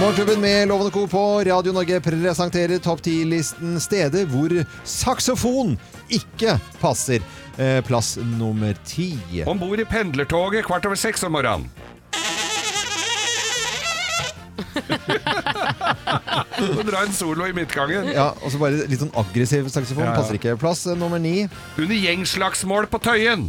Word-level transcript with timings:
Morgenklubben 0.00 0.40
med 0.40 0.68
Lovende 0.68 0.90
Co. 0.90 1.06
på 1.06 1.44
Radio 1.44 1.72
Norge 1.72 2.00
presenterer 2.00 2.78
topp 2.82 3.00
10-listen 3.06 3.76
steder 3.80 4.26
hvor 4.26 4.50
saksofon 4.84 5.76
ikke 6.12 6.56
passer. 6.82 7.22
Eh, 7.56 7.78
Plass 7.86 8.16
nummer 8.38 8.74
ti. 8.88 9.12
Om 9.46 9.58
bord 9.62 9.80
i 9.80 9.86
pendlertoget 9.86 10.66
kvart 10.66 10.86
over 10.90 10.98
seks 10.98 11.22
om 11.24 11.36
morgenen. 11.38 11.70
Og 16.64 16.82
dra 16.88 17.04
en 17.04 17.14
solo 17.14 17.46
i 17.46 17.54
midtgangen. 17.54 18.10
Ja, 18.14 18.32
og 18.42 18.50
så 18.50 18.58
bare 18.60 18.84
litt 18.90 19.00
sånn 19.02 19.14
aggressiv 19.18 19.70
saksofon. 19.70 20.08
Ja. 20.10 20.16
Passer 20.18 20.38
ikke. 20.40 20.56
Plass 20.60 20.84
eh, 20.90 20.98
nummer 20.98 21.22
ni. 21.22 21.44
Under 21.78 21.94
gjengslagsmål 21.94 22.90
på 22.90 22.98
Tøyen. 23.06 23.46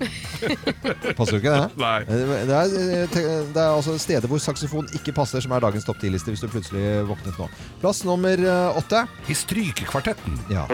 Passer 1.18 1.36
jo 1.36 1.40
ikke 1.40 1.52
det? 1.52 1.66
Nei. 1.80 2.00
Eh, 2.06 2.32
Det 2.48 2.56
er, 2.56 2.74
eh, 2.80 3.18
det 3.52 3.60
er 3.60 3.68
altså 3.74 3.96
steder 4.00 4.28
hvor 4.30 4.40
saksofon 4.42 4.88
ikke 4.96 5.12
passer, 5.16 5.42
som 5.44 5.52
er 5.56 5.60
dagens 5.64 5.84
topp 5.88 6.00
ti-liste, 6.02 6.32
hvis 6.32 6.42
du 6.44 6.48
plutselig 6.52 6.84
våknet 7.08 7.36
nå. 7.40 7.48
Plass 7.82 8.02
nummer 8.08 8.36
eh, 8.40 8.78
åtte. 8.80 9.04
I 9.30 9.36
Strykekvartetten. 9.36 10.40
Ja. 10.52 10.64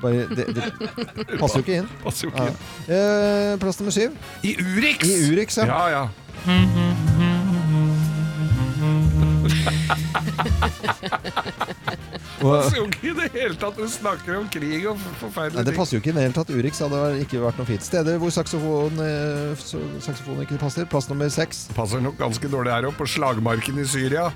Bare, 0.00 0.22
det, 0.32 0.44
det 0.54 0.62
passer 1.40 1.58
jo 1.58 1.64
ikke 1.64 1.74
inn. 1.82 1.88
Passer 2.04 2.28
jo 2.28 2.30
ikke 2.30 2.46
inn. 2.48 2.56
Eh, 2.94 3.58
plass 3.60 3.80
nummer 3.82 3.92
syv. 3.92 4.14
I 4.46 4.54
Urix! 4.62 5.02
I 5.04 5.12
Urix, 5.32 5.58
ja. 5.58 5.66
ja. 5.66 5.88
ja. 5.90 6.04
Passer 12.40 12.76
jo 12.80 12.86
ikke 12.88 13.10
i 13.10 13.14
det 13.18 13.26
hele 13.34 13.56
tatt. 13.60 13.76
Hun 13.80 13.90
snakker 13.92 14.38
om 14.40 14.46
krig 14.52 14.86
og 14.88 14.98
forferdelige 15.20 15.60
ting. 15.60 15.68
det 15.68 15.76
passer 15.76 15.96
jo 15.96 16.00
ikke 16.02 16.12
i 16.12 16.16
det 16.16 16.24
hele 16.24 16.36
tatt. 16.38 16.52
Urix 16.56 16.80
hadde 16.84 17.02
ikke 17.24 17.42
vært 17.44 17.60
noe 17.60 17.68
fint. 17.68 17.84
Steder 17.84 18.16
hvor 18.22 18.32
saksofon, 18.34 18.96
eh, 19.04 19.66
saksofon 20.00 20.40
ikke 20.46 20.60
passer. 20.62 20.88
Plass 20.90 21.10
nummer 21.12 21.28
seks. 21.32 21.66
Passer 21.76 22.00
nok 22.04 22.16
ganske 22.20 22.48
dårlig 22.52 22.72
her 22.72 22.88
òg, 22.88 22.96
på 22.98 23.08
slagmarken 23.08 23.78
i 23.82 23.86
Syria. 23.88 24.30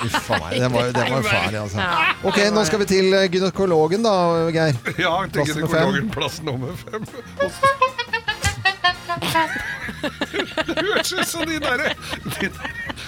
Uff 0.00 0.30
a 0.32 0.38
meg, 0.40 0.54
den 0.62 0.72
var, 0.72 0.92
den 0.96 1.10
var 1.12 1.22
fæl, 1.26 1.56
altså. 1.60 1.84
Ok, 2.24 2.38
nå 2.54 2.62
skal 2.64 2.80
vi 2.80 2.86
til 2.88 3.12
eh, 3.12 3.26
gynekologen 3.32 4.06
da, 4.06 4.14
Geir. 4.54 4.78
Ja, 4.96 5.12
til 5.28 5.42
Plass 5.42 5.56
nummer 5.56 5.74
fem. 5.74 5.90
gynekologen 5.92 6.12
plass 6.16 6.40
nummer 6.46 6.72
fem. 6.80 7.04
Det 9.20 10.76
høres 10.80 11.10
ut 11.12 11.28
som 11.28 11.42
de 11.48 11.58
derre 11.60 11.90
de, 12.40 12.48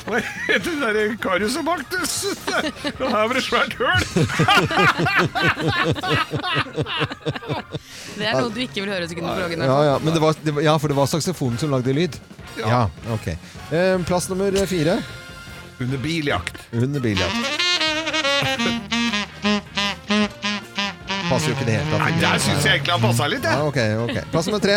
Hva 0.04 0.18
heter 0.20 0.66
de 0.66 0.74
derre 0.82 1.04
Karius 1.22 1.54
og 1.60 1.64
Baktus? 1.68 2.14
Og 2.98 3.06
her 3.06 3.28
var 3.30 3.34
det 3.38 3.44
svært 3.46 3.76
høl! 3.78 4.02
Det 8.12 8.26
er 8.28 8.36
noe 8.36 8.50
du 8.52 8.60
ikke 8.62 8.82
vil 8.84 8.90
høre 8.92 9.06
hos 9.06 9.14
gynekologen. 9.16 9.64
Ja, 9.64 9.78
ja, 9.88 9.94
men 10.02 10.14
det 10.14 10.20
var, 10.22 10.36
det 10.44 10.54
var, 10.56 10.64
ja, 10.66 10.74
for 10.82 10.92
det 10.92 10.96
var 10.98 11.08
saksofonen 11.10 11.58
som 11.60 11.72
lagde 11.72 11.94
lyd. 11.96 12.18
Ja, 12.60 12.84
ok. 13.14 13.30
Eh, 13.72 13.96
plass 14.08 14.28
nummer 14.32 14.52
fire. 14.68 14.98
Under 15.80 15.98
biljakt. 16.02 16.58
Under 16.76 17.00
biljakt. 17.00 17.36
Passer 21.32 21.48
jo 21.48 21.54
ikke 21.56 21.64
i 21.64 21.70
det 21.70 21.78
hele 21.78 21.88
tatt. 21.88 22.02
Nei, 22.04 22.12
Der 22.20 22.42
syns 22.44 22.66
jeg 22.66 22.76
egentlig 22.76 22.92
han 22.98 23.04
passa 23.06 23.28
litt, 23.32 23.46
Ja, 23.48 23.54
jeg. 23.56 23.70
ok, 23.70 23.80
ok. 24.10 24.16
Plass 24.34 24.50
nummer 24.50 24.60
tre. 24.62 24.76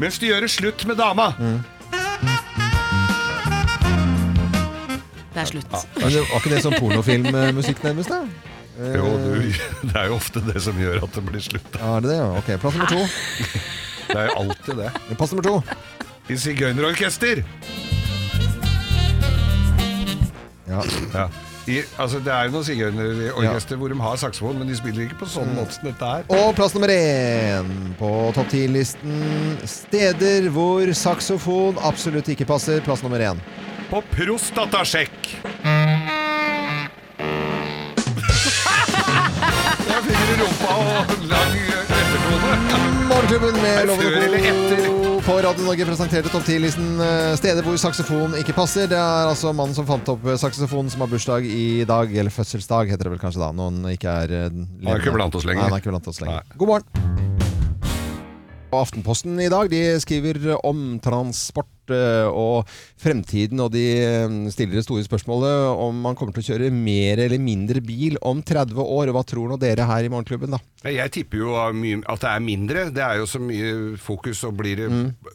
Mens 0.00 0.18
de 0.18 0.26
gjør 0.30 0.40
det 0.46 0.50
slutt 0.50 0.84
med 0.88 0.96
dama. 0.98 1.30
Det 5.32 5.40
er 5.40 5.48
slutt. 5.48 5.76
Men 5.96 6.08
det 6.12 6.22
var 6.28 6.40
ikke 6.40 6.50
det 6.52 6.62
sånn 6.64 6.74
pornofilmmusikk 6.80 7.82
nærmest, 7.86 8.10
da? 8.12 8.22
Eh, 8.80 8.96
Jo, 8.98 9.06
du, 9.20 9.52
det 9.88 9.96
er 9.96 10.10
jo 10.10 10.16
ofte 10.18 10.42
det 10.44 10.60
som 10.64 10.76
gjør 10.80 11.02
at 11.06 11.14
det 11.16 11.22
blir 11.28 11.44
slutt. 11.44 11.68
da. 11.72 11.80
Ja, 11.80 11.94
er 11.96 12.04
det 12.04 12.10
det? 12.12 12.18
Ja. 12.20 12.28
Ok, 12.40 12.50
plass 12.60 12.76
nummer 12.76 12.90
to. 12.92 13.02
Det 14.08 14.18
er 14.18 14.26
jo 14.28 14.34
alltid 14.42 14.74
det. 14.82 14.90
Plass 15.16 15.32
nummer 15.32 15.46
to. 15.48 15.56
I 16.32 16.36
sigøynerorkester. 16.38 17.42
Ja. 20.68 20.82
Ja. 21.12 21.26
I, 21.70 21.78
altså, 22.02 22.18
det 22.18 22.32
er 22.34 22.48
jo 22.48 22.54
noen 22.56 22.64
sigøynerorkester 22.66 23.78
hvor 23.78 23.92
de 23.92 23.98
har 24.02 24.16
saksofon, 24.18 24.56
men 24.58 24.70
de 24.70 24.74
spiller 24.74 25.04
ikke 25.06 25.20
på 25.20 25.28
sånn 25.30 25.52
måte 25.54 25.76
som 25.76 25.86
dette 25.86 26.08
her. 26.08 26.24
Og 26.34 26.56
plass 26.58 26.74
nummer 26.74 26.90
én 26.90 27.70
på 28.00 28.10
topp 28.34 28.50
ti-listen. 28.50 29.60
Steder 29.70 30.48
hvor 30.54 30.90
saksofon 30.96 31.78
absolutt 31.86 32.32
ikke 32.34 32.48
passer. 32.50 32.82
Plass 32.82 33.04
nummer 33.06 33.22
én. 33.22 33.38
På 33.92 34.02
prostatasjekk. 34.16 35.18
Jeg 39.92 40.00
det 40.08 40.36
rumpa 40.42 40.72
og 40.82 41.12
lang 41.30 41.54
ettertone. 41.70 42.52
Morgenklubben 43.12 43.62
med 43.62 43.86
Lovende? 43.86 44.26
Co. 44.50 44.81
på 45.32 45.38
Radio 45.40 45.64
Norge 45.64 45.84
presenterte 45.88 46.28
topp 46.28 46.44
10-listen 46.44 47.00
eh, 47.00 47.30
steder 47.40 47.64
hvor 47.64 47.78
saksofon 47.80 48.34
ikke 48.36 48.52
passer. 48.56 48.88
Det 48.90 48.98
er 48.98 49.30
altså 49.30 49.54
mannen 49.56 49.72
som 49.76 49.86
fant 49.88 50.10
opp 50.12 50.26
eh, 50.28 50.36
saksofonen 50.40 50.92
som 50.92 51.04
har 51.04 51.08
bursdag 51.08 51.48
i 51.48 51.86
dag, 51.88 52.12
eller 52.12 52.34
fødselsdag 52.34 52.92
heter 52.92 53.08
det 53.08 53.14
vel 53.14 53.22
kanskje 53.22 53.40
da, 53.40 53.48
når 53.56 53.70
han 53.70 53.92
ikke 53.94 54.16
er 54.26 54.38
eh, 54.42 54.48
Han 54.52 54.92
er 54.92 55.00
ikke 55.00 55.16
blant 55.16 55.40
oss 55.40 55.48
lenger. 55.48 55.62
Nei, 55.62 55.70
han 55.70 55.78
er 55.78 55.84
ikke 55.86 55.94
blant 55.96 56.12
oss 56.12 56.20
lenger. 56.20 56.42
Nei. 56.42 56.58
God 56.60 56.74
morgen. 56.74 57.31
Aftenposten 58.72 59.36
i 59.44 59.50
dag 59.52 59.68
de 59.68 59.80
skriver 60.00 60.46
om 60.64 60.94
transport 61.04 61.92
eh, 61.92 62.24
og 62.32 62.64
fremtiden, 63.02 63.60
og 63.60 63.68
de 63.74 63.82
eh, 64.00 64.36
stiller 64.54 64.78
det 64.78 64.84
store 64.86 65.04
spørsmålet 65.04 65.66
om 65.76 65.98
man 66.06 66.16
kommer 66.16 66.32
til 66.32 66.40
å 66.40 66.46
kjøre 66.54 66.70
mer 66.72 67.20
eller 67.26 67.42
mindre 67.42 67.82
bil 67.84 68.16
om 68.24 68.40
30 68.40 68.80
år. 68.80 69.12
Hva 69.12 69.24
tror 69.28 69.52
nå 69.52 69.58
dere 69.60 69.84
her 69.90 70.08
i 70.08 70.12
Morgenklubben, 70.12 70.56
da? 70.56 70.62
Jeg 70.88 71.12
tipper 71.18 71.42
jo 71.44 71.52
at 71.60 72.24
det 72.24 72.32
er 72.32 72.44
mindre. 72.48 72.86
Det 72.96 73.04
er 73.04 73.20
jo 73.20 73.28
så 73.28 73.42
mye 73.44 73.74
fokus, 74.00 74.40
og 74.48 74.56
blir 74.62 74.80
det, 74.80 74.88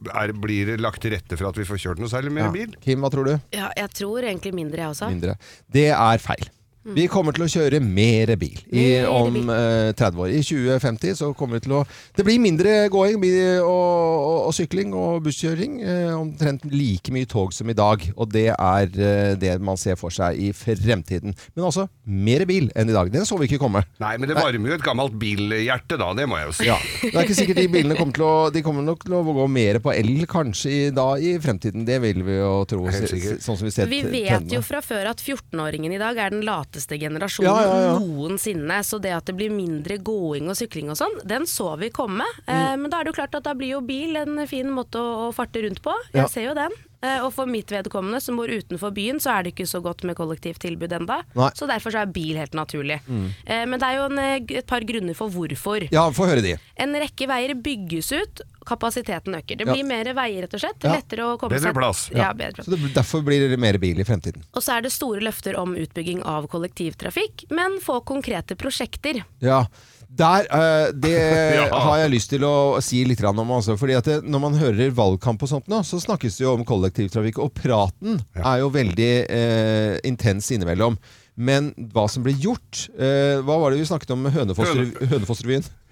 er, 0.09 0.33
blir 0.33 0.73
det 0.73 0.81
lagt 0.81 1.05
til 1.05 1.13
rette 1.13 1.37
for 1.37 1.51
at 1.51 1.61
vi 1.61 1.67
får 1.69 1.83
kjørt 1.85 2.01
noe 2.01 2.09
særlig 2.11 2.33
mer 2.33 2.49
Ja. 2.49 2.53
bil? 2.57 2.73
Kim, 2.81 3.05
hva 3.05 3.13
tror 3.13 3.29
du? 3.29 3.35
Ja, 3.53 3.69
jeg 3.77 3.93
tror 4.01 4.25
egentlig 4.25 4.55
mindre, 4.57 4.81
jeg 4.81 4.95
også. 4.97 5.13
mindre. 5.13 5.37
Det 5.69 5.91
er 5.93 6.23
feil. 6.25 6.49
Vi 6.95 7.07
kommer 7.11 7.35
til 7.35 7.43
å 7.43 7.49
kjøre 7.51 7.81
mer 7.83 8.31
bil 8.39 8.55
i, 8.71 8.85
om 9.03 9.49
eh, 9.51 9.91
30 9.97 10.21
år. 10.23 10.31
I 10.31 10.41
2050 10.45 11.17
så 11.19 11.31
kommer 11.35 11.57
vi 11.59 11.65
til 11.65 11.73
å 11.79 11.81
Det 12.15 12.23
blir 12.27 12.39
mindre 12.39 12.87
gåing 12.93 13.17
og, 13.17 13.67
og, 13.67 14.37
og 14.47 14.53
sykling 14.55 14.93
og 14.95 15.25
busskjøring. 15.25 15.81
Eh, 15.83 16.13
omtrent 16.15 16.63
like 16.71 17.11
mye 17.11 17.27
tog 17.29 17.51
som 17.55 17.69
i 17.69 17.75
dag. 17.77 18.05
Og 18.15 18.31
det 18.31 18.47
er 18.53 18.87
eh, 18.95 19.33
det 19.39 19.57
man 19.59 19.79
ser 19.79 19.99
for 19.99 20.13
seg 20.13 20.39
i 20.39 20.53
fremtiden. 20.55 21.35
Men 21.55 21.67
altså 21.67 21.87
mer 22.07 22.45
bil 22.47 22.69
enn 22.77 22.91
i 22.91 22.95
dag. 22.95 23.11
Den 23.11 23.27
så 23.27 23.39
vi 23.41 23.49
ikke 23.49 23.61
komme. 23.65 23.83
Nei, 23.99 24.13
men 24.21 24.31
det 24.31 24.37
varmer 24.39 24.71
jo 24.71 24.77
et 24.77 24.85
gammelt 24.85 25.17
bilhjerte 25.19 25.99
da, 25.99 26.13
det 26.17 26.27
må 26.29 26.39
jeg 26.39 26.49
jo 26.51 26.55
si. 26.61 26.69
Ja. 26.69 26.77
Det 27.03 27.13
er 27.13 27.25
ikke 27.25 27.39
sikkert 27.41 27.61
de 27.61 27.67
bilene 27.73 27.97
kommer 27.99 28.15
til 28.15 28.25
å 28.27 28.35
De 28.53 28.63
kommer 28.65 28.85
nok 28.85 29.03
til 29.03 29.17
å 29.17 29.23
gå 29.27 29.47
mer 29.51 29.81
på 29.83 29.91
el 29.95 30.23
kanskje 30.29 30.71
i, 30.71 30.79
da, 30.95 31.09
i 31.19 31.35
fremtiden. 31.43 31.85
Det 31.87 31.99
vil 32.03 32.23
vi 32.27 32.39
jo 32.39 32.53
tro. 32.69 32.85
Sånn 32.87 33.57
som 33.59 33.65
vi 33.67 33.73
ser 33.73 33.91
Vi 33.91 34.01
vet 34.05 34.29
trendene. 34.31 34.55
jo 34.55 34.63
fra 34.65 34.81
før 34.85 35.11
at 35.11 35.21
14-åringen 35.23 35.93
i 35.95 35.99
dag 36.01 36.17
er 36.21 36.33
den 36.33 36.45
lateste 36.77 36.97
generasjonen 36.99 37.49
Ja, 37.49 37.81
ja, 37.81 37.99
noensinne. 37.99 38.79
Så 38.83 38.99
det 39.01 39.11
at 39.15 39.25
det 39.25 39.35
blir 39.35 39.49
mindre 39.51 39.97
gåing 39.97 40.49
og 40.49 40.55
sykling 40.57 40.89
og 40.93 40.97
sånn, 40.99 41.17
den 41.27 41.43
så 41.49 41.77
vi 41.79 41.89
komme. 41.89 42.23
Eh, 42.45 42.53
Mm. 42.57 42.81
men 42.81 42.89
da 42.91 42.99
er 42.99 43.03
det 43.05 43.13
jo 43.15 43.21
klart 43.21 43.35
at 43.35 43.43
da 43.43 43.53
blir 43.53 43.69
jo 43.77 43.81
bil 43.81 44.15
en 44.17 44.45
fin 44.47 44.67
måte 44.69 44.95
å, 44.97 45.29
å 45.29 45.33
farte 45.33 45.61
rundt 45.63 45.81
på. 45.81 45.93
Jeg 46.13 46.29
ser 46.29 46.43
jo 46.49 46.53
den. 46.53 46.71
Eh, 47.01 47.19
og 47.21 47.31
for 47.35 47.45
mitt 47.45 47.69
vedkommende, 47.69 48.19
som 48.23 48.39
bor 48.39 48.49
utenfor 48.49 48.93
byen, 48.95 49.19
så 49.21 49.35
er 49.37 49.43
det 49.45 49.53
ikke 49.53 49.67
så 49.69 49.81
godt 49.85 50.03
med 50.07 50.17
kollektivtilbud 50.17 50.95
enda. 50.97 51.19
Nei. 51.37 51.49
Så 51.53 51.67
derfor 51.69 51.93
så 51.93 52.01
er 52.01 52.11
bil 52.13 52.37
helt 52.39 52.55
naturlig. 52.57 52.99
Mm. 53.07 53.27
men 53.69 53.79
det 53.79 53.87
er 53.87 53.95
jo 53.99 54.05
en, 54.09 54.19
eh, 54.19 54.57
et 54.57 54.65
par 54.67 54.81
grunner 54.81 55.15
for 55.15 55.29
hvorfor. 55.29 55.87
Ja, 55.93 56.09
få 56.11 56.25
høre 56.25 56.41
de. 56.41 56.55
En 56.77 56.93
rekke 56.93 57.27
veier 57.29 57.53
bygges 57.53 58.11
ut, 58.11 58.41
kapasiteten 58.67 59.35
øker. 59.37 59.57
Det 59.57 59.67
Ja. 59.67 59.73
blir 59.73 59.85
mer 59.85 60.05
veier, 60.13 60.41
rett 60.43 60.53
og 60.53 60.59
slett. 60.59 60.83
Ja. 60.83 60.95
Lettere 60.95 61.23
å 61.23 61.37
komme 61.39 61.55
Bedre 61.55 61.73
plass. 61.73 62.09
Ja, 62.13 62.33
bedre 62.33 62.55
plass. 62.55 62.65
Så 62.67 62.71
det, 62.75 62.93
derfor 62.93 63.23
blir 63.23 63.49
det 63.49 63.59
mer 63.59 63.77
bil 63.77 63.99
i 63.99 64.03
fremtiden. 64.03 64.43
Og 64.53 64.61
så 64.61 64.77
er 64.77 64.81
det 64.81 64.91
store 64.91 65.21
løfter 65.21 65.57
om 65.57 65.75
utbygging 65.75 66.23
av 66.23 66.47
kollektivtrafikk, 66.49 67.49
men 67.51 67.79
få 67.79 68.03
konkrete 68.03 68.55
prosjekter. 68.55 69.23
Ja. 69.39 69.65
Der, 70.09 70.47
uh, 70.47 70.87
det 70.95 71.13
Ja. 71.57 71.67
har 71.83 71.97
jeg 72.03 72.13
lyst 72.15 72.29
til 72.31 72.43
å 72.47 72.79
si 72.83 73.03
litt 73.05 73.21
om. 73.27 73.41
Altså, 73.51 73.75
fordi 73.77 73.97
at 73.97 74.05
det, 74.07 74.17
Når 74.23 74.39
man 74.39 74.55
hører 74.57 74.91
valgkamp 74.95 75.43
og 75.43 75.49
sånt 75.51 75.67
nå, 75.67 75.81
så 75.83 75.99
snakkes 75.99 76.37
det 76.39 76.45
jo 76.45 76.53
om 76.55 76.65
kollektivtrafikk. 76.65 77.39
Og 77.43 77.53
praten 77.57 78.21
er 78.39 78.59
jo 78.63 78.69
veldig 78.73 79.11
uh, 79.27 79.95
intens 80.07 80.51
innimellom. 80.55 80.97
Men 81.37 81.69
hva 81.93 82.07
som 82.09 82.23
ble 82.25 82.31
gjort 82.33 82.87
uh, 82.97 83.43
Hva 83.45 83.59
var 83.61 83.69
det 83.69 83.77
vi 83.83 83.85
snakket 83.85 84.09
om 84.15 84.23
med 84.25 84.33
Hønefoss- 84.33 85.43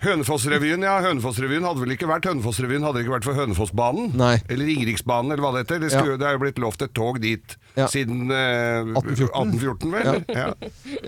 Hønefoss-revyen? 0.05 0.83
Ja. 0.85 0.95
Hønefoss-revyen 1.05 1.65
hadde 1.67 1.81
vel 1.83 1.93
ikke 1.95 2.07
vært 2.09 2.27
Hønefoss-revyen 2.29 2.85
hadde 2.85 2.99
det 2.99 3.05
ikke 3.05 3.15
vært 3.17 3.27
for 3.27 3.37
Hønefossbanen? 3.39 4.11
Nei. 4.19 4.35
Eller 4.49 4.69
Ringeriksbanen, 4.71 5.31
eller 5.33 5.43
hva 5.45 5.51
det 5.55 5.65
heter. 5.65 5.79
Det, 5.83 5.91
Ja. 5.95 6.03
det 6.17 6.27
er 6.29 6.37
jo 6.37 6.41
blitt 6.45 6.59
lovt 6.61 6.81
et 6.85 6.93
tog 6.97 7.19
dit 7.21 7.55
Ja. 7.75 7.87
siden 7.91 8.29
eh, 8.31 8.85
1814. 8.95 9.51
1814, 9.51 9.91
vel? 9.91 10.23
Ja. 10.31 10.45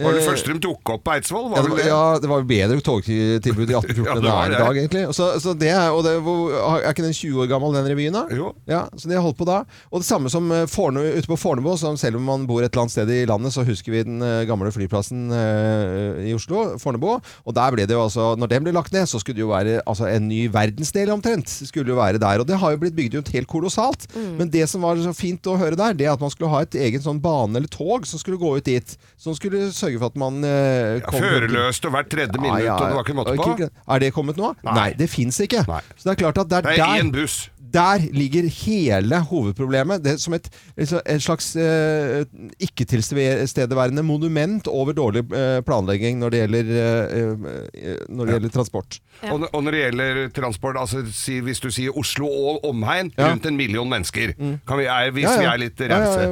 Var 0.03 0.17
det 0.17 0.23
første 0.27 0.53
de 0.53 0.59
tok 0.59 0.89
opp 0.97 1.03
på 1.07 1.13
Eidsvoll? 1.15 1.45
Ja, 1.47 1.61
Var 1.61 1.63
det, 1.63 1.69
vel 1.69 1.71
var, 1.71 1.77
det? 1.77 1.87
ja, 1.87 2.19
det 2.19 2.29
var 2.33 2.43
bedre 2.49 2.81
togtilbud 2.83 3.69
i 3.71 3.77
1814 3.79 4.17
enn 4.17 4.19
det 4.19 4.27
det 4.27 4.33
er 4.33 4.51
i 4.51 4.57
dag, 4.59 4.79
egentlig. 4.81 5.03
Og 5.07 5.15
Så, 5.15 5.27
så 5.39 5.53
det 5.57 5.69
er, 5.71 5.89
og 5.95 6.03
det, 6.03 6.15
er 6.17 6.91
ikke 6.91 7.05
den 7.07 7.15
20 7.15 7.39
år 7.45 7.47
gammel, 7.53 7.73
den 7.77 7.87
revyen? 7.87 8.13
da? 8.17 8.25
Jo. 8.35 8.51
Ja, 8.67 8.81
så 8.99 9.07
de 9.07 9.15
har 9.15 9.23
holdt 9.23 9.37
på 9.39 9.47
da. 9.47 9.61
Og 9.91 10.03
det 10.03 10.09
samme 10.09 10.29
som 10.33 10.51
eh, 10.51 10.65
Forne, 10.67 11.05
ute 11.15 11.27
på 11.31 11.37
Fornebu, 11.39 11.71
som 11.79 11.95
selv 11.97 12.17
om 12.19 12.27
man 12.27 12.45
bor 12.49 12.59
et 12.65 12.71
eller 12.73 12.83
annet 12.87 12.95
sted 12.97 13.09
i 13.15 13.21
landet, 13.29 13.53
så 13.55 13.63
husker 13.67 13.91
vi 13.95 14.03
den 14.03 14.19
eh, 14.21 14.43
gamle 14.49 14.71
flyplassen 14.75 15.31
eh, 15.31 16.27
i 16.27 16.35
Oslo, 16.35 16.73
Fornebu. 16.81 17.15
Og 17.47 17.55
der 17.55 17.71
ble 17.77 17.87
det 17.87 17.95
jo 17.95 18.03
altså, 18.03 18.33
når 18.37 18.51
den 18.51 18.67
ble 18.67 18.75
lagt 18.75 18.86
ned, 18.93 19.07
så 19.09 19.19
skulle 19.19 19.35
det 19.39 19.43
jo 19.45 19.51
være 19.51 19.81
altså, 19.85 20.07
en 20.11 20.27
ny 20.29 20.47
verdensdel 20.53 21.09
omtrent. 21.13 21.49
Skulle 21.67 21.89
jo 21.93 21.97
være 21.99 22.19
der. 22.21 22.39
Og 22.43 22.47
det 22.47 22.57
har 22.61 22.71
jo 22.71 22.77
blitt 22.77 22.95
bygd 22.95 23.15
ut 23.19 23.31
helt 23.33 23.47
kolossalt. 23.47 24.07
Men 24.37 24.49
det 24.53 24.67
som 24.69 24.81
var 24.85 24.95
så 25.01 25.13
fint 25.17 25.41
å 25.47 25.57
høre 25.57 25.75
der, 25.79 25.93
det 25.97 26.05
er 26.07 26.13
at 26.13 26.21
man 26.23 26.29
skulle 26.33 26.49
ha 26.53 26.61
et 26.65 26.75
egen 26.75 27.01
sånn 27.03 27.21
bane 27.23 27.57
eller 27.57 27.67
tog 27.71 28.05
som 28.07 28.19
skulle 28.21 28.37
gå 28.41 28.55
ut 28.57 28.65
dit. 28.67 28.95
Som 29.17 29.35
skulle 29.37 29.71
sørge 29.75 29.99
for 29.99 30.07
at 30.11 30.17
man 30.17 30.39
eh, 30.43 31.01
kom 31.07 31.19
Førerløst 31.19 31.85
og 31.89 31.91
hvert 31.97 32.09
tredje 32.13 32.39
minutt, 32.39 32.63
Ja, 32.63 32.65
ja, 32.65 32.77
og 32.77 32.87
det 32.87 32.95
var 32.95 33.03
ikke 33.07 33.17
måte 33.19 33.35
på. 33.37 33.51
ikke- 33.57 33.69
Er 33.87 33.99
det 33.99 34.13
kommet 34.13 34.37
nå? 34.37 34.53
Nei. 34.63 34.73
Nei, 34.81 34.89
det 34.93 35.09
fins 35.09 35.39
ikke. 35.43 35.65
Nei. 35.67 35.81
Så 35.97 36.09
det 36.09 36.15
er 36.17 36.23
klart 36.25 36.37
at 36.45 36.49
det 36.49 36.57
er, 36.57 36.61
Det 36.61 36.79
er 36.79 36.85
der 36.85 37.03
én 37.03 37.11
buss. 37.11 37.49
der 37.67 37.99
ligger 38.15 38.45
hele 38.47 39.17
hovedproblemet. 39.27 40.01
Det 40.03 40.13
er 40.13 40.17
som 40.17 40.33
et, 40.33 40.47
et 40.77 41.21
slags 41.21 41.49
eh, 41.59 42.23
ikke-tilstedeværende 42.63 44.03
monument 44.07 44.67
over 44.71 44.93
dårlig 44.95 45.25
eh, 45.35 45.59
planlegging 45.67 46.19
når 46.21 46.29
det 46.33 46.39
gjelder, 46.43 46.71
eh, 46.77 47.59
eh, 47.91 47.97
når 48.09 48.25
det 48.29 48.35
gjelder 48.37 48.53
transport. 48.67 48.99
Ja. 49.23 49.31
Og, 49.33 49.47
og 49.53 49.63
når 49.65 49.71
det 49.73 49.79
gjelder 49.81 50.17
transport, 50.35 50.77
altså 50.77 50.99
si, 51.09 51.39
hvis 51.41 51.59
du 51.63 51.69
sier 51.73 51.95
Oslo 51.97 52.27
og 52.29 52.65
omegn, 52.69 53.11
Ja. 53.17 53.31
rundt 53.31 53.45
en 53.49 53.57
million 53.57 53.89
mennesker, 53.89 54.35
kan 54.67 54.77
vi, 54.77 54.85
er, 54.85 55.09
hvis 55.11 55.23
Ja, 55.23 55.31
ja. 55.33 55.39
vi 55.39 55.45
er 55.47 55.57
litt 55.63 55.81
rause. 55.89 56.27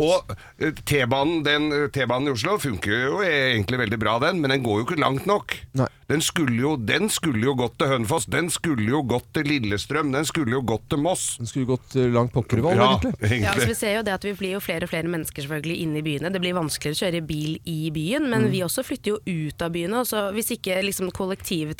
og 0.00 0.34
eh, 0.58 0.72
T-banen 0.88 1.90
T-banen 1.92 2.28
i 2.28 2.32
Oslo 2.32 2.56
funker 2.58 2.94
jo 3.10 3.20
egentlig 3.26 3.78
veldig 3.82 3.98
bra, 4.00 4.18
den, 4.22 4.40
men 4.40 4.50
den 4.54 4.62
går 4.64 4.80
jo 4.80 4.86
ikke 4.88 5.00
langt 5.02 5.26
nok. 5.28 5.56
Nei. 5.76 5.86
Den 6.10 6.20
skulle, 6.26 6.56
jo, 6.58 6.72
den 6.76 7.06
skulle 7.12 7.44
jo 7.44 7.52
gått 7.54 7.76
til 7.78 7.86
Hønefoss, 7.92 8.24
den 8.32 8.48
skulle 8.50 8.82
jo 8.88 9.02
gått 9.06 9.28
til 9.36 9.46
Lillestrøm, 9.46 10.08
den 10.10 10.24
skulle 10.26 10.56
jo 10.56 10.62
gått 10.66 10.88
til 10.90 10.98
Moss. 10.98 11.36
Den 11.38 11.46
skulle 11.46 11.68
gått 11.70 11.94
eh, 11.94 12.08
langt 12.10 12.32
pokkervoll, 12.34 12.74
Ja, 12.80 12.96
egentlig. 13.20 13.42
Ja, 13.44 13.52
altså 13.52 13.68
vi 13.70 13.76
ser 13.78 13.94
jo 13.98 14.02
det 14.08 14.16
at 14.16 14.24
vi 14.26 14.32
blir 14.40 14.56
jo 14.56 14.62
flere 14.64 14.88
og 14.88 14.90
flere 14.90 15.06
mennesker 15.12 15.44
selvfølgelig 15.44 15.76
inne 15.84 16.00
i 16.00 16.02
byene. 16.08 16.32
Det 16.34 16.40
blir 16.42 16.56
vanskeligere 16.56 16.96
å 16.96 17.02
kjøre 17.04 17.22
bil 17.28 17.52
i 17.68 17.78
byen, 17.94 18.26
men 18.32 18.48
vi 18.50 18.64
også 18.66 18.82
flytter 18.88 19.12
jo 19.14 19.20
ut 19.52 19.62
av 19.62 19.70
byene. 19.76 20.02
Så 20.08 20.24
hvis 20.34 20.50
ikke 20.56 20.80
liksom, 20.88 21.12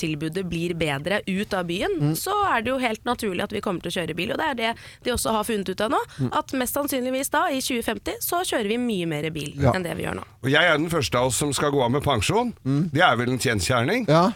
kollektivtilbudet 0.01 0.47
blir 0.49 0.75
bedre 0.75 1.21
ut 1.27 1.53
av 1.55 1.67
byen, 1.67 2.15
så 2.17 2.33
er 2.57 2.63
det 2.65 2.71
jo 2.73 2.79
helt 2.81 3.05
naturlig 3.05 3.43
at 3.45 3.53
vi 3.53 3.61
kommer 3.61 3.81
til 3.85 3.91
å 3.91 3.97
kjøre 4.01 4.17
bil. 4.17 4.33
Og 4.33 4.39
det 4.41 4.47
er 4.51 4.55
det 4.59 4.71
de 5.05 5.13
også 5.13 5.33
har 5.35 5.45
funnet 5.45 5.69
ut 5.69 5.81
av 5.81 5.91
nå. 5.93 6.01
At 6.33 6.53
mest 6.57 6.75
sannsynligvis 6.77 7.31
da, 7.31 7.47
i 7.51 7.61
2050, 7.61 8.21
så 8.25 8.43
kjører 8.45 8.69
vi 8.69 8.79
mye 8.79 9.07
mer 9.11 9.31
bil 9.31 9.53
Ja. 9.61 9.73
enn 9.75 9.83
det 9.85 9.97
vi 9.97 10.05
gjør 10.07 10.17
nå. 10.21 10.25
Og 10.43 10.51
jeg 10.51 10.65
er 10.65 10.77
den 10.79 10.89
første 10.91 11.19
av 11.19 11.27
oss 11.31 11.37
som 11.37 11.53
skal 11.53 11.71
gå 11.73 11.83
av 11.83 11.91
med 11.91 12.03
pensjon. 12.03 12.53
Det 12.65 13.03
er 13.03 13.17
vel 13.17 13.31
en 13.31 13.39
kjensgjerning. 13.39 14.07
Ja, 14.09 14.31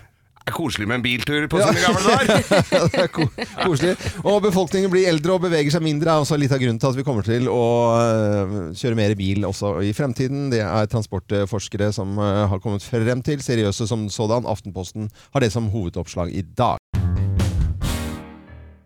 er 0.45 0.55
koselig 0.55 0.89
med 0.89 0.99
en 0.99 1.05
biltur 1.05 1.47
på 1.51 1.61
sine 1.61 1.81
gamle 1.81 2.03
dager. 2.05 2.43
det 2.93 3.03
er 3.07 3.11
ko 3.13 3.27
koselig. 3.65 3.95
Og 4.25 4.43
befolkningen 4.45 4.93
blir 4.93 5.09
eldre 5.09 5.37
og 5.37 5.45
beveger 5.47 5.73
seg 5.73 5.85
mindre, 5.85 6.13
er 6.13 6.25
også 6.25 6.39
litt 6.41 6.53
av 6.55 6.61
grunnen 6.63 6.81
til 6.81 6.91
at 6.91 6.99
vi 6.99 7.07
kommer 7.07 7.27
til 7.27 7.49
å 7.53 7.65
eh, 7.97 8.55
kjøre 8.77 8.99
mer 8.99 9.17
bil 9.19 9.49
også 9.49 9.77
i 9.85 9.95
fremtiden. 9.97 10.51
Det 10.53 10.61
er 10.67 10.91
transportforskere 10.93 11.91
som 11.97 12.19
eh, 12.21 12.45
har 12.51 12.63
kommet 12.65 12.85
frem 12.85 13.25
til, 13.25 13.41
seriøse 13.45 13.89
som 13.91 14.09
sådan. 14.13 14.49
Aftenposten 14.51 15.09
har 15.33 15.45
det 15.45 15.53
som 15.55 15.71
hovedoppslag 15.73 16.35
i 16.35 16.45
dag. 16.57 16.81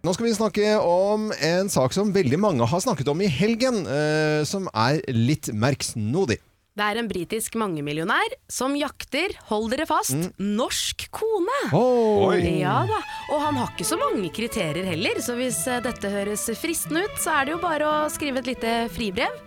Nå 0.07 0.13
skal 0.15 0.29
vi 0.29 0.37
snakke 0.37 0.77
om 0.79 1.33
en 1.35 1.69
sak 1.69 1.93
som 1.93 2.13
veldig 2.15 2.39
mange 2.39 2.67
har 2.71 2.81
snakket 2.81 3.11
om 3.11 3.19
i 3.21 3.27
helgen, 3.29 3.83
eh, 3.91 4.45
som 4.47 4.71
er 4.71 5.03
litt 5.11 5.51
merksnodig. 5.51 6.39
Det 6.79 6.87
er 6.87 6.99
en 7.01 7.09
britisk 7.11 7.57
mangemillionær 7.59 8.35
som 8.53 8.77
jakter, 8.79 9.33
hold 9.49 9.73
dere 9.73 9.87
fast, 9.89 10.15
norsk 10.39 11.09
kone. 11.15 11.57
Oh. 11.75 12.29
Oi. 12.29 12.61
Ja 12.61 12.77
da, 12.87 13.01
og 13.35 13.43
han 13.43 13.59
har 13.59 13.73
ikke 13.73 13.87
så 13.89 13.99
mange 13.99 14.31
kriterier 14.35 14.87
heller, 14.87 15.19
så 15.25 15.35
hvis 15.39 15.59
eh, 15.67 15.81
dette 15.83 16.11
høres 16.13 16.47
fristende 16.61 17.03
ut, 17.09 17.17
så 17.19 17.35
er 17.35 17.49
det 17.49 17.57
jo 17.57 17.61
bare 17.65 17.89
å 17.89 17.97
skrive 18.15 18.43
et 18.45 18.51
lite 18.53 18.75
fribrev. 18.95 19.41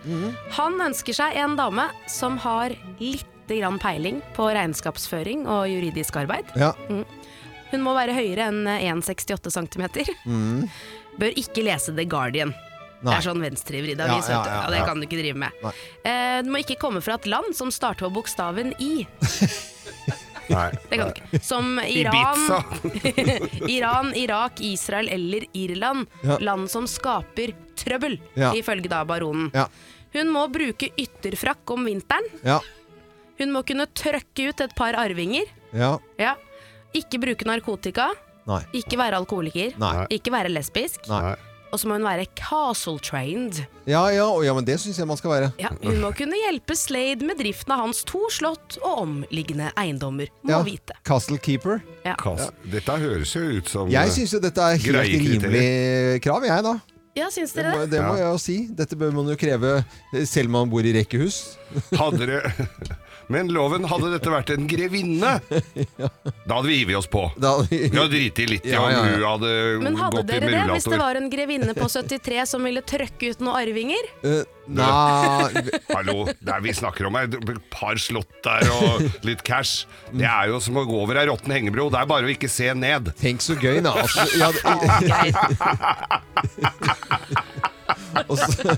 Han 0.58 0.76
ønsker 0.90 1.16
seg 1.16 1.38
en 1.40 1.56
dame 1.56 1.88
som 2.10 2.36
har 2.44 2.74
lite 3.00 3.56
grann 3.56 3.80
peiling 3.80 4.20
på 4.36 4.50
regnskapsføring 4.52 5.46
og 5.50 5.70
juridisk 5.72 6.20
arbeid. 6.20 6.52
Ja. 6.58 6.74
Hun 7.72 7.86
må 7.86 7.96
være 7.96 8.16
høyere 8.18 8.50
enn 8.52 8.68
eh, 8.68 8.84
1,68 8.92 9.56
cm. 9.56 9.88
Bør 11.16 11.40
ikke 11.40 11.64
lese 11.64 11.96
The 11.96 12.04
Guardian. 12.08 12.52
Det 13.02 13.14
er 13.16 13.24
sånn 13.24 13.40
venstrevridd 13.42 14.00
avis, 14.04 14.28
ja, 14.30 14.40
ja, 14.46 14.58
Ja, 14.62 14.70
det 14.70 14.82
kan 14.86 15.00
du 15.00 15.06
ikke 15.08 15.18
drive 15.18 15.38
med. 15.42 15.50
Eh, 16.06 16.38
du 16.46 16.50
må 16.54 16.60
ikke 16.62 16.76
komme 16.78 17.00
fra 17.02 17.16
et 17.18 17.26
land 17.26 17.54
som 17.58 17.70
starter 17.74 18.06
på 18.06 18.12
bokstaven 18.20 18.74
I. 18.78 19.06
Nei. 20.52 20.68
Det 20.90 20.98
kan 20.98 21.08
du 21.10 21.14
ikke. 21.16 21.40
Som 21.44 21.78
Iran, 22.02 22.42
Iran, 23.76 24.12
Irak, 24.18 24.60
Israel 24.60 25.08
eller 25.08 25.46
Irland. 25.56 26.06
Ja. 26.22 26.38
Land 26.42 26.70
som 26.70 26.86
skaper 26.90 27.54
trøbbel, 27.78 28.18
Ja. 28.38 28.52
ifølge 28.54 28.88
da 28.90 29.02
baronen. 29.08 29.50
Ja. 29.54 29.66
Hun 30.12 30.28
må 30.34 30.46
bruke 30.52 30.90
ytterfrakk 31.00 31.70
om 31.72 31.86
vinteren. 31.88 32.26
Ja. 32.44 32.58
Hun 33.38 33.52
må 33.54 33.62
kunne 33.66 33.86
trøkke 33.96 34.50
ut 34.50 34.60
et 34.60 34.74
par 34.76 34.94
arvinger. 35.00 35.48
Ja. 35.72 35.94
Ja. 36.20 36.34
Ikke 36.94 37.18
bruke 37.22 37.46
narkotika. 37.48 38.10
Nei. 38.46 38.60
Ikke 38.76 38.98
være 39.00 39.16
alkoholiker. 39.22 39.72
Nei. 39.80 40.06
Ikke 40.12 40.34
være 40.34 40.50
lesbisk. 40.52 41.06
Nei. 41.08 41.32
Og 41.72 41.80
så 41.80 41.88
må 41.88 41.96
hun 41.96 42.04
være 42.04 42.26
castle 42.36 42.98
trained. 43.00 43.62
Ja, 43.88 44.02
ja, 44.12 44.26
ja, 44.44 44.52
men 44.52 44.66
det 44.68 44.74
syns 44.82 44.98
jeg 45.00 45.06
man 45.08 45.16
skal 45.16 45.30
være. 45.32 45.46
Ja, 45.58 45.70
hun 45.80 45.96
må 46.02 46.10
kunne 46.14 46.36
hjelpe 46.36 46.76
Slade 46.76 47.24
med 47.24 47.38
driften 47.40 47.72
av 47.72 47.80
hans 47.86 48.02
to 48.04 48.20
slott 48.30 48.76
og 48.82 49.00
omliggende 49.06 49.70
eiendommer. 49.80 50.28
Må 50.44 50.52
Ja. 50.52 50.62
vite. 50.66 50.92
Castle 51.08 51.38
Keeper. 51.40 51.80
Ja. 52.04 52.12
Kast. 52.20 52.52
Dette 52.70 52.92
høres 53.00 53.32
jo 53.34 53.40
ut 53.56 53.68
som 53.72 53.88
Jeg 53.88 54.12
syns 54.12 54.34
jo 54.36 54.40
dette 54.44 54.60
er 54.60 54.76
helt 54.76 55.16
rimelig 55.16 56.20
krav, 56.22 56.44
jeg, 56.44 56.62
da. 56.68 56.74
ja, 57.16 57.30
syns 57.32 57.52
Det 57.56 57.64
dere 57.64 57.72
må, 57.72 57.80
det? 57.86 57.90
det 57.96 58.00
må 58.04 58.14
Ja. 58.18 58.24
jeg 58.26 58.32
jo 58.32 58.38
si. 58.44 58.58
Dette 58.82 58.96
bør 58.96 59.12
man 59.16 59.28
jo 59.32 59.36
kreve 59.36 59.72
selv 60.28 60.46
om 60.46 60.52
man 60.60 60.70
bor 60.70 60.84
i 60.84 60.92
rekkehus. 60.92 61.56
Hadde 61.96 62.26
det 62.26 62.42
Men 63.32 63.48
loven, 63.52 63.86
hadde 63.88 64.10
dette 64.12 64.28
vært 64.32 64.50
en 64.52 64.66
grevinne, 64.68 65.32
da 66.46 66.52
hadde 66.52 66.68
vi 66.68 66.76
hivet 66.82 66.98
oss 67.00 67.08
på. 67.10 67.24
Da, 67.40 67.54
Vi 67.70 67.88
hadde 67.88 68.10
driti 68.12 68.46
litt 68.50 68.66
i 68.68 68.74
Ja, 68.74 68.82
om 68.84 68.90
ja, 68.92 68.98
ja. 68.98 69.12
hun 69.16 69.24
hadde 69.24 69.52
Men 69.82 69.96
hadde 70.00 70.20
gått 70.20 70.28
i 70.28 70.40
dere 70.42 70.50
det 70.52 70.64
hvis 70.76 70.88
det 70.92 70.98
var 71.00 71.20
en 71.20 71.30
grevinne 71.32 71.72
på 71.76 71.88
73 71.88 72.44
som 72.52 72.66
ville 72.68 72.82
trøkke 72.84 73.32
ut 73.32 73.40
noen 73.44 73.56
arvinger? 73.62 74.10
Uh, 74.24 74.42
Nei 74.72 75.62
Hallo, 75.96 76.26
det 76.38 76.52
er 76.54 76.60
vi 76.62 76.72
snakker 76.76 77.08
om 77.08 77.16
et 77.18 77.34
par 77.72 77.98
slott 78.00 78.30
der 78.44 78.68
og 78.76 79.02
litt 79.26 79.42
cash. 79.46 79.86
Det 80.12 80.28
er 80.28 80.52
jo 80.52 80.60
som 80.62 80.76
å 80.78 80.84
gå 80.86 81.00
over 81.02 81.18
ei 81.18 81.26
råtten 81.30 81.52
hengebro. 81.56 81.88
Det 81.92 81.98
er 82.02 82.10
bare 82.10 82.28
å 82.28 82.32
ikke 82.32 82.50
se 82.52 82.68
ned. 82.76 83.10
Tenk 83.18 83.42
så 83.42 83.56
gøy, 83.58 83.80
da. 83.84 83.96
Altså, 84.02 84.22
ja, 84.38 84.48
og, 88.30 88.38
så, 88.38 88.74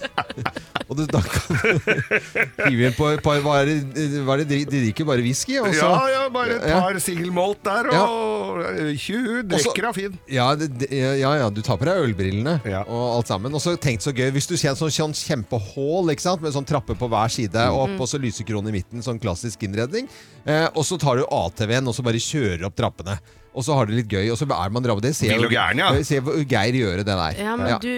og 0.88 0.96
du, 0.98 1.04
da 1.10 1.20
kan 1.24 1.58
du 1.58 2.68
hive 2.68 2.88
inn 2.88 2.94
på 2.96 3.08
et 3.14 3.22
par 3.24 3.40
Hva 3.44 3.56
er 3.62 3.70
det, 3.70 4.04
hva 4.26 4.36
er 4.36 4.42
det 4.44 4.48
de, 4.52 4.58
drikker? 4.70 5.06
Bare 5.08 5.24
whisky? 5.24 5.56
Og 5.60 5.70
så, 5.74 5.88
Ja, 5.88 6.02
ja, 6.12 6.22
bare 6.32 6.56
et 6.58 6.66
Ja. 6.70 6.80
par 6.84 6.98
single 7.02 7.32
malt 7.34 7.62
der, 7.66 7.88
og 7.94 8.62
tju, 9.00 9.42
drikker 9.50 9.88
av 9.90 9.98
fin. 9.98 10.18
Ja, 10.30 10.48
det, 10.58 10.88
ja, 10.92 11.34
ja, 11.40 11.48
du 11.50 11.60
tar 11.64 11.78
på 11.80 11.88
deg 11.88 12.02
ølbrillene 12.08 12.60
Ja. 12.68 12.84
og 12.86 13.18
alt 13.18 13.30
sammen. 13.32 13.54
Og 13.54 13.62
så 13.64 13.76
tenk 13.80 14.00
så 14.04 14.12
gøy 14.14 14.30
hvis 14.34 14.48
du 14.50 14.56
ser 14.56 14.72
en 14.74 14.80
sånn, 14.80 14.92
sånn 14.94 15.14
sant? 15.14 16.40
med 16.44 16.52
sånn 16.54 16.66
trappe 16.66 16.94
på 16.98 17.08
hver 17.10 17.30
side 17.30 17.54
Mm. 17.54 17.78
opp, 17.84 18.00
og 18.00 18.08
så 18.08 18.18
lysekrone 18.20 18.68
i 18.68 18.72
midten, 18.72 19.02
sånn 19.02 19.18
klassisk 19.20 19.62
innredning. 19.66 20.08
Eh, 20.46 20.68
og 20.74 20.84
så 20.84 20.98
tar 20.98 21.16
du 21.16 21.24
ATV-en 21.30 21.88
og 21.88 21.94
så 21.94 22.02
bare 22.02 22.20
kjører 22.20 22.64
opp 22.66 22.76
trappene. 22.76 23.18
Og 23.54 23.62
så 23.62 23.74
har 23.78 23.86
det 23.86 23.94
litt 24.00 24.08
gøy, 24.10 24.28
og 24.32 24.38
så 24.40 24.48
er 24.50 24.72
man 24.74 24.82
drabbet. 24.82 25.04
Det 25.06 25.12
ser 25.14 25.30
Vill 25.30 25.46
og 25.46 25.52
gæren, 25.54 25.78
ja. 25.78 25.90
Se 26.02 26.18
Geir 26.50 26.74
gjøre 26.80 27.04
det 27.06 27.14
der. 27.14 27.36
Ja, 27.38 27.52
men 27.60 27.76
du, 27.78 27.90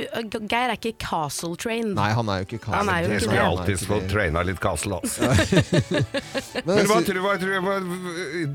Geir 0.50 0.68
er 0.68 0.76
ikke 0.76 0.92
castle 1.00 1.56
trained. 1.56 1.94
Nei, 1.96 2.10
han 2.12 2.28
er 2.28 2.42
jo 2.42 2.48
ikke 2.50 2.60
Castle 2.66 2.84
Train. 2.92 3.14
Jeg 3.14 3.24
skulle 3.24 3.46
alltid 3.46 3.84
få 3.88 4.00
traina 4.10 4.42
litt 4.44 4.60
Castle, 4.60 4.98
altså. 5.00 5.30
Men, 6.66 6.72
Men 6.74 6.88
hva 6.90 6.98
tror, 7.06 7.20
hva 7.24 7.34
tror, 7.40 7.56
hva, 7.64 7.76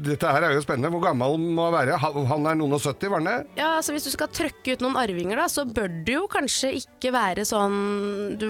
dette 0.06 0.32
her 0.36 0.46
er 0.48 0.56
jo 0.56 0.62
spennende. 0.64 0.92
Hvor 0.94 1.04
gammel 1.08 1.38
må 1.42 1.68
han 1.70 1.76
være? 1.80 1.98
Han 2.32 2.48
er 2.52 2.60
noen 2.60 2.76
og 2.78 2.84
70, 2.84 3.10
var 3.12 3.22
han 3.24 3.30
det? 3.32 3.38
Ja, 3.62 3.72
altså 3.80 3.96
Hvis 3.96 4.06
du 4.08 4.12
skal 4.14 4.30
trøkke 4.36 4.76
ut 4.76 4.86
noen 4.86 5.00
arvinger, 5.02 5.42
da, 5.42 5.48
så 5.52 5.66
bør 5.66 5.90
du 6.06 6.14
jo 6.20 6.26
kanskje 6.32 6.74
ikke 6.82 7.14
være 7.16 7.46
sånn 7.48 8.38
du, 8.42 8.48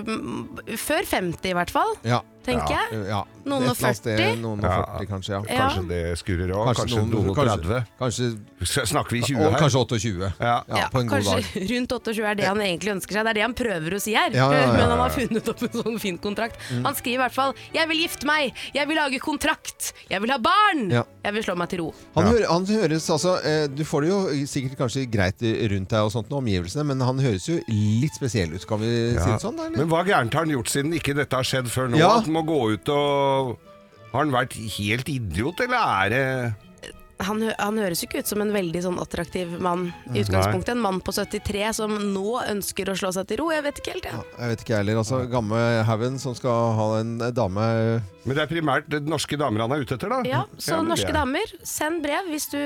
Før 0.81 1.07
50 1.07 1.51
i 1.51 1.55
hvert 1.57 1.73
fall, 1.73 1.95
ja, 2.07 2.21
tenker 2.47 2.75
Ja. 2.75 2.83
jeg. 2.91 3.05
ja. 3.11 3.21
Noen 3.45 3.63
og 3.67 3.71
Et 3.71 3.77
eller 3.77 3.87
annet 3.87 3.97
sted, 3.97 4.17
40? 4.19 4.41
Noen 4.41 4.59
og 4.59 4.63
Ja. 4.63 4.85
40, 4.99 5.07
kanskje. 5.11 5.31
Ja. 5.31 5.41
Kanskje 5.61 5.87
det 5.89 6.01
skurrer 6.21 6.51
òg? 6.53 6.75
Kanskje, 6.75 7.01
noen, 7.11 7.29
og 7.29 7.35
30? 7.35 7.85
kanskje, 7.99 8.27
Snakker 8.91 9.11
vi 9.11 9.21
20 9.21 9.41
og 9.45 9.51
her? 9.53 9.59
kanskje 9.59 9.79
28. 9.81 10.33
Ja. 10.39 10.63
Ja, 10.69 10.87
på 10.93 10.99
en 11.01 11.07
god 11.07 11.21
kanskje 11.23 11.41
dag. 11.41 11.69
rundt 11.71 11.91
28 11.91 12.25
er 12.31 12.35
det 12.35 12.45
han 12.45 12.57
egentlig 12.61 12.91
ønsker 12.95 13.13
seg. 13.17 13.23
Det 13.25 13.29
er 13.31 13.33
det 13.39 13.41
han 13.47 13.53
prøver 13.57 13.95
å 13.97 14.01
si 14.01 14.13
her. 14.13 14.29
Ja, 14.31 14.51
ja, 14.51 14.59
ja, 14.61 14.71
Men 14.73 14.89
han 14.91 14.99
har 14.99 15.09
funnet 15.09 15.49
opp 15.49 15.61
en 15.63 15.69
sånn 15.81 15.99
fin 15.99 16.17
kontrakt. 16.21 16.57
Han 16.71 16.93
skriver 16.95 17.17
i 17.17 17.21
hvert 17.25 17.33
fall 17.33 17.53
'Jeg 17.73 17.87
vil 17.87 17.97
gifte 18.05 18.25
meg! 18.25 18.53
Jeg 18.73 18.87
vil 18.87 18.95
lage 18.97 19.19
kontrakt! 19.19 19.93
Jeg 20.09 20.21
vil 20.21 20.29
ha 20.31 20.37
barn! 20.37 20.89
Ja. 20.91 21.03
Jeg 21.25 21.33
vil 21.33 21.43
slå 21.43 21.55
meg 21.57 21.69
til 21.69 21.79
ro'. 21.79 21.93
Han, 22.15 22.25
Ja. 22.25 22.31
hø 22.31 22.45
han 22.49 22.65
høres 22.65 23.09
altså 23.09 23.37
eh, 23.45 23.67
Du 23.67 23.83
får 23.83 24.01
det 24.01 24.09
jo 24.09 24.19
sikkert 24.45 24.77
kanskje 24.77 25.05
greit 25.09 25.41
rundt 25.41 25.89
deg 25.89 25.99
og 26.01 26.11
sånt 26.11 26.29
nå, 26.29 26.37
omgivelsene, 26.41 26.85
men 26.85 26.99
han 27.01 27.17
høres 27.19 27.45
jo 27.47 27.59
litt 27.67 28.13
spesiell 28.15 28.53
ut, 28.53 28.65
kan 28.67 28.79
vi 28.79 28.85
si 29.17 29.29
det 29.31 29.41
sånn? 29.41 29.55
da, 29.57 29.65
Eller? 29.65 29.77
Men 29.77 29.87
hva 29.89 30.03
gærent 30.05 30.33
har 30.33 30.45
han 30.45 30.49
gjort 30.53 30.69
siden 30.69 30.93
ikke 30.93 31.15
dette 31.15 31.33
har 31.35 31.43
skjedd 31.43 31.67
før 31.69 31.89
nå? 31.89 31.97
Ja. 31.97 32.17
At 32.17 32.25
han 32.25 32.33
må 32.33 32.43
gå 32.45 32.73
ut 32.73 32.89
og 32.89 33.30
Har 34.11 34.25
han 34.25 34.33
vært 34.33 34.57
helt 34.77 35.09
idiot, 35.11 35.61
eller 35.63 35.93
er 36.01 36.11
det 36.11 36.25
Han, 37.27 37.41
han 37.57 37.77
høres 37.81 38.01
jo 38.03 38.07
ikke 38.09 38.21
ut 38.23 38.29
som 38.31 38.41
en 38.43 38.51
veldig 38.53 38.81
sånn 38.85 38.97
attraktiv 39.01 39.51
mann 39.61 39.89
i 40.13 40.23
utgangspunktet. 40.23 40.73
En 40.75 40.81
mann 40.83 41.01
på 41.05 41.13
73 41.15 41.67
som 41.77 41.93
nå 42.13 42.37
ønsker 42.47 42.89
å 42.91 42.95
slå 42.97 43.11
seg 43.15 43.27
til 43.29 43.41
ro. 43.43 43.49
Jeg 43.53 43.65
vet 43.67 43.81
ikke 43.81 43.93
helt, 43.95 44.07
jeg. 44.09 44.23
Jeg 44.39 44.53
vet 44.53 44.63
ikke 44.65 44.73
jeg 44.75 44.81
heller. 44.83 45.01
Altså, 45.03 45.21
Gamle 45.31 45.61
haugen 45.87 46.17
som 46.21 46.35
skal 46.37 46.73
ha 46.77 46.87
en 47.01 47.13
dame 47.35 47.67
Men 48.25 48.35
det 48.37 48.43
er 48.43 48.49
primært 48.51 48.89
det 48.91 48.99
norske 49.09 49.37
damer 49.39 49.63
han 49.65 49.71
er 49.73 49.81
ute 49.85 49.95
etter, 49.97 50.11
da? 50.11 50.19
Ja, 50.29 50.43
så 50.61 50.75
ja, 50.75 50.81
norske 50.85 51.09
er- 51.09 51.15
damer, 51.17 51.53
send 51.65 52.03
brev 52.03 52.27
hvis 52.29 52.45
du 52.51 52.59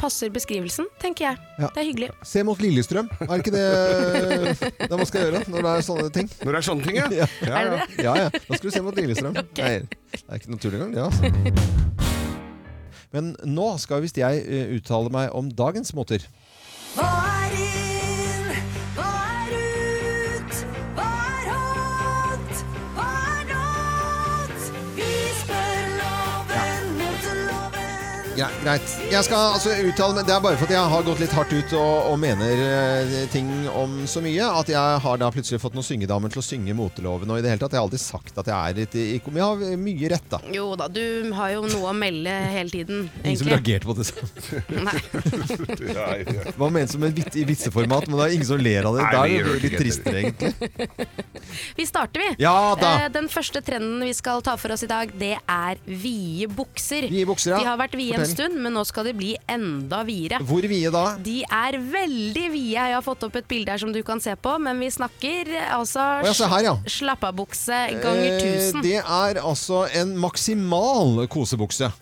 passer 0.00 0.30
beskrivelsen, 0.32 0.86
tenker 1.02 1.28
jeg. 1.30 1.40
Ja. 1.60 1.68
Det 1.74 1.82
er 1.82 1.88
hyggelig. 1.90 2.10
Se 2.24 2.42
mot 2.46 2.60
Lillestrøm. 2.64 3.10
Er 3.26 3.36
ikke 3.42 3.52
det 3.52 3.66
det 4.88 4.90
man 4.96 5.06
skal 5.10 5.26
gjøre 5.28 5.44
når 5.52 5.68
det 5.68 5.74
er 5.74 5.86
sånne 5.90 6.10
ting? 6.16 6.30
Når 6.40 6.50
det 6.56 6.60
er 6.62 6.68
sånne 6.70 6.88
ting, 6.88 7.00
ja. 7.02 7.08
Ja. 7.20 7.28
ja, 7.48 7.54
Er 7.54 7.70
det 7.70 7.78
det? 7.78 8.04
Ja, 8.08 8.16
ja. 8.24 8.28
Da 8.34 8.56
skal 8.58 8.68
du 8.70 8.74
se 8.78 8.84
mot 8.88 8.96
Lillestrøm. 9.00 9.36
Nei, 9.60 9.74
det 9.84 10.24
er 10.24 10.40
ikke 10.40 10.56
naturlig 10.56 10.80
engang, 10.80 10.96
det. 10.96 11.08
Altså. 11.10 12.23
Men 13.14 13.34
nå 13.46 13.68
skal 13.82 14.02
visst 14.04 14.18
jeg 14.18 14.42
eh, 14.42 14.74
uttale 14.74 15.12
meg 15.14 15.30
om 15.38 15.52
dagens 15.54 15.94
måter. 15.96 16.26
Hva 16.94 17.12
er 17.28 17.33
greit. 28.36 28.94
Jeg 29.10 29.24
skal 29.26 29.54
altså 29.54 29.72
uttale 29.88 30.16
meg 30.18 30.26
Det 30.28 30.34
er 30.34 30.42
bare 30.44 30.58
fordi 30.60 30.74
jeg 30.76 30.90
har 30.94 31.04
gått 31.06 31.20
litt 31.22 31.34
hardt 31.36 31.52
ut 31.54 31.74
og, 31.78 32.10
og 32.12 32.16
mener 32.22 32.62
uh, 32.64 33.14
ting 33.32 33.50
om 33.70 33.96
så 34.10 34.22
mye 34.24 34.46
at 34.60 34.70
jeg 34.72 35.00
har 35.04 35.20
da 35.20 35.28
plutselig 35.34 35.60
fått 35.62 35.76
noen 35.76 35.86
syngedamer 35.86 36.32
til 36.32 36.42
å 36.42 36.44
synge 36.44 36.74
moteloven. 36.76 37.30
Og 37.30 37.40
i 37.40 37.44
det 37.44 37.52
hele 37.52 37.62
tatt, 37.62 37.74
jeg 37.76 37.80
har 37.82 37.86
alltid 37.88 38.02
sagt 38.02 38.40
at 38.42 38.50
jeg 38.50 38.56
er 38.56 38.78
litt 38.80 38.96
i 38.98 39.18
kom- 39.24 39.38
Jeg 39.38 39.44
har 39.44 39.78
mye 39.84 40.10
rett, 40.14 40.26
da. 40.32 40.40
Jo 40.54 40.66
da, 40.78 40.88
du 40.92 41.30
har 41.36 41.54
jo 41.54 41.64
noe 41.68 41.92
å 41.92 41.96
melde 41.96 42.34
hele 42.54 42.74
tiden, 42.74 43.04
Ingen 43.22 43.40
som 43.40 43.52
reagerte 43.52 43.88
på 43.88 43.96
det. 43.98 44.08
Nei. 44.84 44.96
Hva 46.58 46.70
menes 46.74 46.94
som 46.94 47.04
en 47.06 47.14
vit, 47.14 47.30
i 47.38 47.46
vitseformat, 47.48 48.08
men 48.10 48.18
det 48.20 48.26
er 48.28 48.36
ingen 48.38 48.50
som 48.50 48.60
ler 48.62 48.88
av 48.90 48.98
det. 48.98 49.04
Nei, 49.04 49.12
Da 49.14 49.24
vi 49.28 49.38
er 49.38 49.48
det 49.50 49.56
litt 49.64 49.78
tristere, 49.80 50.24
egentlig. 50.24 50.52
Vi 51.78 51.84
starter, 51.86 52.22
vi. 52.22 52.30
Ja 52.42 52.74
da! 52.78 52.90
Uh, 53.04 53.08
Den 53.14 53.28
første 53.30 53.60
trenden 53.64 54.00
vi 54.02 54.12
skal 54.16 54.40
ta 54.44 54.54
for 54.58 54.72
oss 54.74 54.82
i 54.86 54.88
dag, 54.90 55.10
det 55.20 55.34
er 55.38 55.78
vide 55.86 56.48
bukser. 56.56 57.06
Vide 57.10 57.28
bukser, 57.28 57.52
ja. 57.54 57.60
De 57.62 57.68
har 57.68 57.78
vært 57.78 57.94
vide 57.98 58.23
en 58.24 58.32
stund, 58.34 58.58
men 58.64 58.74
nå 58.76 58.82
skal 58.88 59.04
de 59.08 59.12
bli 59.16 59.32
enda 59.50 60.02
videre. 60.08 60.40
Hvor 60.44 60.66
vide 60.70 60.90
da? 60.94 61.04
De 61.24 61.36
er 61.44 61.78
veldig 61.78 62.46
vide. 62.52 62.74
Jeg 62.78 62.94
har 62.96 63.04
fått 63.06 63.24
opp 63.28 63.36
et 63.40 63.48
bilde 63.50 63.70
her 63.74 63.78
som 63.82 63.92
du 63.94 64.00
kan 64.06 64.20
se 64.24 64.34
på, 64.36 64.56
men 64.60 64.80
vi 64.82 64.90
snakker 64.94 65.52
altså 65.78 66.04
oh, 66.22 66.30
ja, 66.30 66.48
her, 66.54 66.68
ja. 66.70 66.76
slappabukse 66.86 67.82
ganger 68.02 68.40
Eh, 68.44 68.80
Det 68.84 68.96
er 69.00 69.40
altså 69.42 69.84
en 69.94 70.16
maksimal 70.20 71.26
kosebukse. 71.30 71.92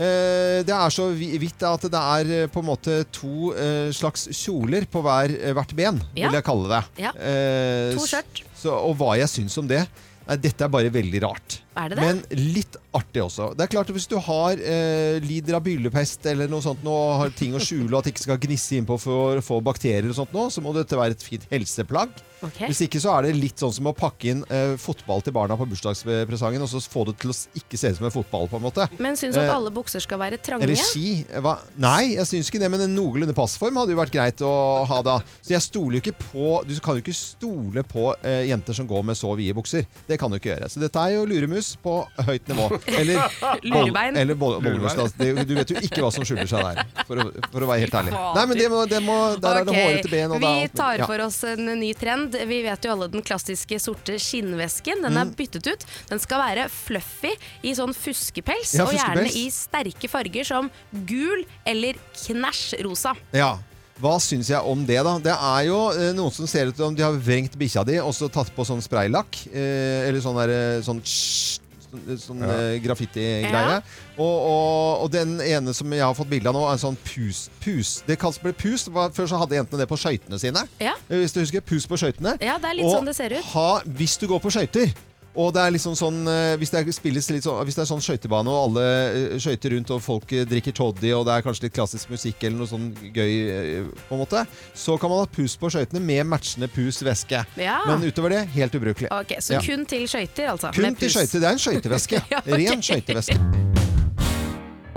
Eh, 0.00 0.62
det 0.64 0.70
er 0.72 0.90
så 0.94 1.08
vi- 1.12 1.36
vidt 1.38 1.62
at 1.66 1.82
det 1.82 1.98
er 2.00 2.30
eh, 2.44 2.46
på 2.46 2.60
en 2.62 2.68
måte 2.70 3.04
to 3.12 3.50
eh, 3.52 3.90
slags 3.92 4.28
kjoler 4.32 4.86
på 4.86 5.02
hver, 5.02 5.34
hvert 5.52 5.74
ben, 5.76 6.00
Ja. 6.14 6.28
vil 6.28 6.38
jeg 6.38 6.44
kalle 6.46 6.68
det. 6.68 6.84
Ja. 7.02 7.10
Eh, 7.18 7.94
To 7.98 8.06
skjørt. 8.06 8.44
Og 8.70 8.94
hva 8.96 9.16
jeg 9.18 9.28
syns 9.28 9.58
om 9.58 9.66
det 9.66 9.86
Nei, 10.28 10.36
Dette 10.36 10.62
er 10.62 10.68
bare 10.70 10.90
veldig 10.92 11.20
rart. 11.24 11.56
Er 11.80 11.92
det 11.92 11.98
det? 11.98 12.06
Men 12.06 12.22
litt 12.54 12.78
artig 12.96 13.24
også. 13.24 13.50
Det 13.56 13.66
er 13.66 13.72
klart 13.74 13.90
at 13.90 13.96
Hvis 13.96 14.08
du 14.10 14.16
har 14.22 14.60
eh, 14.60 15.18
lider 15.24 15.58
av 15.58 15.64
byllepest 15.66 16.26
eller 16.32 16.50
noe 16.50 16.64
sånt 16.64 16.82
nå, 16.86 16.94
og 16.94 17.20
har 17.24 17.36
ting 17.36 17.54
å 17.56 17.62
skjule 17.62 17.90
og 17.92 18.00
at 18.00 18.08
det 18.08 18.14
ikke 18.14 18.26
skal 18.28 18.42
gnisse 18.42 18.80
innpå 18.80 18.98
for 19.00 19.40
å 19.40 19.44
få 19.44 19.60
bakterier, 19.64 20.08
og 20.10 20.18
sånt 20.18 20.34
nå, 20.36 20.48
så 20.52 20.64
må 20.64 20.74
dette 20.76 20.98
være 20.98 21.16
et 21.16 21.24
fint 21.26 21.46
helseplagg. 21.52 22.18
Okay. 22.40 22.70
Hvis 22.70 22.80
ikke 22.86 23.00
så 23.02 23.12
er 23.18 23.26
det 23.26 23.34
litt 23.36 23.60
sånn 23.60 23.72
som 23.76 23.90
å 23.90 23.92
pakke 23.96 24.30
inn 24.32 24.40
eh, 24.48 24.72
fotball 24.80 25.20
til 25.24 25.34
barna 25.36 25.58
på 25.60 25.66
bursdagspresangen, 25.68 26.62
og 26.64 26.70
så 26.72 26.80
få 26.80 27.04
det 27.10 27.18
til 27.20 27.34
å 27.34 27.36
ikke 27.60 27.80
se 27.80 27.90
ut 27.92 27.98
som 27.98 28.08
en 28.08 28.14
fotball, 28.14 28.48
på 28.48 28.56
en 28.56 28.64
måte. 28.64 28.86
Men 28.96 29.18
syns 29.20 29.36
du 29.36 29.42
at 29.42 29.50
Eh, 29.50 29.56
alle 29.56 29.72
bukser 29.74 30.02
skal 30.02 30.20
være 30.20 30.38
trange? 30.42 30.64
Eller 30.64 30.78
ski. 30.78 31.24
Hva? 31.42 31.56
Nei, 31.80 32.14
jeg 32.14 32.28
syns 32.28 32.50
ikke 32.50 32.62
det, 32.62 32.70
men 32.72 32.84
en 32.86 32.94
noenlunde 32.94 33.34
passform 33.36 33.80
hadde 33.80 33.94
jo 33.94 34.00
vært 34.00 34.14
greit 34.14 34.44
å 34.46 34.52
ha 34.88 35.00
da. 35.06 35.18
Så 35.40 35.54
jeg 35.54 35.66
stoler 35.66 35.98
jo 35.98 36.04
ikke 36.04 36.16
på 36.20 36.48
Du 36.68 36.74
kan 36.82 36.96
jo 36.96 37.04
ikke 37.04 37.16
stole 37.16 37.84
på 37.86 38.10
eh, 38.26 38.46
jenter 38.50 38.76
som 38.76 38.88
går 38.88 39.04
med 39.10 39.18
så 39.18 39.34
vide 39.38 39.56
bukser. 39.56 39.86
Det 40.08 40.18
kan 40.20 40.30
du 40.30 40.38
ikke 40.38 40.54
gjøre. 40.54 40.70
Så 40.70 40.82
dette 40.82 41.02
er 41.02 41.16
jo 41.16 41.26
luremus 41.28 41.69
på 41.82 41.94
høyt 42.26 42.48
nivå. 42.50 42.66
Eller 42.86 43.20
Lurebein. 43.70 44.16
Eller 44.16 44.34
boll- 44.34 44.60
da. 44.62 45.06
Det- 45.18 45.46
Du 45.46 45.54
vet 45.54 45.70
jo 45.70 45.76
ikke 45.80 46.02
hva 46.04 46.10
som 46.12 46.24
skjuler 46.24 46.46
seg 46.50 46.62
der, 46.64 46.84
for 47.06 47.16
å, 47.22 47.24
for 47.52 47.60
å 47.64 47.68
være 47.70 47.80
helt 47.84 47.94
ærlig. 47.94 48.12
Nei, 48.36 48.44
men 48.50 48.58
det 48.58 48.68
må, 48.72 48.82
det 48.90 49.00
må, 49.04 49.16
der 49.40 49.60
er 49.60 49.64
det 49.68 49.74
hårete 49.76 50.10
ben, 50.12 50.34
Vi 50.40 50.46
alt 50.50 50.74
tar 50.76 51.04
for 51.06 51.24
oss 51.26 51.38
en 51.44 51.64
ny 51.80 51.92
trend. 51.94 52.34
Vi 52.48 52.60
vet 52.66 52.84
jo 52.84 52.92
alle 52.94 53.08
den 53.12 53.22
klassiske 53.22 53.78
sorte 53.80 54.18
skinnvesken. 54.20 55.02
Den 55.06 55.16
er 55.16 55.24
Mm. 55.30 55.34
byttet 55.36 55.66
ut. 55.70 55.84
Den 56.08 56.18
skal 56.18 56.40
være 56.40 56.68
fluffy 56.72 57.32
i 57.62 57.72
sånn 57.76 57.92
fuskepels, 57.94 58.74
Ja, 58.74 58.84
og 58.84 58.92
gjerne 58.96 59.28
i 59.36 59.46
sterke 59.50 60.08
farger 60.08 60.44
som 60.44 60.70
gul 61.06 61.44
eller 61.66 61.94
knæsj 62.16 62.80
rosa. 62.84 63.14
Ja. 63.32 63.58
Hva 64.00 64.14
syns 64.22 64.48
jeg 64.48 64.60
om 64.64 64.84
det, 64.88 64.96
da? 65.04 65.18
Det 65.20 65.32
er 65.34 65.64
jo 65.68 65.78
eh, 65.92 66.12
noen 66.16 66.32
som 66.32 66.46
ser 66.48 66.70
ut 66.70 66.76
som 66.80 66.94
de 66.96 67.04
har 67.04 67.12
vrengt 67.20 67.56
bikkja 67.60 67.82
di 67.84 67.98
og 68.00 68.14
så 68.16 68.30
tatt 68.32 68.48
på 68.56 68.64
sånn 68.64 68.80
spraylakk. 68.84 69.42
Eh, 69.52 70.06
eller 70.08 70.22
sånn 70.24 70.38
der, 70.40 70.52
eh, 70.54 70.78
sånn 70.86 71.02
sånn, 71.04 72.06
sånn 72.22 72.42
eh, 72.46 72.78
graffiti-greie. 72.84 73.50
Ja. 73.50 73.80
Og, 74.16 74.24
og, 74.46 75.04
og 75.04 75.10
den 75.12 75.36
ene 75.42 75.74
som 75.76 75.90
jeg 75.92 76.04
har 76.04 76.14
fått 76.16 76.30
bilde 76.30 76.48
av 76.48 76.56
nå, 76.56 76.62
er 76.68 76.76
en 76.78 76.82
sånn 76.84 76.96
pus. 77.04 77.48
pus. 77.60 77.96
Det 78.06 78.16
kalles 78.20 78.38
ble 78.40 78.52
pus. 78.56 78.86
Det 78.86 78.94
var- 78.94 79.10
Før 79.16 79.26
så 79.32 79.40
hadde 79.42 79.58
jentene 79.58 79.82
det 79.82 79.88
på 79.90 79.98
skøytene 80.00 80.38
sine. 80.40 80.62
Ja. 80.80 80.94
Eh, 81.10 81.18
Hvis 81.20 81.34
du 81.34 81.40
husker. 81.42 81.60
Pus 81.60 81.84
på 81.90 81.98
skøytene. 82.00 82.36
Ja, 82.40 82.56
det 82.62 82.70
er 82.70 82.78
litt 82.80 82.86
Og 82.88 82.94
sånn 82.96 83.10
det 83.10 83.16
ser 83.18 83.34
ut. 83.36 83.44
Ha, 83.52 83.80
hvis 83.84 84.16
du 84.22 84.28
går 84.30 84.40
på 84.40 84.52
skøyter 84.54 84.94
og 85.34 85.52
det 85.54 85.62
er 85.62 85.74
liksom 85.76 85.94
sånn, 85.98 86.20
eh, 86.26 86.56
hvis, 86.58 86.72
det 86.72 86.80
er, 86.80 86.90
sånn, 86.90 87.60
hvis 87.66 87.76
det 87.78 87.84
er 87.84 87.88
sånn 87.90 88.02
skøytebane 88.02 88.50
og 88.50 88.60
alle 88.64 88.86
eh, 88.86 89.36
skøyter 89.42 89.76
rundt 89.76 89.92
og 89.94 90.02
folk 90.02 90.32
eh, 90.34 90.46
drikker 90.48 90.74
toddy 90.74 91.12
og 91.14 91.26
det 91.28 91.36
er 91.36 91.46
kanskje 91.46 91.68
litt 91.68 91.76
klassisk 91.76 92.10
musikk 92.10 92.42
eller 92.42 92.58
noe 92.62 92.70
sånn 92.70 92.88
gøy, 93.14 93.86
på 94.08 94.16
en 94.16 94.22
måte, 94.24 94.44
så 94.74 94.98
kan 95.00 95.12
man 95.12 95.22
ha 95.22 95.30
pus 95.30 95.54
på 95.60 95.70
skøytene 95.70 96.02
med 96.02 96.26
matchende 96.30 96.70
pus-væske. 96.72 97.44
Ja. 97.60 97.78
Men 97.86 98.02
utover 98.06 98.34
det, 98.34 98.44
helt 98.56 98.74
ubrukelig. 98.74 99.12
Ok, 99.14 99.36
Så 99.40 99.54
Ja. 99.58 99.62
kun 99.62 99.86
til 99.86 100.08
skøyter, 100.08 100.50
altså? 100.54 100.72
Kun 100.74 100.94
til 100.94 101.10
skøyter. 101.10 101.38
Det 101.40 101.46
er 101.46 101.52
en 101.52 101.64
skøytevæske. 101.66 102.24
Ja, 102.30 102.38
okay. 102.38 102.66
Ren 102.70 102.82
skøytevæske. 102.82 103.89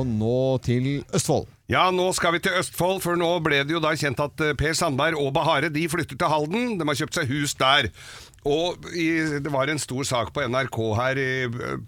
Og 0.01 0.07
nå 0.09 0.57
til 0.65 1.03
Østfold. 1.13 1.49
Ja, 1.71 1.87
nå 1.93 2.09
skal 2.17 2.35
vi 2.35 2.41
til 2.43 2.57
Østfold, 2.59 2.99
for 3.03 3.17
nå 3.19 3.29
ble 3.45 3.61
det 3.65 3.75
jo 3.75 3.81
da 3.83 3.93
kjent 3.97 4.19
at 4.23 4.41
eh, 4.43 4.55
Per 4.57 4.73
Sandberg 4.77 5.19
og 5.21 5.31
Bahare 5.35 5.69
de 5.73 5.85
flytter 5.89 6.17
til 6.19 6.31
Halden. 6.31 6.75
De 6.79 6.87
har 6.89 6.97
kjøpt 6.99 7.19
seg 7.19 7.31
hus 7.31 7.55
der. 7.59 7.89
Og 8.43 8.83
i, 8.91 9.07
det 9.39 9.53
var 9.53 9.71
en 9.71 9.79
stor 9.79 10.03
sak 10.07 10.33
på 10.35 10.43
NRK 10.49 10.79
her 10.99 11.21
i, 11.21 11.31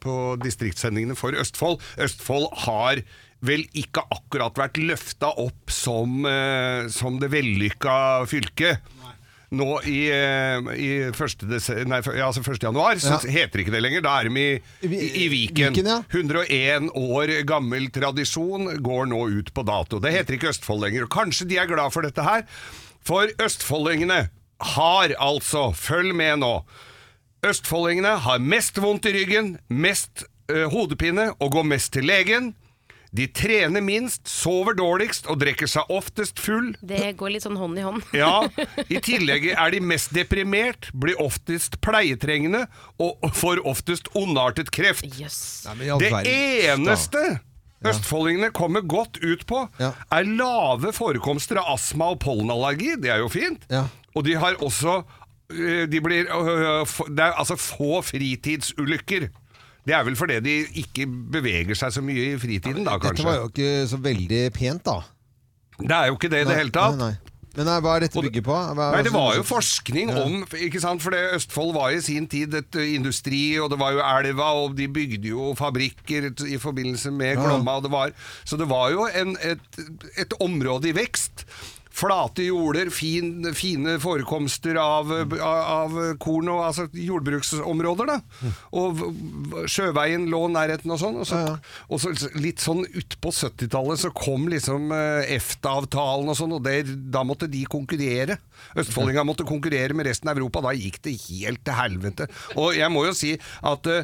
på 0.02 0.16
distriktssendingene 0.44 1.18
for 1.20 1.36
Østfold. 1.36 1.82
Østfold 2.06 2.48
har 2.66 3.02
vel 3.46 3.66
ikke 3.78 4.06
akkurat 4.14 4.58
vært 4.58 4.80
løfta 4.80 5.34
opp 5.42 5.74
som, 5.74 6.24
eh, 6.30 6.88
som 6.94 7.20
det 7.22 7.34
vellykka 7.34 7.98
fylket. 8.32 8.95
Nå 9.52 9.80
i, 9.86 10.00
eh, 10.10 10.58
i 10.76 10.88
1. 11.12 11.46
Dese- 11.50 11.86
nei, 11.86 12.00
ja, 12.18 12.26
altså 12.32 12.42
1. 12.44 12.64
januar 12.64 12.96
så 12.98 13.14
Ja. 13.24 13.32
heter 13.32 13.62
ikke 13.62 13.72
det 13.72 13.82
lenger. 13.86 14.02
Da 14.02 14.20
er 14.20 14.30
de 14.30 14.40
i, 14.42 14.62
i, 14.82 15.26
i 15.26 15.28
Viken. 15.30 15.74
Viken, 15.74 15.86
ja. 15.86 16.00
101 16.12 16.90
år 16.96 17.46
gammel 17.46 17.90
tradisjon 17.94 18.82
går 18.82 19.06
nå 19.12 19.22
ut 19.40 19.54
på 19.54 19.64
dato. 19.66 20.00
Det 20.00 20.12
heter 20.12 20.34
ikke 20.40 20.50
Østfold 20.50 20.82
lenger. 20.82 21.04
Og 21.04 21.10
kanskje 21.10 21.48
de 21.48 21.58
er 21.62 21.68
glad 21.70 21.94
for 21.94 22.02
dette 22.02 22.24
her, 22.26 22.44
for 23.06 23.28
østfoldingene 23.40 24.30
har 24.76 25.10
altså, 25.20 25.70
følg 25.76 26.16
med 26.16 26.40
nå, 26.42 26.64
østfoldingene 27.46 28.18
har 28.26 28.40
mest 28.42 28.78
vondt 28.82 29.06
i 29.06 29.14
ryggen, 29.14 29.58
mest 29.70 30.24
ø, 30.50 30.66
hodepine 30.72 31.32
og 31.40 31.52
går 31.52 31.64
mest 31.70 31.94
til 31.94 32.08
legen. 32.10 32.54
De 33.16 33.28
trener 33.32 33.84
minst, 33.86 34.26
sover 34.28 34.76
dårligst 34.76 35.30
og 35.32 35.40
drikker 35.40 35.70
seg 35.72 35.92
oftest 35.94 36.42
full. 36.44 36.74
Det 36.84 37.14
går 37.16 37.36
litt 37.36 37.46
sånn 37.46 37.56
hånd 37.60 37.80
i 37.80 37.86
hånd. 37.86 38.04
Ja, 38.18 38.44
I 38.92 39.00
tillegg 39.04 39.48
er 39.54 39.72
de 39.72 39.80
mest 39.80 40.12
deprimert, 40.16 40.90
blir 40.92 41.16
oftest 41.24 41.80
pleietrengende 41.86 42.66
og 43.00 43.24
får 43.38 43.64
oftest 43.68 44.10
ondartet 44.20 44.72
kreft. 44.76 45.08
Yes. 45.16 45.64
Nei, 45.70 45.92
Det 46.02 46.12
eneste 46.12 47.22
eneste 47.24 47.26
østfoldingene 47.86 48.50
kommer 48.56 48.82
godt 48.82 49.20
ut 49.22 49.46
på, 49.48 49.68
Ja. 49.80 49.92
er 50.12 50.26
lave 50.26 50.92
forekomster 50.96 51.60
av 51.62 51.76
astma 51.76 52.12
og 52.16 52.20
pollenallergi. 52.24 52.96
Det 53.02 53.12
er 53.14 53.22
jo 53.22 53.30
fint. 53.30 53.62
Ja. 53.70 53.86
Og 54.16 54.26
de 54.26 54.34
har 54.42 54.58
også 54.64 55.04
øh, 55.52 55.86
de 55.92 56.02
blir, 56.02 56.26
øh, 56.32 56.86
Det 57.08 57.20
er 57.20 57.36
altså 57.38 57.56
få 57.56 58.02
fritidsulykker. 58.02 59.30
Det 59.86 59.94
er 59.94 60.04
vel 60.08 60.18
fordi 60.18 60.40
de 60.42 60.56
ikke 60.82 61.06
beveger 61.08 61.78
seg 61.78 61.94
så 61.94 62.02
mye 62.02 62.32
i 62.34 62.40
fritiden, 62.42 62.84
da, 62.88 62.98
kanskje. 62.98 63.22
Dette 63.22 63.28
var 63.30 63.40
jo 63.44 63.52
ikke 63.52 63.88
så 63.92 64.02
veldig 64.02 64.42
pent, 64.56 64.84
da. 64.88 64.98
Det 65.80 65.96
er 65.96 66.10
jo 66.10 66.18
ikke 66.18 66.32
det 66.32 66.42
i 66.46 66.50
det 66.50 66.58
hele 66.58 66.74
tatt. 66.74 66.98
Nei, 66.98 67.14
nei. 67.14 67.34
Men 67.56 67.70
nei, 67.70 67.76
hva 67.80 67.94
er 67.96 68.04
dette 68.04 68.20
bygget 68.20 68.44
på? 68.44 68.56
Hva, 68.76 68.88
Nei, 68.92 69.04
det 69.06 69.14
var 69.14 69.38
jo 69.38 69.44
forskning 69.48 70.10
om 70.12 70.42
ikke 70.60 70.82
sant? 70.84 71.00
For 71.04 71.16
det 71.16 71.22
Østfold 71.38 71.72
var 71.78 71.94
i 71.96 72.02
sin 72.04 72.26
tid 72.32 72.56
et 72.60 72.78
industri, 72.84 73.56
og 73.64 73.70
det 73.72 73.80
var 73.80 73.94
jo 73.96 74.02
elva, 74.04 74.50
og 74.60 74.76
de 74.76 74.90
bygde 74.92 75.32
jo 75.32 75.54
fabrikker 75.56 76.34
i 76.50 76.60
forbindelse 76.60 77.14
med 77.16 77.40
Ja. 77.40 77.56
Og 77.56 77.84
det 77.86 77.92
var, 77.94 78.12
så 78.44 78.60
det 78.60 78.68
var 78.68 78.92
jo 78.92 79.08
en, 79.08 79.38
et, 79.40 79.80
et 80.20 80.36
område 80.44 80.92
i 80.92 80.96
vekst. 80.96 81.46
Flate 81.96 82.44
jorder, 82.50 82.90
fin, 82.92 83.46
fine 83.56 83.96
forekomster 84.04 84.76
av, 84.82 85.12
av, 85.40 85.96
korn 86.22 86.52
og 86.52 86.64
altså, 86.68 86.88
jordbruksområder. 86.92 88.12
da. 88.12 88.52
Og 88.76 89.00
sjøveien 89.72 90.28
lå 90.32 90.42
nærheten 90.52 90.92
og 90.92 91.00
sånn. 91.02 91.22
Og 91.22 91.30
så, 91.30 91.42
og 91.88 92.04
så 92.04 92.12
litt 92.36 92.64
sånn 92.64 92.84
utpå 92.86 93.32
70-tallet 93.32 94.04
så 94.04 94.12
kom 94.16 94.50
liksom 94.52 94.92
eh, 94.96 95.36
EFTA-avtalen 95.38 96.32
og 96.34 96.40
sånn, 96.40 96.58
og 96.58 96.66
der, 96.68 96.92
da 97.16 97.24
måtte 97.28 97.50
de 97.52 97.64
konkurrere. 97.70 98.40
Østfoldinga 98.78 99.24
måtte 99.28 99.46
konkurrere 99.48 99.94
med 99.96 100.08
resten 100.10 100.30
av 100.32 100.38
Europa. 100.38 100.62
Da 100.66 100.74
gikk 100.76 101.02
det 101.06 101.16
helt 101.30 101.64
til 101.66 101.74
helvete. 101.78 102.28
Og 102.56 102.76
jeg 102.78 102.90
må 102.92 103.06
jo 103.08 103.14
si 103.18 103.34
at 103.66 103.88
uh, 103.88 104.04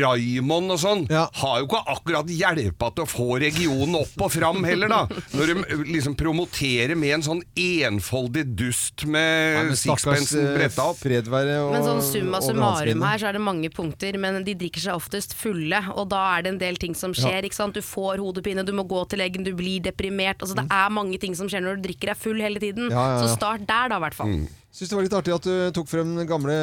Raymond 0.00 0.74
og 0.74 0.80
sånn 0.82 1.04
Ja. 1.10 1.26
har 1.40 1.60
jo 1.60 1.66
ikke 1.68 1.82
akkurat 1.94 2.30
hjelpa 2.30 2.90
til 2.94 3.04
å 3.04 3.10
få 3.10 3.28
regionen 3.42 3.96
opp 4.00 4.24
og 4.26 4.32
fram 4.34 4.62
heller, 4.66 4.88
da. 4.88 5.02
Når 5.34 5.46
de 5.52 5.56
eh, 5.64 5.84
liksom 5.94 6.14
promoterer 6.18 6.94
med 6.98 7.14
en 7.18 7.24
sånn 7.26 7.42
enfoldig 7.58 8.44
dust 8.56 9.04
med 9.10 9.70
ja, 9.70 9.76
sixpensen 9.78 10.44
eh, 10.46 10.54
bretta 10.58 10.88
opp. 10.90 11.02
Og- 11.04 11.72
Men 11.74 11.84
sånn 11.86 12.02
summa 12.04 12.40
summarum 12.44 13.02
her, 13.04 13.18
så 13.20 13.28
er 13.28 13.36
det 13.38 13.42
mange 13.44 13.70
punkter, 13.74 14.16
men 14.20 14.42
de 14.46 14.54
drikker 14.58 14.80
seg 14.84 14.94
oftest 14.96 15.34
fulle, 15.38 15.80
og 15.94 16.08
da 16.12 16.22
er 16.38 16.42
det 16.46 16.52
en 16.54 16.58
del 16.62 16.76
ting 16.80 16.94
som 16.94 17.12
skjer. 17.16 17.44
ikke 17.44 17.54
sant? 17.58 17.74
Du 17.74 17.82
får 17.84 18.18
hodepine, 18.22 18.64
du 18.64 18.72
må 18.72 18.84
gå 18.88 19.02
til 19.08 19.18
legen, 19.20 19.44
du 19.44 19.52
blir 19.54 19.80
deprimert. 19.84 20.40
Altså 20.40 20.54
Det 20.56 20.66
er 20.70 20.90
mange 20.94 21.18
ting 21.20 21.34
som 21.34 21.48
skjer 21.48 21.62
når 21.64 21.80
du 21.80 21.88
drikker 21.88 22.12
deg 22.12 22.16
full 22.20 22.40
hele 22.40 22.60
tiden. 22.62 22.90
Ja, 22.90 22.94
ja, 22.94 23.20
ja. 23.20 23.26
Så 23.26 23.36
start 23.36 23.63
der, 23.68 23.88
da, 23.88 23.96
i 23.96 24.04
hvert 24.06 24.14
fall. 24.14 24.34
Syns 24.74 24.88
det 24.90 24.96
var 24.98 25.02
litt 25.06 25.12
artig 25.20 25.34
at 25.36 25.42
du 25.46 25.70
tok 25.76 25.88
frem 25.88 26.16
den 26.18 26.26
gamle 26.26 26.54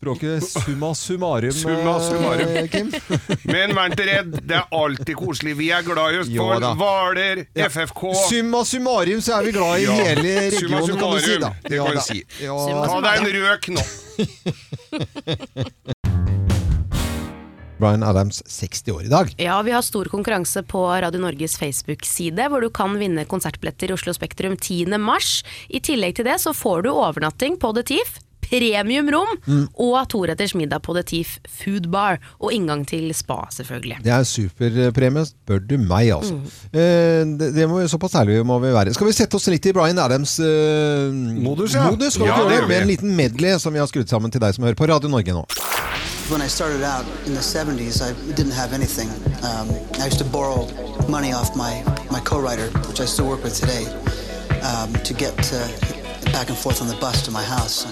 språket 0.00 0.40
summa 0.42 0.94
summarum, 0.96 1.52
Summa 1.52 1.92
summarum. 2.00 2.48
eh, 2.56 2.66
Kim. 2.72 2.88
Men 3.52 3.74
vær 3.76 3.92
ikke 3.92 4.06
redd, 4.08 4.32
det 4.48 4.56
er 4.56 4.64
alltid 4.72 5.14
koselig. 5.20 5.52
Vi 5.58 5.68
er 5.76 5.82
glad 5.84 6.14
i 6.16 6.22
Østfold. 6.22 6.64
Hvaler, 6.80 7.44
Ja. 7.54 7.68
FFK. 7.68 8.02
Summa 8.30 8.64
summarum 8.64 9.20
så 9.20 9.36
er 9.38 9.44
vi 9.44 9.52
glad 9.58 9.78
i 9.78 9.84
Ja. 9.84 9.92
hele 10.00 10.50
Summa 10.56 10.80
regionen, 10.80 10.98
kan 10.98 11.10
du 11.12 11.20
si. 11.20 11.36
da. 11.38 11.52
summarum, 11.52 11.54
det 11.68 11.76
kan 11.76 11.86
Ja 11.86 11.94
da. 11.94 12.00
si. 12.00 12.24
Ja. 12.40 12.56
Ta 12.88 13.00
deg 13.04 13.14
en 13.20 13.26
røk 13.44 13.68
nå. 13.76 13.82
Bryan 17.80 18.04
Adams 18.06 18.42
60 18.46 18.94
år 18.94 19.04
i 19.08 19.12
dag. 19.12 19.34
Ja, 19.40 19.58
vi 19.66 19.74
har 19.74 19.84
stor 19.86 20.10
konkurranse 20.12 20.62
på 20.68 20.84
Radio 21.02 21.22
Norges 21.22 21.56
Facebook-side, 21.60 22.50
hvor 22.52 22.64
du 22.64 22.70
kan 22.74 22.96
vinne 23.00 23.26
konsertbilletter 23.28 23.90
i 23.90 23.96
Oslo 23.96 24.14
Spektrum 24.16 24.56
10. 24.56 24.98
mars. 25.00 25.40
I 25.68 25.82
tillegg 25.84 26.18
til 26.18 26.28
det 26.28 26.40
så 26.42 26.54
får 26.56 26.84
du 26.86 26.92
overnatting 26.92 27.58
på 27.60 27.72
The 27.76 27.86
Thief, 27.90 28.18
premiumrom 28.50 29.36
og 29.78 29.96
toretters 30.10 30.54
middag 30.58 30.82
på 30.86 30.94
The 30.96 31.04
Thief 31.06 31.36
Food 31.48 31.88
Bar. 31.92 32.20
Og 32.40 32.54
inngang 32.56 32.84
til 32.88 33.10
spa, 33.16 33.44
selvfølgelig. 33.54 34.00
Det 34.04 34.14
er 34.14 34.26
superpremie, 34.28 35.26
spør 35.28 35.62
du 35.62 35.76
meg, 35.78 36.12
altså. 36.16 36.36
Mm. 36.36 36.48
Eh, 36.72 37.22
det, 37.40 37.52
det 37.56 37.68
må 37.70 37.80
vi, 37.80 37.88
såpass 37.90 38.16
ærlige 38.20 38.46
må 38.46 38.58
vi 38.62 38.74
være. 38.74 38.94
Skal 38.96 39.10
vi 39.10 39.16
sette 39.16 39.38
oss 39.38 39.48
litt 39.52 39.70
i 39.70 39.74
Bryan 39.76 40.02
Adams 40.02 40.38
eh, 40.42 41.10
Modus, 41.40 41.76
ja. 41.76 41.88
modus? 41.90 42.18
Ja, 42.18 42.26
det 42.26 42.32
gjør 42.34 42.50
det? 42.56 42.62
Med 42.72 42.82
en 42.82 42.90
liten 42.90 43.16
medley 43.16 43.58
som 43.62 43.76
vi 43.76 43.82
har 43.82 43.90
skrudd 43.90 44.10
sammen 44.10 44.32
til 44.34 44.42
deg 44.42 44.56
som 44.56 44.66
hører 44.66 44.78
på 44.78 44.90
Radio 44.90 45.12
Norge 45.12 45.36
nå. 45.36 45.46
When 46.30 46.40
I 46.40 46.46
started 46.46 46.84
out 46.84 47.04
in 47.26 47.34
the 47.34 47.40
70s, 47.40 48.00
I 48.00 48.12
didn't 48.34 48.52
have 48.52 48.72
anything. 48.72 49.08
Um, 49.42 49.68
I 50.00 50.04
used 50.04 50.18
to 50.18 50.24
borrow 50.24 50.68
money 51.08 51.32
off 51.32 51.56
my, 51.56 51.82
my 52.08 52.20
co-writer, 52.20 52.68
which 52.86 53.00
I 53.00 53.04
still 53.04 53.28
work 53.28 53.42
with 53.42 53.58
today, 53.58 53.84
um, 54.62 54.92
to 54.92 55.12
get 55.12 55.34
uh, 55.52 55.66
back 56.30 56.48
and 56.48 56.56
forth 56.56 56.80
on 56.80 56.86
the 56.86 56.94
bus 57.00 57.24
to 57.24 57.32
my 57.32 57.42
house. 57.42 57.84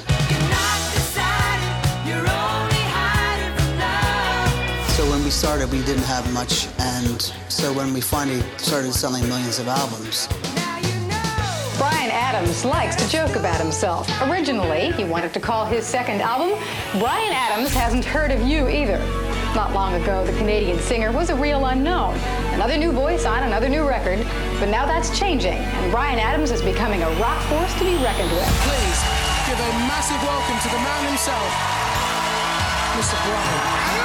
So 4.97 5.11
when 5.11 5.25
we 5.25 5.31
started, 5.31 5.73
we 5.73 5.83
didn't 5.83 6.05
have 6.05 6.33
much, 6.33 6.69
and 6.79 7.21
so 7.49 7.73
when 7.73 7.93
we 7.93 8.01
finally 8.01 8.43
started 8.59 8.93
selling 8.93 9.29
millions 9.29 9.59
of 9.59 9.67
albums, 9.67 10.29
Brian 11.79 12.11
Adams 12.11 12.65
likes 12.65 12.97
to 12.97 13.09
joke 13.09 13.37
about 13.37 13.61
himself. 13.61 14.11
Originally, 14.23 14.91
he 14.93 15.05
wanted 15.05 15.33
to 15.33 15.39
call 15.39 15.65
his 15.65 15.87
second 15.87 16.21
album 16.21 16.59
Brian 16.99 17.33
Adams 17.33 17.73
Hasn't 17.73 18.05
Heard 18.05 18.33
of 18.33 18.43
You 18.43 18.69
Either. 18.69 18.99
Not 19.55 19.73
long 19.73 19.95
ago, 19.95 20.27
the 20.27 20.37
Canadian 20.39 20.81
singer 20.81 21.13
was 21.13 21.31
a 21.31 21.37
real 21.37 21.67
unknown. 21.67 22.15
Another 22.53 22.77
new 22.77 22.91
voice 22.91 23.25
on 23.27 23.45
another 23.45 23.69
new 23.69 23.87
record, 23.87 24.19
but 24.59 24.69
now 24.69 24.87
that's 24.87 25.17
changing, 25.17 25.55
and 25.55 25.93
Brian 25.93 26.19
Adams 26.19 26.51
is 26.51 26.63
becoming 26.63 27.01
a 27.01 27.11
rock 27.21 27.41
force 27.47 27.73
to 27.75 27.85
be 27.85 27.95
reckoned 28.03 28.33
with. 28.33 28.49
Please 28.67 28.99
give 29.47 29.59
a 29.63 29.71
massive 29.87 30.21
welcome 30.27 30.59
to 30.59 30.69
the 30.75 30.83
man 30.83 31.07
himself, 31.07 31.49
Mr. 32.99 33.15
Brian 33.23 33.98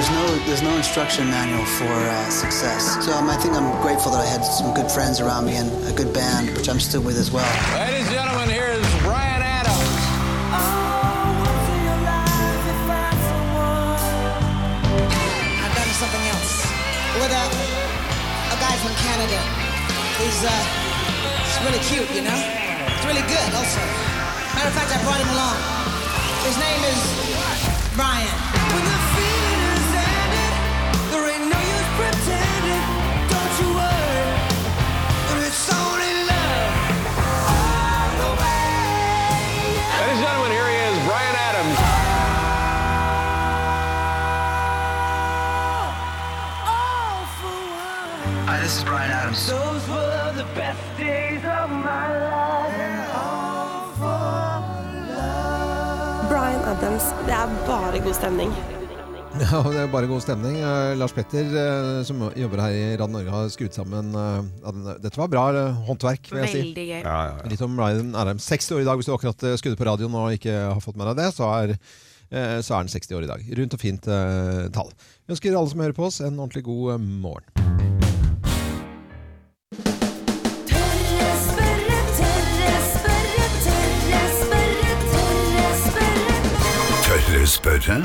there's 0.00 0.16
no 0.16 0.26
there's 0.48 0.62
no 0.62 0.74
instruction 0.78 1.28
manual 1.28 1.62
for 1.76 1.84
uh, 1.84 2.30
success. 2.30 3.04
So 3.04 3.12
um, 3.12 3.28
I 3.28 3.36
think 3.36 3.52
I'm 3.52 3.68
grateful 3.84 4.10
that 4.12 4.24
I 4.24 4.28
had 4.32 4.40
some 4.40 4.72
good 4.72 4.90
friends 4.90 5.20
around 5.20 5.44
me 5.44 5.56
and 5.60 5.68
a 5.84 5.92
good 5.92 6.08
band, 6.14 6.56
which 6.56 6.70
I'm 6.70 6.80
still 6.80 7.02
with 7.02 7.18
as 7.20 7.30
well. 7.30 7.44
Ladies 7.76 8.08
and 8.08 8.16
gentlemen, 8.16 8.48
here 8.48 8.72
is 8.72 8.80
Ryan 9.04 9.44
Adams. 9.44 10.00
I've 15.60 15.74
done 15.76 15.92
something 16.00 16.24
else 16.32 16.64
with 17.20 17.32
a, 17.36 17.44
a 17.44 18.56
guy 18.56 18.74
from 18.80 18.96
Canada. 19.04 19.36
He's 20.16 20.40
uh, 20.40 20.64
he's 21.44 21.60
really 21.60 21.82
cute, 21.84 22.08
you 22.16 22.24
know. 22.24 22.40
It's 22.88 23.04
really 23.04 23.26
good, 23.28 23.48
also. 23.52 23.84
Matter 24.56 24.72
of 24.72 24.76
fact, 24.80 24.96
I 24.96 24.98
brought 25.04 25.20
him 25.20 25.28
along. 25.28 25.60
His 26.48 26.56
name 26.56 26.88
is 26.88 27.00
Brian. 27.92 28.89
Best 50.54 50.84
days 50.98 51.42
of 51.44 51.70
my 51.70 52.08
life. 52.26 52.50
Brian 56.30 56.62
Adams, 56.72 57.06
det 57.26 57.34
er 57.34 57.56
bare 57.66 58.02
god 58.04 58.14
stemning. 58.14 58.52
Ja, 59.40 59.60
det 59.62 59.78
er 59.78 59.86
bare 59.92 60.08
god 60.10 60.20
stemning. 60.24 60.56
Eh, 60.58 60.96
Lars 60.98 61.12
Petter, 61.14 61.46
eh, 61.46 62.00
som 62.04 62.18
jobber 62.34 62.64
her 62.64 62.74
i 62.74 62.96
Radio 62.98 63.12
Norge, 63.14 63.30
har 63.30 63.52
skrudd 63.54 63.76
sammen 63.76 64.10
eh, 64.18 64.96
Dette 64.98 65.20
var 65.20 65.30
bra 65.30 65.44
håndverk, 65.86 66.32
vil 66.32 66.42
jeg 66.42 66.50
si. 66.50 66.62
Veldig 66.64 66.86
gøy. 66.88 66.96
Ja, 66.98 67.14
ja, 67.14 67.36
ja. 67.38 67.46
Litt 67.52 67.62
om 67.62 67.78
Ryan 67.78 68.10
Adams. 68.18 68.48
60 68.50 68.74
år 68.74 68.82
i 68.82 68.88
dag, 68.88 68.98
hvis 68.98 69.06
du 69.06 69.14
akkurat 69.14 69.38
skudde 69.38 69.60
skrudde 69.62 69.78
på 69.78 69.86
radioen 69.86 70.18
og 70.18 70.34
ikke 70.34 70.56
har 70.74 70.82
fått 70.82 70.98
med 70.98 71.12
deg 71.12 71.22
det, 71.22 71.28
så 71.36 71.46
er, 71.60 71.76
så 72.66 72.74
er 72.80 72.88
den 72.88 72.92
60 72.96 73.20
år 73.20 73.28
i 73.28 73.30
dag. 73.30 73.46
Rundt 73.60 73.78
og 73.78 73.84
fint 73.86 74.10
eh, 74.10 74.66
tall. 74.74 74.90
Vi 74.98 75.36
ønsker 75.36 75.54
alle 75.54 75.72
som 75.76 75.86
hører 75.86 75.96
på 76.02 76.10
oss, 76.10 76.20
en 76.26 76.34
ordentlig 76.34 76.66
god 76.66 76.98
morgen. 76.98 77.89
Kösbötter? 87.40 88.02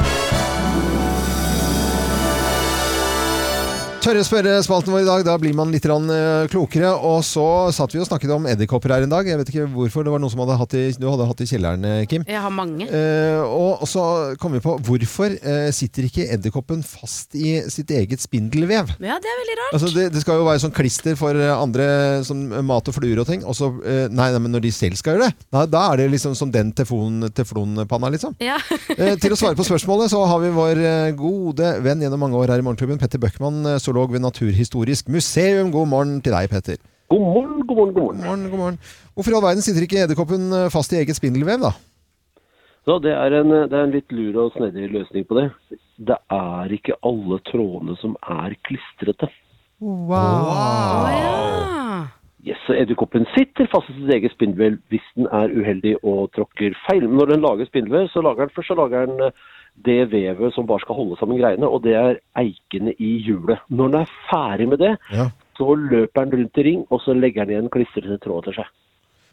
Tørre 4.05 4.21
spørre? 4.21 4.35
Tørre 4.35 4.61
spørre-spalten 4.61 4.93
vår 4.93 5.01
i 5.01 5.07
dag, 5.07 5.23
da 5.25 5.33
blir 5.41 5.53
man 5.57 5.71
litt 5.73 5.85
eh, 5.89 6.45
klokere. 6.51 6.91
Og 6.93 7.23
så 7.25 7.71
satt 7.73 7.93
vi 7.95 7.99
og 8.03 8.05
snakket 8.05 8.29
om 8.35 8.45
edderkopper 8.45 8.93
her 8.93 9.05
en 9.05 9.09
dag. 9.09 9.25
Jeg 9.25 9.39
vet 9.39 9.49
ikke 9.49 9.65
hvorfor. 9.73 10.05
Det 10.05 10.11
var 10.13 10.21
noen 10.21 10.29
som 10.29 10.43
hadde 10.43 10.57
hatt 10.59 10.75
i, 10.77 10.83
du 10.93 11.07
hadde 11.09 11.25
hatt 11.25 11.41
i 11.41 11.47
kjelleren, 11.49 11.85
eh, 11.89 12.05
Kim. 12.05 12.25
Jeg 12.29 12.41
har 12.43 12.53
mange. 12.53 12.85
Eh, 12.85 13.41
og, 13.41 13.81
så 13.89 14.35
kom 14.41 14.53
vi 14.53 14.61
på 14.61 14.75
hvorfor 14.85 15.33
eh, 15.33 15.69
sitter 15.73 16.05
ikke 16.05 16.27
edderkoppen 16.35 16.83
fast 16.85 17.33
i 17.39 17.57
sitt 17.73 17.89
eget 17.95 18.21
spindelvev? 18.21 18.93
Ja, 19.01 19.17
det 19.21 19.31
er 19.31 19.39
veldig 19.41 19.57
rart. 19.61 19.73
Altså 19.79 19.89
det, 19.95 20.05
det 20.13 20.21
skal 20.21 20.37
jo 20.37 20.45
være 20.51 20.61
sånn 20.67 20.75
klister 20.75 21.17
for 21.17 21.41
andre 21.55 21.87
som 22.27 22.45
mat 22.69 22.91
og 22.91 22.97
fluer 22.99 23.23
og 23.23 23.29
ting. 23.31 23.41
Og 23.41 23.57
så, 23.57 23.71
nei, 23.81 24.29
nei, 24.35 24.43
men 24.43 24.53
når 24.53 24.67
de 24.67 24.73
selv 24.75 25.01
skal 25.01 25.17
gjøre 25.17 25.31
det, 25.31 25.47
da, 25.49 25.65
da 25.65 25.83
er 25.89 26.03
det 26.03 26.11
liksom 26.13 26.37
som 26.37 26.53
den 26.53 26.75
teflon, 26.77 27.31
teflonpanna, 27.33 28.13
liksom. 28.13 28.37
Ja. 28.43 28.61
Til 28.93 29.33
å 29.33 29.39
svare 29.39 29.57
på 29.57 29.65
spørsmålet 29.65 30.13
så 30.13 30.21
har 30.29 30.45
vi 30.45 30.53
vår 30.53 30.83
gode 31.17 31.73
venn 31.85 32.05
gjennom 32.05 32.21
mange 32.27 32.37
år 32.37 32.53
her 32.53 32.61
i 32.61 32.67
Morgenklubben, 32.69 33.01
Petter 33.01 33.21
Bøckmann, 33.21 33.63
zoolog 33.95 34.11
ved 34.13 34.19
Naturhistorisk 34.19 35.07
museum. 35.09 35.71
God 35.71 35.87
morgen 35.87 36.21
til 36.21 36.33
deg, 36.35 36.49
Petter. 36.51 36.77
God 37.07 37.19
morgen, 37.19 37.67
god 37.67 37.75
morgen, 37.77 37.93
god 37.93 38.03
morgen. 38.03 38.17
God 38.19 38.27
morgen, 38.27 38.49
god 38.51 38.59
morgen. 38.59 38.79
Hvorfor 39.13 39.31
i 39.31 39.35
all 39.37 39.47
verden 39.47 39.63
sitter 39.63 39.85
ikke 39.85 40.01
edderkoppen 40.03 40.51
eh, 40.57 40.71
fast 40.73 40.91
i 40.91 40.99
eget 40.99 41.15
spindelvev, 41.15 41.63
da? 41.63 41.71
Så 42.85 42.99
det 43.05 43.13
er, 43.15 43.31
en, 43.39 43.53
det 43.69 43.77
er 43.77 43.85
en 43.87 43.95
litt 43.95 44.11
lur 44.11 44.35
og 44.43 44.51
snedig 44.57 44.89
løsning 44.91 45.23
på 45.29 45.37
det. 45.39 45.47
Det 46.09 46.17
er 46.37 46.75
ikke 46.75 46.97
alle 47.07 47.39
trådene 47.47 47.95
som 48.01 48.17
er 48.35 48.57
klistrete. 48.67 49.31
Wow! 49.79 50.51
ja. 51.15 51.35
Yes, 52.45 52.59
så 52.67 52.75
Edderkoppen 52.77 53.23
sitter 53.33 53.65
fast 53.71 53.87
i 53.89 53.95
sitt 53.95 54.11
eget 54.13 54.35
spindelvev 54.35 54.75
hvis 54.93 55.07
den 55.15 55.25
er 55.33 55.55
uheldig 55.55 55.95
og 56.03 56.27
tråkker 56.35 56.75
feil. 56.89 57.07
Men 57.07 57.17
når 57.21 57.31
den 57.31 57.45
lager 57.47 57.71
spindelvev, 57.71 58.11
så 58.13 58.21
lager 58.21 58.45
den 58.45 58.55
først 58.57 58.69
så 58.73 58.77
lager 58.77 59.07
den 59.07 59.23
eh, 59.29 59.45
det 59.83 60.09
vevet 60.11 60.53
som 60.55 60.65
bare 60.65 60.79
skal 60.81 60.95
holde 60.95 61.17
sammen 61.19 61.37
greiene, 61.37 61.67
og 61.67 61.83
det 61.83 61.93
er 61.93 62.19
eikene 62.37 62.93
i 62.99 63.17
hjulet. 63.25 63.59
Når 63.69 63.91
den 63.91 64.01
er 64.01 64.13
ferdig 64.31 64.67
med 64.69 64.79
det, 64.79 64.97
Ja. 65.11 65.29
så 65.57 65.75
løper 65.75 66.25
den 66.25 66.39
rundt 66.39 66.57
i 66.57 66.63
ring, 66.63 66.85
og 66.89 67.01
så 67.01 67.13
legger 67.13 67.45
den 67.45 67.55
igjen 67.55 67.69
klistrete 67.69 68.17
tråd 68.23 68.43
til 68.45 68.53
seg. 68.53 68.65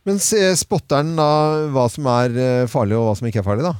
Men 0.04 0.18
se- 0.18 0.56
spotter 0.56 1.02
den 1.02 1.16
da 1.16 1.68
hva 1.70 1.88
som 1.88 2.04
er 2.06 2.30
eh, 2.36 2.66
farlig 2.66 2.96
og 2.98 3.06
hva 3.12 3.16
som 3.16 3.28
ikke 3.28 3.38
er 3.38 3.46
farlig, 3.46 3.62
da? 3.62 3.74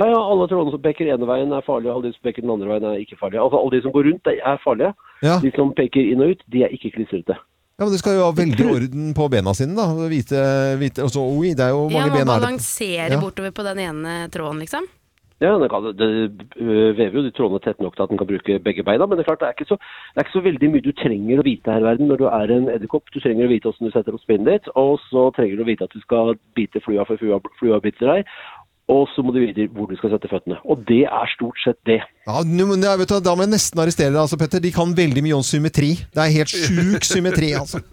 Ja, 0.00 0.06
ja, 0.10 0.18
alle 0.18 0.46
trådene 0.46 0.70
som 0.70 0.82
peker 0.82 1.08
ene 1.10 1.26
veien 1.26 1.52
er 1.52 1.62
farlige, 1.66 1.90
alle 1.94 2.02
de 2.06 2.12
som 2.14 2.22
peker 2.22 2.42
den 2.42 2.50
andre 2.50 2.68
veien 2.68 2.84
er 2.86 2.98
ikke 3.02 3.16
farlige. 3.18 3.40
Altså 3.42 3.58
alle 3.58 3.70
de 3.74 3.82
som 3.82 3.92
går 3.92 4.04
rundt 4.06 4.24
de 4.24 4.34
er 4.38 4.58
farlige. 4.62 4.94
Ja. 5.22 5.38
De 5.42 5.50
som 5.56 5.72
peker 5.74 6.12
inn 6.12 6.20
og 6.22 6.30
ut, 6.36 6.42
de 6.50 6.62
er 6.62 6.68
ikke 6.70 6.92
klistrete. 6.94 7.34
Ja, 7.78 7.84
men 7.86 7.90
Det 7.92 7.98
skal 8.00 8.14
jo 8.18 8.24
ha 8.26 8.32
veldig 8.34 8.66
orden 8.74 9.14
på 9.14 9.26
bena 9.30 9.54
sine, 9.54 9.74
da. 9.74 9.86
Vite, 10.10 10.38
vite, 10.78 11.02
og 11.02 11.10
så, 11.14 11.18
oi, 11.22 11.50
det 11.54 11.60
er 11.66 11.70
jo 11.70 11.88
Ja, 11.90 11.98
mange 11.98 12.10
man 12.10 12.18
ben 12.18 12.28
her. 12.28 12.40
balanserer 12.40 13.10
Ja. 13.10 13.20
bortover 13.20 13.50
på 13.54 13.62
den 13.62 13.78
ene 13.78 14.28
tråden, 14.30 14.58
liksom. 14.62 14.86
Ja, 15.40 15.52
den 15.54 15.68
kan, 15.70 15.84
det 15.94 16.08
øh, 16.56 16.98
vever 16.98 17.14
jo 17.14 17.22
de 17.22 17.30
trådene 17.30 17.60
tett 17.62 17.80
nok 17.80 17.94
til 17.94 18.02
at 18.02 18.10
den 18.10 18.18
kan 18.18 18.26
bruke 18.26 18.58
begge 18.58 18.82
beina, 18.82 19.06
men 19.06 19.18
det 19.18 19.22
er 19.22 19.28
klart 19.28 19.40
det 19.40 19.46
er 19.46 19.54
ikke 19.54 19.68
så, 19.70 19.76
er 20.16 20.24
ikke 20.24 20.34
så 20.34 20.40
veldig 20.42 20.70
mye 20.72 20.82
du 20.82 20.90
trenger 20.98 21.38
å 21.38 21.44
vite 21.46 21.70
her 21.70 21.84
i 21.84 21.86
verden 21.86 22.10
når 22.10 22.18
du 22.18 22.24
er 22.26 22.54
en 22.56 22.66
edderkopp. 22.72 23.12
Du 23.14 23.20
trenger 23.22 23.46
å 23.46 23.52
vite 23.52 23.70
hvordan 23.70 23.86
du 23.86 23.94
setter 23.94 24.16
opp 24.16 24.24
spinnet 24.24 24.50
ditt, 24.50 24.70
og 24.74 24.98
så 25.06 25.28
trenger 25.36 25.60
du 25.60 25.62
å 25.62 25.68
vite 25.68 25.86
at 25.86 25.94
du 25.94 26.02
skal 26.02 26.34
bite 26.58 26.82
flua 26.82 27.06
for 27.06 27.22
flua, 27.22 27.38
flua 27.60 27.78
biter 27.84 28.10
deg, 28.10 28.32
og 28.88 29.04
så 29.12 29.22
må 29.24 29.34
du 29.34 29.42
vite 29.42 29.66
hvor 29.76 29.90
du 29.90 29.96
skal 29.98 30.14
sette 30.14 30.30
føttene. 30.30 30.56
Og 30.64 30.80
det 30.88 31.02
er 31.04 31.32
stort 31.34 31.58
sett 31.60 31.76
det. 31.88 31.98
Ja, 32.28 32.40
du, 32.40 33.20
da 33.24 33.34
må 33.36 33.44
jeg 33.44 33.52
nesten 33.52 33.80
arrestere 33.82 34.14
deg, 34.14 34.20
altså, 34.22 34.38
Petter. 34.40 34.62
De 34.64 34.72
kan 34.72 34.94
veldig 34.96 35.22
mye 35.24 35.36
om 35.36 35.44
symmetri. 35.44 35.90
Det 36.12 36.24
er 36.24 36.36
helt 36.38 36.52
sjuk 36.52 37.04
symmetri, 37.04 37.52
altså. 37.56 37.82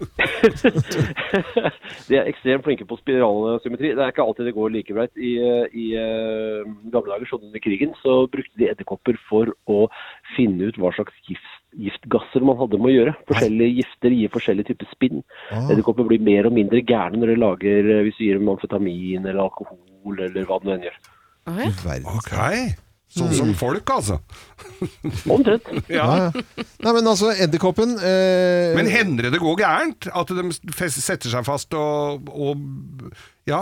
De 2.07 2.19
er 2.19 2.29
ekstremt 2.29 2.63
flinke 2.63 2.87
på 2.87 2.99
spiralsymmetri. 3.01 3.91
Det 3.97 4.05
er 4.05 4.13
ikke 4.13 4.23
alltid 4.23 4.47
det 4.47 4.55
går 4.55 4.71
like 4.77 4.95
greit. 4.95 5.11
I, 5.19 5.33
eh, 5.43 5.75
i 5.75 5.85
uh, 5.99 6.63
gamle 6.93 7.11
dager, 7.11 7.27
sånn 7.31 7.47
under 7.49 7.63
krigen, 7.63 7.91
så 7.99 8.23
brukte 8.31 8.59
de 8.59 8.69
edderkopper 8.71 9.19
for 9.27 9.51
å 9.67 9.89
finne 10.35 10.69
ut 10.69 10.77
hva 10.81 10.91
slags 10.95 11.15
gift, 11.27 11.51
giftgasser 11.75 12.43
man 12.45 12.59
hadde 12.59 12.79
med 12.79 12.91
å 12.91 12.95
gjøre. 12.95 13.15
Forskjellige 13.31 13.81
gifter 13.81 14.15
gir 14.15 14.31
forskjellige 14.33 14.71
typer 14.71 14.91
spinn. 14.93 15.23
Ah. 15.49 15.65
Edderkopper 15.69 16.07
blir 16.07 16.23
mer 16.23 16.47
og 16.49 16.55
mindre 16.55 16.83
gærne 16.85 17.19
når 17.21 17.33
de 17.33 17.41
lager 17.41 17.91
eh, 17.97 18.03
hvis 18.07 18.17
du 18.19 18.25
gir 18.27 18.39
dem 18.39 18.51
amfetamin 18.53 19.25
eller 19.25 19.43
alkohol 19.47 20.25
eller 20.29 20.47
hva 20.47 20.61
det 20.61 20.69
nå 20.69 20.75
enn 20.77 20.87
gjør. 20.89 20.99
Okay. 22.17 22.73
Sånn 23.15 23.31
som 23.37 23.51
folk, 23.55 23.87
altså. 23.93 24.17
Omtrent. 25.35 25.69
Ja, 25.87 26.07
ja. 26.25 26.43
Nei, 26.83 26.91
men 26.97 27.07
altså, 27.07 27.29
edderkoppen 27.31 27.93
eh, 28.01 28.73
Men 28.75 28.89
hender 28.91 29.27
det 29.29 29.35
det 29.37 29.41
går 29.43 29.61
gærent? 29.61 30.09
At 30.11 30.33
de 30.35 30.49
setter 30.91 31.31
seg 31.31 31.45
fast 31.47 31.77
og, 31.79 32.27
og 32.33 33.13
ja, 33.47 33.61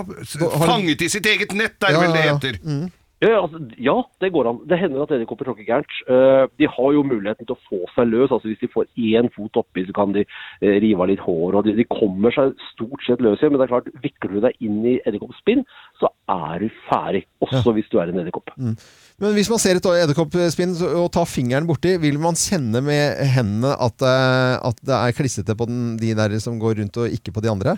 fanget 0.63 1.03
i 1.05 1.11
sitt 1.11 1.27
eget 1.29 1.53
nett, 1.59 1.77
er 1.83 1.91
det 1.91 1.99
Ja, 1.99 2.01
vel 2.01 2.15
det 2.17 2.23
heter. 2.25 2.59
ja, 2.63 2.77
ja. 2.79 2.81
heter. 2.87 2.99
Ja, 3.23 3.39
altså, 3.39 3.59
ja, 3.79 3.95
det 4.19 4.31
går 4.35 4.49
an. 4.49 4.59
Det 4.67 4.77
hender 4.79 5.03
at 5.03 5.13
edderkopper 5.15 5.47
tråkker 5.47 5.67
gærent. 5.67 5.93
Eh, 6.11 6.43
de 6.59 6.67
har 6.67 6.89
jo 6.95 7.05
muligheten 7.07 7.47
til 7.47 7.55
å 7.55 7.61
få 7.69 7.79
seg 7.93 8.09
løs. 8.09 8.33
altså 8.33 8.49
Hvis 8.49 8.63
de 8.63 8.71
får 8.73 8.89
én 8.99 9.29
fot 9.35 9.61
oppi, 9.61 9.85
så 9.87 9.95
kan 9.95 10.15
de 10.15 10.25
eh, 10.25 10.75
rive 10.83 11.05
av 11.05 11.11
litt 11.11 11.23
hår. 11.23 11.59
og 11.59 11.69
de, 11.69 11.85
kommer 11.93 12.35
seg 12.35 12.51
stort 12.73 13.05
sett 13.07 13.23
løs 13.23 13.39
igjen. 13.39 13.55
Men 13.55 13.61
det 13.61 13.67
er 13.67 13.73
klart, 13.75 13.91
vikler 14.03 14.35
du 14.35 14.41
deg 14.47 14.67
inn 14.67 14.81
i 14.91 14.97
edderkoppspinn, 15.05 15.63
så 16.01 16.11
er 16.33 16.65
du 16.65 16.67
ferdig. 16.89 17.23
Også 17.47 17.75
hvis 17.77 17.89
du 17.93 17.99
er 18.01 18.11
en 18.11 18.19
edderkopp. 18.25 18.51
Men 18.57 19.37
hvis 19.37 19.51
man 19.53 19.61
ser 19.61 19.79
et 19.79 19.89
edderkoppspinn 19.93 20.75
og 20.89 21.07
tar 21.15 21.29
fingeren 21.29 21.69
borti, 21.69 21.95
vil 22.03 22.19
man 22.21 22.39
kjenne 22.39 22.83
med 22.83 23.23
hendene 23.37 23.77
at, 23.77 24.03
eh, 24.03 24.57
at 24.59 24.83
det 24.83 24.99
er 24.99 25.15
klissete 25.15 25.55
på 25.55 25.69
den, 25.69 25.95
de 26.01 26.11
der 26.17 26.39
som 26.43 26.59
går 26.59 26.81
rundt, 26.81 26.99
og 26.99 27.19
ikke 27.19 27.35
på 27.35 27.45
de 27.45 27.53
andre? 27.53 27.77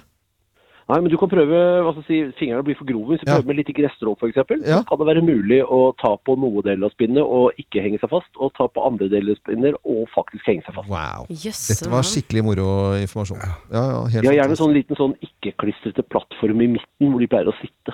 Nei, 0.85 0.99
men 1.01 1.09
du 1.09 1.15
kan 1.17 1.29
prøve 1.31 1.59
hva 1.81 1.91
skal 1.95 2.03
jeg 2.05 2.27
si, 2.29 2.37
fingrene 2.43 2.61
blir 2.65 2.77
for 2.77 2.85
grove. 2.85 3.15
Hvis 3.15 3.23
du 3.23 3.29
Ja. 3.31 3.39
prøver 3.39 3.47
med 3.49 3.57
litt 3.57 3.71
gresstrå 3.73 4.13
f.eks., 4.19 4.37
Ja. 4.61 4.81
så 4.81 4.85
kan 4.85 4.99
det 5.01 5.07
være 5.09 5.23
mulig 5.25 5.63
å 5.65 5.95
ta 5.97 6.11
på 6.21 6.37
noe 6.37 6.61
del 6.61 6.83
av 6.85 6.91
spinnet 6.93 7.25
og 7.25 7.57
ikke 7.57 7.81
henge 7.81 7.97
seg 7.99 8.09
fast, 8.11 8.29
og 8.37 8.53
ta 8.53 8.67
på 8.69 8.85
andre 8.85 9.09
deler 9.09 9.33
av 9.33 9.39
spinnet 9.41 9.73
og 9.81 10.05
faktisk 10.13 10.45
henge 10.45 10.61
seg 10.67 10.75
fast. 10.77 10.89
Wow. 10.89 11.25
Yes, 11.29 11.67
Dette 11.73 11.89
var 11.89 12.05
skikkelig 12.05 12.43
moro 12.45 12.67
informasjon. 13.01 13.41
Ja, 13.41 13.55
ja, 13.73 14.05
helt 14.13 14.29
har 14.29 14.37
gjerne 14.45 14.57
sånn 14.61 14.73
liten 14.77 14.95
sånn 14.95 15.17
ikke-klistrete 15.25 16.05
plattform 16.05 16.61
i 16.61 16.67
midten 16.77 17.09
hvor 17.09 17.19
de 17.19 17.27
pleier 17.33 17.49
å 17.49 17.57
sitte. 17.57 17.91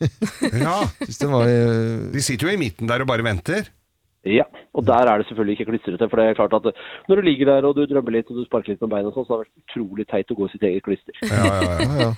Ja, 0.64 0.80
var, 1.28 1.44
uh... 1.44 2.08
De 2.14 2.20
sitter 2.24 2.48
jo 2.48 2.54
i 2.54 2.56
midten 2.56 2.86
der 2.88 3.02
og 3.02 3.08
bare 3.10 3.26
venter. 3.26 3.66
Ja, 4.28 4.44
og 4.76 4.84
der 4.84 5.08
er 5.08 5.16
det 5.22 5.24
selvfølgelig 5.30 5.54
ikke 5.56 5.70
klistrete. 5.70 6.06
For 6.12 6.20
det 6.20 6.24
er 6.28 6.34
klart 6.36 6.52
at 6.58 6.66
når 7.08 7.16
du 7.16 7.22
ligger 7.24 7.46
der 7.48 7.64
og 7.64 7.72
du 7.78 7.86
drømmer 7.88 8.12
litt 8.12 8.28
og 8.28 8.36
du 8.36 8.44
sparker 8.44 8.74
litt 8.74 8.82
med 8.84 8.90
beina 8.92 9.08
og 9.08 9.14
sånn, 9.16 9.24
så 9.24 9.32
har 9.32 9.38
det 9.40 9.46
vært 9.48 9.62
utrolig 9.64 10.04
teit 10.10 10.34
å 10.34 10.36
gå 10.36 10.44
i 10.44 10.50
sitt 10.52 10.66
eget 10.68 10.84
klister. 10.84 11.16
Ja, 11.24 11.46
ja, 11.64 11.86
ja. 12.02 12.10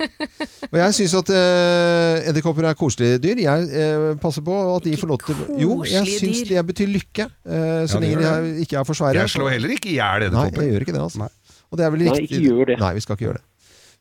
Og 0.66 0.78
jeg 0.80 0.96
syns 0.98 1.14
at 1.20 1.30
eh, 1.30 2.26
edderkopper 2.32 2.66
er 2.72 2.74
koselige 2.80 3.20
dyr. 3.22 3.42
Jeg 3.44 3.68
eh, 3.84 4.08
passer 4.22 4.42
på 4.42 4.56
at 4.74 4.88
de 4.88 4.96
får 4.98 5.12
lov 5.12 5.22
til 5.22 5.44
Jo, 5.62 5.78
jeg 5.86 6.10
syns 6.16 6.42
det 6.50 6.66
betyr 6.72 6.90
lykke. 6.90 7.28
eh, 7.46 7.84
så 7.86 8.00
Ja, 8.00 8.04
lenge 8.08 8.34
de 8.48 8.66
ikke 8.66 8.80
er 8.82 8.88
for 8.90 8.98
svære. 8.98 9.14
Jeg 9.22 9.30
slår 9.36 9.54
heller 9.54 9.76
ikke 9.78 9.92
i 9.94 9.96
hjel 10.00 10.26
Nei, 10.34 10.48
jeg 10.58 10.74
gjør 10.74 10.86
ikke 10.88 10.96
det. 10.98 11.04
altså. 11.06 11.22
Nei. 11.22 11.30
Og 11.70 11.78
det 11.78 11.86
er 11.86 11.94
vel 11.94 12.04
Nei, 12.08 12.18
ikke 12.26 12.42
gjør 12.48 12.64
det. 12.72 12.80
Nei, 12.82 12.92
vi 12.98 13.06
skal 13.06 13.14
ikke 13.16 13.28
gjøre 13.30 13.38
det. 13.38 13.46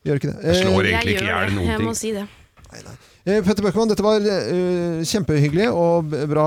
Vi 0.02 0.10
gjør 0.10 0.18
ikke 0.18 0.32
det. 0.34 0.38
Jeg 0.50 0.60
slår 0.66 0.82
Eh, 0.82 0.90
egentlig 0.90 1.14
ikke 1.14 1.22
i 1.22 1.30
hjel 1.30 1.54
noen 1.54 1.62
ting. 1.62 1.72
Jeg 1.76 1.86
må 1.86 1.94
si 2.02 2.10
det. 2.18 2.26
Eh, 2.72 2.92
Petter 3.22 3.62
Bøckmann, 3.62 3.90
dette 3.90 4.02
var 4.04 4.22
eh, 4.26 5.02
kjempehyggelig 5.06 5.68
og 5.70 6.14
bra 6.30 6.46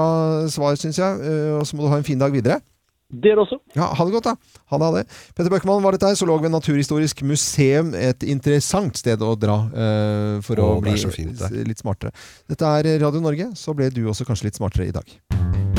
svar, 0.52 0.76
syns 0.80 1.00
jeg. 1.00 1.20
Eh, 1.24 1.52
og 1.56 1.68
så 1.68 1.78
må 1.78 1.86
du 1.86 1.94
ha 1.94 2.00
en 2.02 2.08
fin 2.08 2.20
dag 2.20 2.34
videre. 2.36 2.60
Dere 3.06 3.44
også. 3.44 3.60
Ja, 3.78 3.92
Ha 3.94 4.06
det 4.06 4.16
godt, 4.16 4.26
da. 4.26 4.34
Ha 4.74 4.80
det, 4.82 4.88
ha 4.90 4.98
det. 4.98 5.06
Petter 5.38 5.54
Bøckmann 5.54 5.84
var 5.86 5.96
dette 5.96 6.10
her, 6.10 6.18
zoolog 6.20 6.42
ved 6.44 6.52
Naturhistorisk 6.52 7.22
museum. 7.24 7.94
Et 7.96 8.28
interessant 8.28 8.98
sted 8.98 9.22
å 9.24 9.36
dra 9.40 9.60
uh, 9.70 10.42
for 10.44 10.60
Å, 10.60 10.72
å 10.76 10.84
bli 10.84 10.98
fint 11.14 11.46
litt 11.62 11.86
smartere. 11.86 12.12
Dette 12.50 12.76
er 12.82 12.96
Radio 13.06 13.24
Norge, 13.24 13.52
så 13.56 13.78
ble 13.78 13.92
du 13.94 14.04
også 14.10 14.28
kanskje 14.28 14.50
litt 14.50 14.60
smartere 14.60 14.90
i 14.90 14.96
dag. 14.96 15.75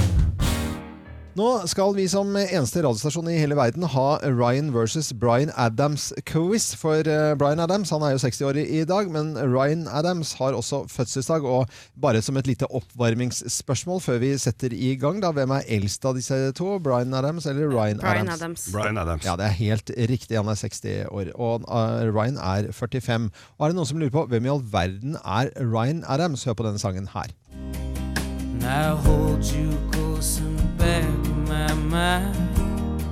Nå 1.36 1.46
skal 1.68 1.90
vi 1.92 2.06
som 2.08 2.30
eneste 2.32 2.80
radiostasjon 2.80 3.26
i 3.28 3.34
hele 3.36 3.58
verden 3.58 3.84
ha 3.92 4.04
Ryan 4.24 4.70
versus 4.72 5.10
Bryan 5.12 5.50
Adams-quiz. 5.52 6.70
For 6.80 7.04
eh, 7.04 7.34
Bryan 7.36 7.60
Adams 7.60 7.92
han 7.92 8.06
er 8.06 8.14
jo 8.14 8.22
60 8.22 8.46
år 8.48 8.58
i 8.62 8.80
dag, 8.88 9.10
men 9.12 9.34
Ryan 9.36 9.82
Adams 9.84 10.32
har 10.38 10.56
også 10.56 10.86
fødselsdag. 10.88 11.44
Og 11.44 11.68
bare 12.00 12.22
som 12.24 12.40
et 12.40 12.48
lite 12.48 12.70
oppvarmingsspørsmål 12.72 14.00
før 14.00 14.22
vi 14.24 14.32
setter 14.40 14.72
i 14.72 14.94
gang, 14.96 15.20
da, 15.20 15.34
hvem 15.36 15.52
er 15.58 15.68
eldst 15.76 16.08
av 16.08 16.16
disse 16.16 16.40
to? 16.56 16.78
Bryan 16.80 17.12
Adams 17.20 17.50
eller 17.52 17.68
Ryan 17.68 18.00
Brian 18.00 18.32
Adams? 18.32 18.40
Adams. 18.40 18.66
Bryan 18.72 19.04
Adams. 19.04 19.28
Ja, 19.28 19.36
det 19.36 19.50
er 19.50 19.60
helt 19.60 19.92
riktig. 20.08 20.40
Han 20.40 20.48
er 20.48 20.56
60 20.56 21.12
år. 21.12 21.34
Og 21.36 21.68
eh, 21.68 22.08
Ryan 22.16 22.40
er 22.40 22.72
45. 22.72 23.28
Og 23.58 23.68
er 23.68 23.76
det 23.76 23.82
noen 23.82 23.92
som 23.92 24.00
lurer 24.00 24.16
på 24.16 24.24
hvem 24.32 24.48
i 24.48 24.54
all 24.56 24.64
verden 24.72 25.20
er 25.20 25.52
Ryan 25.60 26.00
Adams? 26.08 26.48
Hør 26.48 26.56
på 26.56 26.70
denne 26.70 26.80
sangen 26.80 27.12
her. 27.12 27.28
Now 28.64 28.96
hold 28.96 29.44
you 29.52 29.76
close 29.92 30.40
the 30.40 30.55
back 30.86 31.26
my 31.48 31.72
mind. 31.74 33.02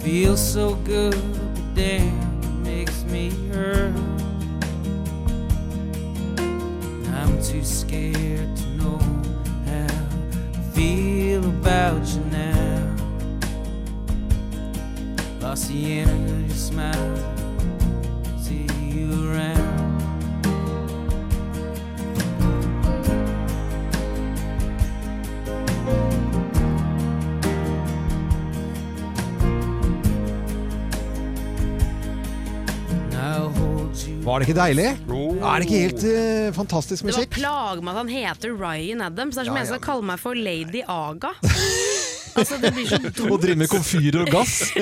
Feels 0.00 0.40
so 0.40 0.76
good, 0.84 1.20
but 1.54 1.74
damn, 1.74 2.40
it 2.42 2.54
makes 2.70 3.02
me 3.04 3.30
hurt. 3.50 3.96
I'm 7.18 7.34
too 7.42 7.64
scared 7.64 8.56
to 8.56 8.66
know 8.78 8.98
how 9.66 9.88
I 10.58 10.62
feel 10.72 11.44
about 11.48 12.06
you 12.14 12.22
now. 12.30 12.96
Lost 15.40 15.66
the 15.68 15.74
your 15.74 16.48
smile, 16.50 17.31
Var 34.32 34.40
det 34.40 34.46
ikke 34.48 34.56
deilig? 34.56 34.86
Oh. 35.12 35.34
Er 35.44 35.60
det 35.60 35.66
ikke 35.66 35.80
helt 35.82 36.04
uh, 36.08 36.46
fantastisk 36.56 37.02
Det 37.04 37.10
var 37.10 37.18
musikk? 37.18 37.34
plager 37.36 37.82
meg 37.84 37.92
at 37.92 37.98
han 38.00 38.08
heter 38.12 38.54
Ryan 38.56 39.02
Adams. 39.04 39.36
Det 39.36 39.42
er 39.42 39.48
som 39.50 39.56
Ja, 39.58 39.60
en 39.60 39.68
som 39.68 39.76
ja. 39.76 39.82
kaller 39.84 40.06
meg 40.08 40.20
for 40.22 40.38
Lady 40.38 40.80
Aga. 40.88 41.34
altså, 42.40 42.56
det 42.62 42.70
blir 42.72 42.86
så 42.88 42.96
dumt. 43.04 43.20
Å 43.28 43.38
drive 43.42 43.58
med 43.60 43.68
komfyrer 43.72 44.22
og 44.24 44.32
gass? 44.32 44.54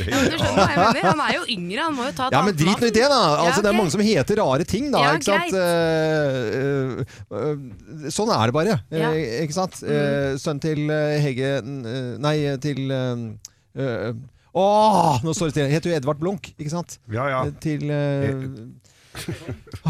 Ja, 0.00 0.16
men 0.16 0.26
du 0.30 0.36
skjønner 0.38 0.56
hva 0.56 0.64
jeg 0.70 0.80
mener? 0.80 1.06
Han 1.10 1.20
er 1.24 1.32
jo 1.34 1.44
yngre, 1.50 1.80
han 1.82 1.94
må 1.96 2.04
jo 2.06 2.12
ta 2.16 2.26
et 2.28 2.34
Ja, 2.36 2.40
men 2.46 2.56
drit 2.56 2.82
nå 2.82 2.88
i 2.88 2.92
det, 2.94 3.04
da. 3.10 3.18
Altså, 3.42 3.58
Ja, 3.58 3.62
Det 3.64 3.70
er 3.70 3.76
mange 3.78 3.92
som 3.94 4.02
heter 4.04 4.38
rare 4.40 4.66
ting, 4.68 4.88
da. 4.92 5.00
Ja, 5.02 5.12
ikke 5.16 5.28
sant? 5.28 5.52
uh, 5.56 7.00
uh, 7.32 7.40
eh, 7.40 8.10
sånn 8.14 8.30
er 8.36 8.44
det 8.50 8.54
bare. 8.56 8.76
eh, 8.92 9.42
Ikke 9.44 9.56
sant? 9.56 9.80
Eh, 9.82 10.36
Sønnen 10.40 10.62
til 10.62 10.92
Hege 11.24 11.52
Nei, 12.22 12.36
til 12.62 12.80
Åh, 14.54 15.20
nå 15.22 15.34
står 15.36 15.50
det 15.50 15.58
til. 15.60 15.70
Heter 15.70 15.92
jo 15.92 15.96
Edvard 16.00 16.20
Blunk, 16.22 16.52
ikke 16.58 16.72
sant? 16.72 16.98
Ja, 17.12 17.28
ja. 17.30 17.42
Til 17.62 17.86
eh, 17.94 18.46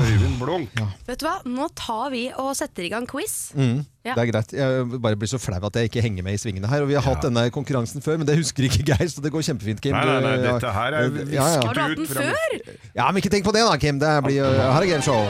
Øyvind 0.01 0.37
Blunk. 0.41 0.81
Vet 1.07 1.21
du 1.21 1.27
hva, 1.27 1.39
nå 1.49 1.69
tar 1.79 2.11
vi 2.13 2.27
og 2.35 2.53
setter 2.59 2.87
i 2.87 2.91
gang 2.93 3.09
quiz. 3.09 3.53
Mm, 3.57 3.83
Ja. 4.01 4.15
Det 4.17 4.23
er 4.23 4.31
greit. 4.33 4.53
Jeg 4.57 5.01
bare 5.05 5.19
blir 5.21 5.29
så 5.29 5.37
flau 5.41 5.61
at 5.69 5.77
jeg 5.77 5.91
ikke 5.91 6.01
henger 6.01 6.25
med 6.25 6.39
i 6.39 6.41
svingene 6.41 6.69
her. 6.71 6.81
Og 6.87 6.89
Vi 6.89 6.97
har 6.97 7.05
hatt 7.05 7.27
denne 7.27 7.43
konkurransen 7.53 8.01
før, 8.01 8.17
men 8.17 8.27
det 8.29 8.39
husker 8.41 8.65
ikke 8.65 8.87
Geir, 8.95 9.09
så 9.13 9.21
det 9.21 9.33
går 9.35 9.45
kjempefint, 9.51 9.81
Kim. 9.85 9.93
Nei, 9.93 10.05
nei, 10.09 10.21
nei, 10.25 10.37
dette 10.47 10.73
her 10.73 10.97
er 11.03 11.11
Ja, 11.29 11.49
ja. 11.57 11.61
Har 11.69 11.75
du 11.77 11.81
hatt 11.85 11.97
den 12.01 12.09
fra- 12.09 12.29
før? 12.33 12.77
Ja, 12.97 13.11
men 13.11 13.21
ikke 13.21 13.33
tenk 13.37 13.45
på 13.45 13.53
det 13.53 13.67
da, 13.69 13.77
Kim. 13.77 14.01
Det 14.01 14.17
blir, 14.25 14.41
her 14.45 14.81
er 14.81 14.93
gameshow. 14.95 15.27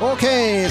Ok, 0.00 0.22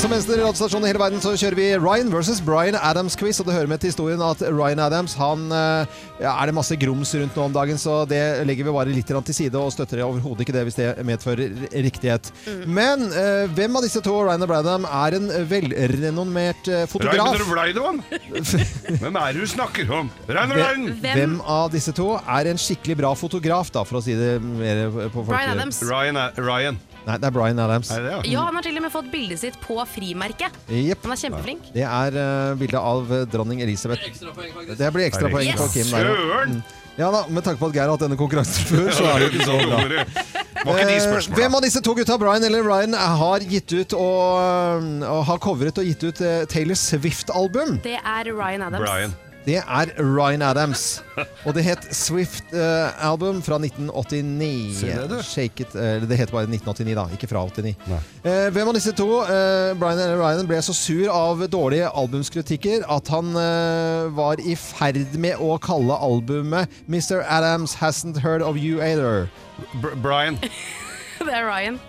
som 0.02 0.10
eneste 0.10 0.34
radiostasjon 0.40 0.82
i 0.82 0.90
hele 0.90 0.98
verden 0.98 1.22
så 1.22 1.36
kjører 1.38 1.54
vi 1.60 1.66
Ryan 1.78 2.08
versus 2.10 2.40
Bryan 2.42 2.74
Adams-quiz. 2.74 3.38
Og 3.38 3.46
det 3.46 3.54
hører 3.54 3.70
med 3.70 3.78
til 3.84 3.92
historien 3.92 4.22
at 4.26 4.42
Ryan 4.42 4.80
Adams 4.82 5.14
han 5.20 5.44
eh, 5.54 6.00
ja, 6.24 6.32
er 6.34 6.50
det 6.50 6.56
masse 6.58 6.74
grums 6.82 7.12
rundt 7.14 7.38
nå 7.38 7.44
om 7.46 7.54
dagen, 7.54 7.78
så 7.78 8.00
det 8.10 8.24
legger 8.50 8.66
vi 8.66 8.74
bare 8.74 8.90
litt 8.90 9.06
til 9.06 9.38
side 9.38 9.54
og 9.62 9.70
støtter 9.76 10.02
overhodet 10.02 10.48
ikke 10.48 10.56
det 10.58 10.64
hvis 10.66 10.80
det 10.80 10.88
medfører 11.06 11.54
riktighet. 11.70 12.32
Men 12.66 13.06
eh, 13.14 13.46
hvem 13.54 13.78
av 13.78 13.86
disse 13.86 14.02
to, 14.02 14.16
Ryan 14.18 14.48
og 14.48 14.50
Bradham, 14.50 14.90
er 14.90 15.20
en 15.20 15.30
velrenommert 15.54 16.66
eh, 16.74 16.88
fotograf? 16.90 17.39
Raymond 17.40 17.56
Reidon? 17.60 18.00
Hvem 19.00 19.16
er 19.16 19.34
det 19.34 19.42
du 19.44 19.48
snakker 19.48 19.92
om? 19.96 20.10
Rein! 20.28 20.90
Hvem, 21.00 21.16
hvem 21.16 21.36
av 21.48 21.70
disse 21.72 21.94
to 21.96 22.12
er 22.20 22.50
en 22.52 22.60
skikkelig 22.60 22.98
bra 23.00 23.12
fotograf, 23.18 23.72
da, 23.74 23.84
for 23.88 24.00
å 24.00 24.04
si 24.04 24.16
det 24.18 24.34
mer 24.44 24.82
på 25.14 25.22
folk? 25.22 25.30
Bryan 25.32 25.54
Adams. 25.56 25.80
Ryan, 25.88 26.20
Ryan. 26.38 26.80
Nei, 27.06 27.16
det 27.16 27.30
er 27.30 27.34
Bryan 27.34 27.62
Adams. 27.64 27.92
Er 27.96 28.04
det 28.04 28.12
det, 28.12 28.34
Ja, 28.34 28.44
han 28.50 28.60
har 28.60 28.66
til 28.66 28.76
og 28.76 28.84
med 28.86 28.94
fått 28.94 29.08
bildet 29.14 29.40
sitt 29.42 29.56
på 29.64 29.78
frimerket. 29.88 30.58
Jepp. 30.68 31.06
Han 31.08 31.16
er 31.16 31.22
kjempeflink. 31.24 31.72
Det 31.76 31.86
er 31.88 32.20
uh, 32.20 32.58
bildet 32.60 32.82
av 32.82 33.16
eh, 33.16 33.24
dronning 33.32 33.64
Elisabeth. 33.66 34.04
Det 34.10 34.92
blir 34.94 35.08
ekstra 35.08 35.32
Yes! 35.40 35.56
på 35.62 35.70
Kim. 35.78 35.88
Der, 35.96 36.12
ja. 36.12 36.20
Søren! 36.20 36.60
Mm. 36.60 36.78
ja 37.00 37.10
da, 37.16 37.24
Med 37.32 37.48
tanke 37.48 37.64
på 37.64 37.72
at 37.72 37.80
Geir 37.80 37.88
har 37.88 37.96
hatt 37.96 38.04
denne 38.04 38.20
konkurransen 38.20 38.68
før, 38.68 38.92
så 39.00 39.08
er 39.14 39.24
det 39.24 39.32
ikke 39.32 39.48
så 39.48 39.58
bra. 39.64 40.39
Eh, 40.68 41.30
hvem 41.36 41.56
av 41.56 41.64
disse 41.64 41.82
to 41.84 41.96
gutta, 41.96 42.18
Brian 42.20 42.44
eller 42.44 42.66
Ryan, 42.66 42.94
har 42.94 43.46
gitt 43.48 43.72
ut 43.72 43.96
og, 43.96 44.92
og 45.08 45.24
har 45.30 45.42
covret 45.44 45.80
og 45.80 45.88
gitt 45.88 46.04
ut 46.04 46.22
eh, 46.26 46.44
Taylor 46.52 46.76
Swift-album? 46.80 47.80
Det 47.86 47.98
er 48.00 48.32
Ryan 48.34 48.68
Adams. 48.68 48.84
Brian. 48.84 49.18
Det 49.46 49.56
er 49.64 49.92
Ryan 49.98 50.44
Adams. 50.44 51.00
Og 51.48 51.56
det 51.56 51.64
het 51.64 51.86
Swift 51.96 52.52
eh, 52.54 53.08
Album 53.08 53.40
fra 53.42 53.56
1989. 53.56 54.84
Det. 54.84 55.22
Shake 55.26 55.64
it, 55.64 55.74
uh, 55.74 56.04
det 56.04 56.20
heter 56.20 56.36
bare 56.36 56.50
1989, 56.52 56.94
da, 57.00 57.08
ikke 57.16 57.30
fra 57.32 57.46
89. 57.48 57.74
Nei. 57.88 58.02
Eh, 58.28 58.50
hvem 58.54 58.70
av 58.70 58.78
disse 58.78 58.94
to, 59.00 59.08
Brian 59.80 60.04
eller 60.04 60.20
Ryan, 60.20 60.46
ble 60.50 60.60
så 60.62 60.76
sur 60.76 61.08
av 61.16 61.46
dårlige 61.50 61.88
albumskritikker 61.88 62.84
at 62.92 63.10
han 63.16 63.32
var 64.14 64.44
i 64.44 64.58
ferd 64.60 65.16
med 65.18 65.40
å 65.40 65.56
kalle 65.64 65.96
albumet 65.96 66.82
Mr. 66.92 67.24
Adams 67.24 67.80
Hasn't 67.80 68.20
Heard 68.20 68.44
of 68.44 68.60
You 68.60 68.84
Either. 68.84 69.30
Br 69.82 69.96
Brian. 70.04 70.40
Det 71.20 71.34
er 71.36 71.44
Ryan. 71.48 71.80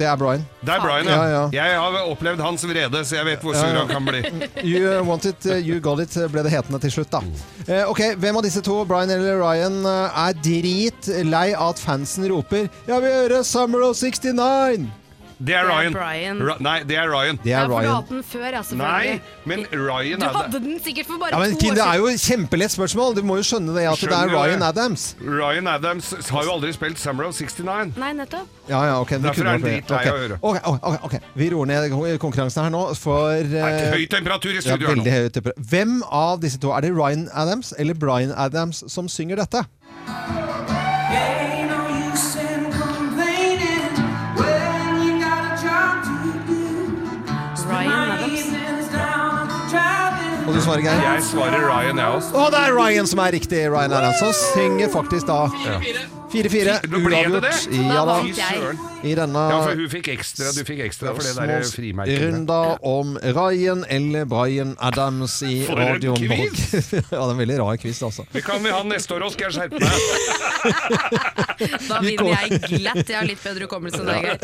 Det 0.00 0.06
er 0.08 0.16
Brian. 0.16 0.44
Det 0.64 0.72
er 0.72 0.80
Brian, 0.80 1.04
ja. 1.06 1.16
Ja, 1.16 1.24
ja. 1.28 1.48
Jeg 1.52 1.76
har 1.76 1.96
opplevd 2.08 2.40
hans 2.40 2.62
vrede, 2.64 3.02
så 3.04 3.18
jeg 3.18 3.26
vet 3.28 3.42
hvor 3.44 3.52
sur 3.52 3.66
Ja, 3.66 3.74
ja. 3.74 3.82
han 3.82 3.88
kan 3.88 4.06
bli. 4.06 4.22
You 4.72 5.02
want 5.04 5.26
it, 5.28 5.44
uh, 5.44 5.58
you 5.60 5.80
got 5.84 6.00
it, 6.00 6.14
ble 6.32 6.44
det 6.46 6.52
hetende 6.54 6.80
til 6.80 6.94
slutt, 6.94 7.12
da. 7.12 7.20
Eh, 7.66 7.84
ok, 7.84 8.00
Hvem 8.16 8.38
av 8.40 8.46
disse 8.46 8.62
to, 8.64 8.78
Brian 8.88 9.12
eller 9.12 9.36
Ryan, 9.42 9.76
eh, 9.84 10.22
er 10.24 10.40
drit 10.40 11.10
lei 11.28 11.50
av 11.52 11.74
at 11.74 11.84
fansen 11.84 12.24
roper 12.32 12.64
'Jeg 12.88 13.02
vil 13.04 13.12
høre 13.12 13.44
Summer 13.44 13.84
of 13.90 13.96
69'? 14.00 14.88
Det 15.40 15.54
er 15.56 15.64
Ryan. 15.64 15.94
Brian. 15.96 16.40
Ra 16.44 16.54
nei, 16.60 16.82
det 16.84 16.96
er 17.00 17.08
Ryan. 17.08 17.38
Det 17.42 17.52
er 17.54 17.62
har 17.62 17.70
Ryan. 17.70 17.94
hatt 17.94 18.08
den 18.12 18.22
før, 18.28 18.46
ja, 18.52 18.60
Nei, 18.76 19.20
men 19.48 19.62
Ryan 19.72 20.20
Du 20.20 20.26
hadde 20.26 20.60
den 20.60 20.80
sikkert 20.84 21.06
for 21.08 21.16
bare 21.22 21.32
Ja, 21.32 21.38
men 21.40 21.54
to 21.54 21.56
år 21.56 21.60
siden. 21.60 21.78
Det 21.78 21.86
er 21.86 21.96
jo 21.96 22.06
et 22.12 22.20
kjempelett 22.20 22.74
spørsmål. 22.74 23.14
Du 23.16 23.22
må 23.24 23.38
jo 23.40 23.46
skjønne 23.48 23.72
det 23.72 23.86
at 23.88 24.02
det 24.04 24.12
er 24.12 24.34
Ryan. 24.34 24.62
Adams. 24.62 25.06
Ryan 25.20 25.66
Adams 25.72 26.10
har 26.28 26.44
jo 26.44 26.52
aldri 26.58 26.72
spilt 26.76 26.98
Summer 27.00 27.24
of 27.24 27.34
69. 27.34 27.96
Nei, 27.96 28.12
nettopp. 28.12 28.46
Ja, 28.68 28.82
ja, 28.84 29.00
ok. 29.00 29.16
Derfor 29.16 29.34
kunne 29.40 29.48
er 29.48 29.56
han 29.56 29.64
dritlei 29.64 30.02
flere. 30.04 30.12
å 30.12 30.20
høre. 30.20 30.38
Ok, 30.42 30.60
ok, 30.66 30.78
ok, 30.82 30.98
ok. 31.08 31.16
Vi 31.40 31.50
roer 31.54 31.66
ned 31.72 32.18
konkurransen 32.20 32.62
her 32.64 32.70
nå, 32.76 32.84
for 33.00 33.40
Det 33.40 33.64
ikke 33.64 33.96
høy 33.96 34.06
temperatur 34.12 34.52
i 34.52 34.60
studio 34.60 34.86
her 34.88 34.94
veldig 34.94 35.08
nå. 35.08 35.16
høy 35.16 35.28
temperatur. 35.38 35.68
Hvem 35.72 35.96
av 36.10 36.40
disse 36.44 36.60
to? 36.60 36.70
Er 36.76 36.80
det 36.84 36.92
Ryan 36.92 37.28
Adams 37.32 37.72
eller 37.78 37.94
Bryan 37.94 38.36
Adams 38.36 38.84
som 38.92 39.08
synger 39.08 39.40
dette? 39.40 39.64
Ain't 40.06 41.49
du 50.60 50.64
svarer, 50.66 50.82
Geir? 50.84 51.00
Jeg 51.00 51.22
svarer 51.24 51.62
Ryan, 51.64 51.96
jeg 51.98 52.06
også. 52.18 52.34
Og 52.36 52.50
det 52.52 52.58
er 52.60 52.74
Ryan 52.76 53.06
som 53.08 53.18
er 53.24 53.30
riktig. 53.32 53.62
Ryan 53.72 53.92
Adams 53.96 54.18
som 54.20 54.32
synger 54.52 54.88
faktisk 54.92 55.24
da 55.30 55.48
4-4. 56.30 56.74
Uavgjort. 56.90 57.68
Ja 57.72 58.04
da. 58.06 58.16
I 59.00 59.14
denne 59.16 59.40
Ja, 59.50 59.60
for 59.64 59.72
hun 59.80 59.88
fikk 59.90 60.08
ekstra, 60.12 60.44
du 60.52 60.60
fikk 60.68 60.80
ekstra 60.84 61.14
for 61.16 61.22
det 61.24 61.32
der 61.38 61.64
frimerket. 61.64 62.20
runda 62.20 62.76
om 62.86 63.16
Ryan 63.22 63.84
eller 63.88 64.24
Bryan 64.28 64.76
Adams 64.78 65.42
i 65.42 65.64
For 65.66 65.78
en 65.80 65.88
Radio 65.94 66.14
quiz! 66.20 66.28
Norge. 66.28 66.50
ja, 66.92 67.00
det 67.08 67.16
er 67.16 67.30
en 67.30 67.38
veldig 67.40 67.58
rar 67.62 67.76
quiz, 67.80 68.02
altså. 68.02 68.24
Det 68.32 68.44
kan 68.44 68.62
vi 68.64 68.70
ha 68.76 68.82
neste 68.84 69.14
år 69.16 69.20
òg, 69.26 69.32
skal 69.32 69.44
jeg 69.48 69.52
skjerpe 69.56 69.78
meg. 69.80 69.92
Da 71.88 72.00
vinner 72.04 72.28
jeg 72.36 72.48
glatt. 72.68 73.08
Jeg 73.08 73.16
har 73.16 73.24
litt 73.32 73.40
bedre 73.44 73.62
hukommelse 73.64 74.00
enn 74.04 74.08
deg, 74.12 74.20
Geir. 74.28 74.38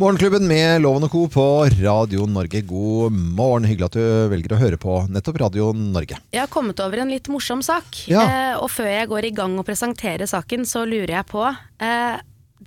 Morgenklubben 0.00 0.46
med 0.48 0.80
Loven 0.82 1.04
og 1.06 1.12
Co. 1.12 1.26
på 1.30 1.44
Radio 1.82 2.24
Norge. 2.26 2.62
God 2.66 3.12
morgen. 3.12 3.66
Hyggelig 3.68 3.86
at 3.90 3.96
du 3.98 4.04
velger 4.32 4.54
å 4.56 4.58
høre 4.58 4.78
på 4.80 4.96
nettopp 5.12 5.38
Radio 5.44 5.68
Norge. 5.76 6.16
Jeg 6.32 6.40
har 6.42 6.50
kommet 6.50 6.80
over 6.82 7.02
en 7.04 7.12
litt 7.12 7.28
morsom 7.30 7.60
sak. 7.62 8.00
Ja. 8.10 8.22
Eh, 8.24 8.54
og 8.58 8.70
før 8.72 8.88
jeg 8.90 9.10
går 9.12 9.28
i 9.28 9.34
gang 9.36 9.54
og 9.60 9.66
presenterer 9.68 10.26
saken, 10.30 10.64
så 10.66 10.82
lurer 10.88 11.18
jeg 11.20 11.28
på 11.30 11.44
eh, 11.46 12.18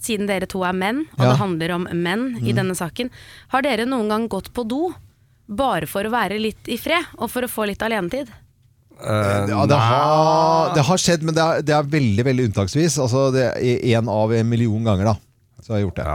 Siden 0.06 0.28
dere 0.28 0.44
to 0.52 0.60
er 0.68 0.74
menn, 0.76 1.06
og 1.16 1.22
Ja. 1.24 1.30
det 1.32 1.40
handler 1.40 1.72
om 1.72 1.86
menn 1.96 2.24
i 2.44 2.52
denne 2.52 2.74
saken, 2.76 3.08
har 3.54 3.62
dere 3.64 3.86
noen 3.88 4.10
gang 4.12 4.26
gått 4.28 4.50
på 4.52 4.66
do 4.68 4.90
bare 5.48 5.88
for 5.88 6.04
å 6.04 6.12
være 6.12 6.36
litt 6.42 6.68
i 6.68 6.76
fred, 6.78 7.06
og 7.16 7.30
for 7.32 7.48
å 7.48 7.48
få 7.48 7.64
litt 7.70 7.80
alenetid? 7.86 8.28
Ja, 9.00 9.64
det, 9.68 9.78
har, 9.80 10.74
det 10.76 10.84
har 10.84 11.00
skjedd, 11.00 11.24
men 11.24 11.36
det 11.38 11.42
er, 11.46 11.62
det 11.64 11.76
er 11.78 11.88
veldig 11.96 12.26
veldig 12.28 12.50
unntaksvis. 12.50 13.00
Altså, 13.06 13.30
det 13.32 13.46
er 13.56 13.88
én 13.96 14.12
av 14.12 14.36
en 14.36 14.50
million 14.52 14.84
ganger, 14.84 15.14
da. 15.14 15.16
Så 15.66 15.74
har 15.74 15.80
jeg 15.82 15.88
gjort 15.88 15.98
det. 15.98 16.06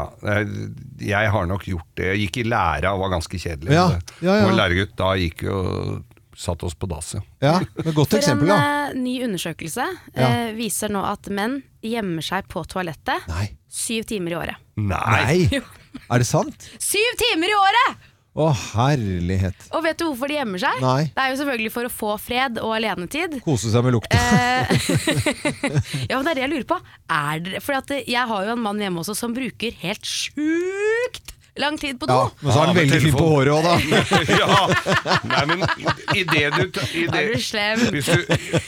Ja, 1.02 1.20
jeg- 1.24 1.30
har 1.34 1.46
nok 1.50 1.64
gjort 1.66 1.88
det. 1.98 2.04
Jeg 2.12 2.20
gikk 2.28 2.36
i 2.44 2.48
lære 2.52 2.92
og 2.94 3.00
var 3.02 3.10
ganske 3.16 3.34
kjedelig. 3.42 3.72
Ja, 3.74 3.88
ja, 4.22 4.36
ja. 4.38 4.46
Og 4.46 4.52
læregutt, 4.54 4.92
da 5.00 5.08
gikk 5.18 5.42
jo 5.48 6.04
satt 6.38 6.62
oss 6.64 6.76
på 6.78 6.86
dass, 6.88 7.16
ja. 7.42 7.56
Men 7.82 7.92
Godt 7.96 8.10
For 8.14 8.18
eksempel, 8.20 8.46
en 8.48 8.54
da. 8.54 8.88
eh, 8.90 8.94
ny 8.96 9.16
undersøkelse 9.26 9.84
Ja. 10.14 10.28
eh, 10.28 10.52
viser 10.54 10.88
nå 10.94 11.02
at 11.04 11.26
menn 11.28 11.62
gjemmer 11.82 12.22
seg 12.22 12.46
på 12.48 12.62
toalettet 12.70 13.26
Nei. 13.28 13.50
syv 13.68 14.06
timer 14.06 14.30
i 14.30 14.38
året. 14.38 14.56
Nei! 14.76 15.48
Nei! 15.50 15.60
Er 16.10 16.18
det 16.22 16.26
sant? 16.30 16.68
Syv 16.78 17.18
timer 17.18 17.50
i 17.50 17.56
året! 17.58 17.96
Å, 18.31 18.47
herlighet. 18.55 19.64
Og 19.75 19.83
vet 19.83 19.99
du 19.99 20.05
hvorfor 20.07 20.31
de 20.31 20.37
gjemmer 20.37 20.62
seg? 20.62 20.77
Nei. 20.85 21.09
Det 21.11 21.23
er 21.23 21.33
jo 21.33 21.38
selvfølgelig 21.40 21.73
for 21.75 21.88
å 21.88 21.90
få 21.90 22.12
fred 22.23 22.61
og 22.62 22.77
alenetid. 22.77 23.40
Kose 23.43 23.73
seg 23.73 23.83
med 23.83 23.97
lukta. 23.97 24.21
Eh, 24.21 24.71
ja, 26.11 26.14
men 26.14 26.29
det 26.29 26.31
er 26.31 26.38
det 26.38 26.45
jeg 26.45 26.53
lurer 26.55 26.69
på. 26.71 26.79
Er 27.11 27.43
det, 27.49 27.64
for 27.64 27.90
jeg 27.99 28.31
har 28.31 28.47
jo 28.47 28.55
en 28.55 28.62
mann 28.62 28.79
hjemme 28.83 29.03
også 29.03 29.19
som 29.19 29.35
bruker 29.35 29.75
helt 29.83 30.07
sjukt 30.07 31.35
lang 31.61 31.79
tid 31.81 31.99
på 32.01 32.09
do. 32.09 32.16
Ja, 32.16 32.31
men 32.40 32.53
så 32.53 32.62
er 32.62 32.66
han 32.70 32.77
veldig 32.77 33.01
fin 33.05 33.16
på 33.16 33.27
håret 33.31 33.53
òg, 33.55 33.62
da. 33.64 33.75
ja. 34.42 34.59
Nei, 35.31 35.44
men 35.51 35.64
idet 36.16 36.53
du, 36.57 36.81
i 36.96 37.05
det, 37.07 37.20
Er 37.20 37.33
du 37.35 37.40
slem? 37.44 37.85
du 37.92 38.01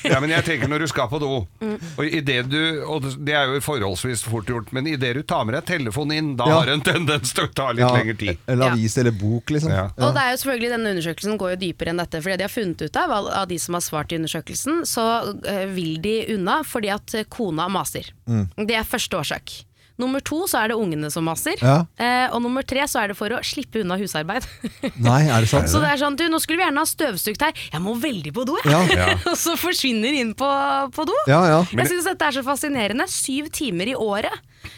Ja, 0.09 0.20
men 0.22 0.31
jeg 0.35 0.44
tenker 0.46 0.70
når 0.70 0.85
du 0.85 0.88
skal 0.92 1.09
på 1.12 1.20
do, 1.22 1.31
og 1.42 2.02
i 2.07 2.20
det 2.24 2.38
du 2.52 2.59
Og 2.87 3.07
det 3.24 3.35
er 3.38 3.50
jo 3.52 3.61
forholdsvis 3.64 4.24
fort 4.28 4.48
gjort, 4.50 4.72
men 4.76 4.87
idet 4.90 5.14
du 5.18 5.22
tar 5.26 5.44
med 5.48 5.57
deg 5.59 5.66
telefonen 5.72 6.16
inn, 6.18 6.31
da 6.38 6.48
Ja. 6.50 6.59
har 6.61 6.66
det 6.70 6.76
en 6.78 6.85
tendens 6.92 7.33
til 7.35 7.46
å 7.48 7.52
ta 7.52 7.70
litt 7.72 7.85
Ja, 7.85 7.92
lengre 7.96 8.16
tid. 8.18 8.38
Eller 8.46 8.66
Ja. 8.66 8.72
avis 8.76 8.96
eller 8.98 9.11
bok, 9.16 9.50
liksom. 9.50 9.70
Ja. 9.72 9.88
Og 9.98 10.14
det 10.14 10.22
er 10.22 10.31
jo 10.35 10.40
selvfølgelig 10.44 10.70
Denne 10.76 10.92
undersøkelsen 10.96 11.38
går 11.40 11.55
jo 11.57 11.61
dypere 11.66 11.92
enn 11.92 12.00
dette. 12.02 12.20
Fordi 12.22 12.37
de 12.38 12.46
har 12.46 12.52
funnet 12.52 12.83
ut 12.87 12.96
av 12.96 13.11
av 13.18 13.28
av 13.42 13.48
de 13.48 13.59
som 13.59 13.74
har 13.74 13.83
svart 13.85 14.12
i 14.12 14.16
undersøkelsen, 14.20 14.83
så 14.88 15.05
eh, 15.48 15.66
vil 15.72 16.00
de 16.02 16.14
unna 16.37 16.61
fordi 16.66 16.90
at 16.94 17.14
eh, 17.18 17.24
kona 17.28 17.68
maser. 17.72 18.12
Mm. 18.28 18.48
Det 18.68 18.76
er 18.78 18.85
første 18.88 19.18
årsak. 19.18 19.64
Nummer 20.00 20.20
to 20.24 20.46
så 20.48 20.62
er 20.64 20.68
det 20.72 20.76
ungene 20.81 21.11
som 21.12 21.24
maser. 21.28 21.61
Ja. 21.61 21.85
Eh, 22.00 22.28
og 22.33 22.40
nummer 22.42 22.62
tre 22.66 22.87
så 22.88 23.02
er 23.02 23.12
det 23.12 23.16
for 23.18 23.28
å 23.37 23.40
slippe 23.44 23.83
unna 23.83 23.98
husarbeid. 24.00 24.46
Nei, 25.09 25.20
er 25.28 25.44
det 25.44 25.50
sant? 25.52 25.68
Så 25.70 25.81
det 25.83 25.90
er 25.92 26.00
sånn, 26.00 26.16
du, 26.16 26.24
nå 26.33 26.40
skulle 26.42 26.62
vi 26.62 26.64
gjerne 26.66 26.83
ha 26.83 26.88
støvsugd 26.88 27.42
her. 27.44 27.52
Jeg 27.72 27.83
må 27.85 27.94
veldig 28.00 28.33
på 28.35 28.44
do, 28.48 28.57
jeg. 28.64 28.72
Ja. 28.72 28.81
Ja. 29.02 29.16
og 29.31 29.37
så 29.38 29.55
forsvinner 29.61 30.12
inn 30.16 30.33
på, 30.38 30.48
på 30.96 31.05
do. 31.09 31.14
Ja, 31.28 31.42
ja. 31.48 31.61
Jeg 31.76 31.90
syns 31.92 32.09
dette 32.09 32.28
er 32.31 32.37
så 32.38 32.42
fascinerende. 32.46 33.07
Syv 33.11 33.50
timer 33.55 33.90
i 33.92 33.94
året. 33.98 34.33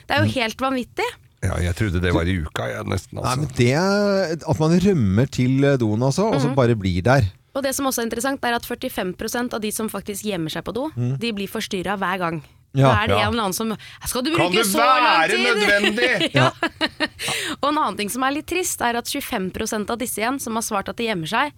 Det 0.09 0.17
er 0.19 0.25
jo 0.27 0.33
helt 0.41 0.61
vanvittig. 0.65 1.07
Ja, 1.45 1.59
jeg 1.61 1.77
trodde 1.77 2.01
det 2.01 2.13
var 2.17 2.25
i 2.25 2.39
uka, 2.41 2.67
jeg, 2.73 2.87
nesten. 2.89 3.19
Nei, 3.21 3.25
Altså. 3.29 3.41
men 3.43 3.51
det 3.59 3.71
er 3.77 4.37
At 4.49 4.61
man 4.63 4.77
rømmer 4.81 5.29
til 5.29 5.59
doen, 5.79 6.03
altså, 6.09 6.31
og 6.33 6.41
så 6.41 6.49
Mhm. 6.49 6.55
bare 6.57 6.75
blir 6.81 7.03
der. 7.05 7.27
Og 7.55 7.63
det 7.63 7.75
som 7.77 7.87
også 7.87 8.01
er 8.03 8.07
interessant, 8.09 8.43
er 8.45 8.55
at 8.57 8.65
45% 8.67 9.53
av 9.55 9.61
de 9.63 9.71
som 9.71 9.89
faktisk 9.93 10.25
gjemmer 10.27 10.51
seg 10.51 10.65
på 10.67 10.73
do, 10.75 10.89
de 10.97 11.33
blir 11.37 11.47
forstyrra 11.47 11.95
hver 12.01 12.19
gang. 12.19 12.41
Mm. 12.75 12.81
Ja. 12.83 12.89
da 12.91 13.03
er 13.05 13.07
det 13.07 13.15
Ja. 13.15 13.27
en 13.29 13.33
eller 13.35 13.43
annen 13.45 13.55
som 13.55 13.77
Skal 14.07 14.23
du 14.27 14.31
bruke 14.35 14.53
det 14.59 14.67
så 14.67 14.79
lang 14.83 15.05
være 15.31 15.39
nødvendig? 15.39 16.35
ja. 16.41 16.51
og 17.61 17.69
en 17.71 17.79
annen 17.79 17.97
ting 18.01 18.11
som 18.11 18.23
er 18.27 18.35
litt 18.35 18.47
trist, 18.51 18.81
er 18.83 18.97
at 18.99 19.07
25% 19.07 19.91
av 19.95 19.99
disse 20.01 20.19
igjen, 20.21 20.41
som 20.43 20.55
har 20.59 20.63
svart 20.67 20.89
at 20.91 20.97
de 20.99 21.07
gjemmer 21.07 21.31
seg, 21.31 21.53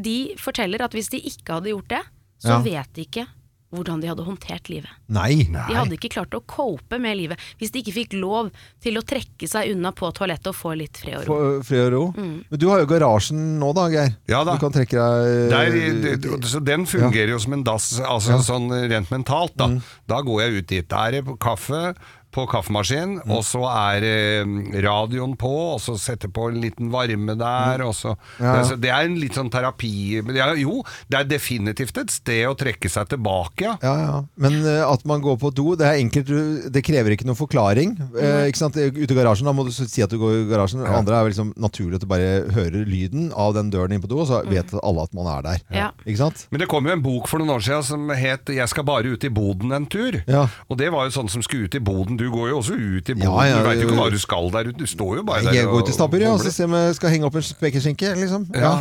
de 0.00 0.16
forteller 0.40 0.80
at 0.82 0.92
hvis 0.96 1.10
de 1.12 1.20
ikke 1.28 1.58
hadde 1.60 1.72
gjort 1.74 1.88
det, 1.92 2.02
så 2.42 2.48
Mm. 2.58 2.64
Ja. 2.66 2.82
vet 2.82 2.92
de 2.96 3.04
ikke 3.06 3.26
hvordan 3.72 4.02
de 4.02 4.10
hadde 4.10 4.24
håndtert 4.26 4.68
livet. 4.68 4.90
Nei. 5.12 5.46
De 5.48 5.74
hadde 5.76 5.96
ikke 5.96 6.10
klart 6.12 6.34
å 6.36 6.42
cope 6.44 6.98
med 7.00 7.16
livet 7.18 7.40
hvis 7.60 7.72
de 7.72 7.80
ikke 7.82 7.94
fikk 7.96 8.16
lov 8.20 8.50
til 8.84 8.98
å 9.00 9.02
trekke 9.06 9.48
seg 9.48 9.72
unna 9.72 9.92
på 9.96 10.10
toalettet 10.16 10.50
og 10.52 10.56
få 10.58 10.74
litt 10.78 11.00
fred 11.00 11.22
og 11.22 11.26
ro. 11.26 11.32
For, 11.32 11.62
fred 11.70 11.84
og 11.88 11.92
ro. 11.96 12.02
Mm. 12.16 12.34
Men 12.52 12.62
du 12.62 12.66
har 12.70 12.82
jo 12.84 12.90
garasjen 12.92 13.42
nå 13.60 13.72
da, 13.76 13.88
Geir. 13.92 14.14
Ja 14.30 14.42
da. 14.44 14.56
Du 14.58 14.64
kan 14.66 14.74
trekke 14.76 14.96
deg 15.02 15.50
Der, 15.52 16.18
det- 16.20 16.50
så 16.52 16.60
den 16.64 16.84
fungerer 16.86 17.32
jo 17.34 17.38
som 17.42 17.52
en 17.56 17.64
dass, 17.66 17.92
altså 18.00 18.38
sånn 18.44 18.68
rent 18.92 19.10
mentalt. 19.12 19.56
Da. 19.56 19.66
Mm. 19.72 19.80
da 20.08 20.20
går 20.22 20.42
jeg 20.44 20.52
ut 20.62 20.66
dit. 20.76 20.88
Der 20.92 21.16
er 21.18 21.22
det 21.22 21.38
kaffe 21.40 21.94
på 22.32 22.46
kaffemaskin, 22.48 23.18
Mm. 23.22 23.30
og 23.30 23.42
så 23.44 23.62
er 23.68 24.02
eh, 24.08 24.44
radioen 24.82 25.36
på, 25.38 25.50
og 25.74 25.80
så 25.80 25.94
setter 26.00 26.28
på 26.32 26.48
en 26.50 26.60
liten 26.62 26.90
varme 26.90 27.36
der. 27.38 27.82
Og 27.86 27.94
så, 27.94 28.16
Mm. 28.38 28.44
Ja, 28.44 28.54
altså, 28.62 28.76
det 28.80 28.90
er 28.90 29.04
en 29.04 29.16
litt 29.20 29.34
sånn 29.34 29.50
terapi 29.50 30.22
ja, 30.34 30.52
Jo, 30.54 30.82
det 31.10 31.18
er 31.20 31.24
definitivt 31.24 31.96
et 31.98 32.10
sted 32.10 32.46
å 32.48 32.54
trekke 32.56 32.88
seg 32.90 33.08
tilbake, 33.08 33.60
ja. 33.66 33.76
Ja, 33.82 33.94
ja. 33.98 34.24
Men 34.36 34.62
uh, 34.64 34.92
at 34.92 35.04
man 35.04 35.20
går 35.20 35.36
på 35.38 35.50
do, 35.54 35.74
det 35.76 35.86
er 35.86 36.00
enkelt. 36.00 36.72
Det 36.72 36.82
krever 36.84 37.12
ikke 37.14 37.26
noen 37.28 37.36
forklaring. 37.38 37.96
Uh, 38.14 38.46
ikke 38.48 38.58
sant? 38.58 38.76
Ute 38.76 39.12
i 39.12 39.16
garasjen, 39.18 39.44
da 39.46 39.52
må 39.52 39.64
du 39.66 39.70
si 39.72 40.02
at 40.02 40.10
du 40.10 40.18
går 40.18 40.42
i 40.42 40.48
garasjen. 40.50 40.82
Ja. 40.84 40.96
andre 40.98 41.16
er 41.18 41.24
vel 41.26 41.32
liksom 41.32 41.52
naturlig 41.60 41.94
at 42.00 42.00
du 42.04 42.06
bare 42.10 42.48
hører 42.52 42.84
lyden 42.88 43.30
av 43.36 43.54
den 43.54 43.70
døren 43.70 43.92
inn 43.92 44.02
på 44.02 44.08
do, 44.10 44.18
og 44.22 44.28
så 44.28 44.42
vet 44.48 44.72
alle 44.82 45.02
at 45.02 45.12
man 45.14 45.26
er 45.26 45.42
der. 45.42 45.60
Ja. 45.72 45.90
Ikke 46.06 46.18
sant? 46.24 46.46
Men 46.50 46.60
det 46.60 46.68
kom 46.68 46.86
jo 46.86 46.92
en 46.92 47.02
bok 47.04 47.28
for 47.28 47.38
noen 47.42 47.50
år 47.56 47.62
siden 47.64 47.82
som 47.84 48.08
het 48.08 48.46
'Jeg 48.46 48.68
skal 48.68 48.84
bare 48.84 49.04
ut 49.12 49.24
i 49.24 49.28
boden 49.28 49.72
en 49.72 49.86
tur'. 49.86 50.22
Ja. 50.26 50.48
Og 50.70 50.76
det 50.78 50.90
var 50.92 51.04
jo 51.08 51.10
sånn 51.22 51.28
som 51.30 51.42
skulle 51.42 51.64
ut 51.64 51.74
i 51.74 51.78
boden. 51.80 52.16
Du 52.22 52.28
går 52.30 52.52
jo 52.52 52.58
også 52.60 52.76
ut 52.78 53.08
i 53.10 53.16
boden. 53.16 53.24
Ja, 53.26 53.46
ja, 53.50 53.56
du 53.58 53.66
veit 53.66 53.80
jo 53.82 53.88
ikke 53.88 53.98
hva 53.98 54.06
du 54.14 54.18
skal 54.22 54.50
der 54.54 54.70
ute. 54.70 54.78
Du 54.78 54.86
står 54.90 55.16
jo 55.18 55.24
bare 55.26 55.42
Jeg 55.48 55.64
der 55.64 55.70
går 55.72 55.82
ut 55.82 55.90
i 55.90 55.96
stabburet 55.96 56.26
ja, 56.28 56.32
og 56.36 56.44
så 56.44 56.52
ser 56.54 56.70
om 56.70 56.76
jeg 56.78 56.94
skal 57.00 57.12
henge 57.16 57.26
opp 57.28 57.38
en 57.40 57.46
spekeskinke, 57.48 58.12
liksom. 58.20 58.46
Ja. 58.54 58.72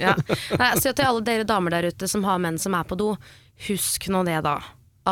Ja. 0.00 0.14
Nei, 0.62 0.70
så 0.80 0.94
til 0.96 1.04
alle 1.10 1.22
dere 1.26 1.44
damer 1.48 1.76
der 1.76 1.90
ute 1.92 2.08
som 2.10 2.24
har 2.24 2.40
menn 2.42 2.56
som 2.62 2.74
er 2.78 2.88
på 2.88 2.96
do, 2.98 3.12
husk 3.68 4.08
nå 4.12 4.24
det 4.26 4.40
da, 4.46 4.56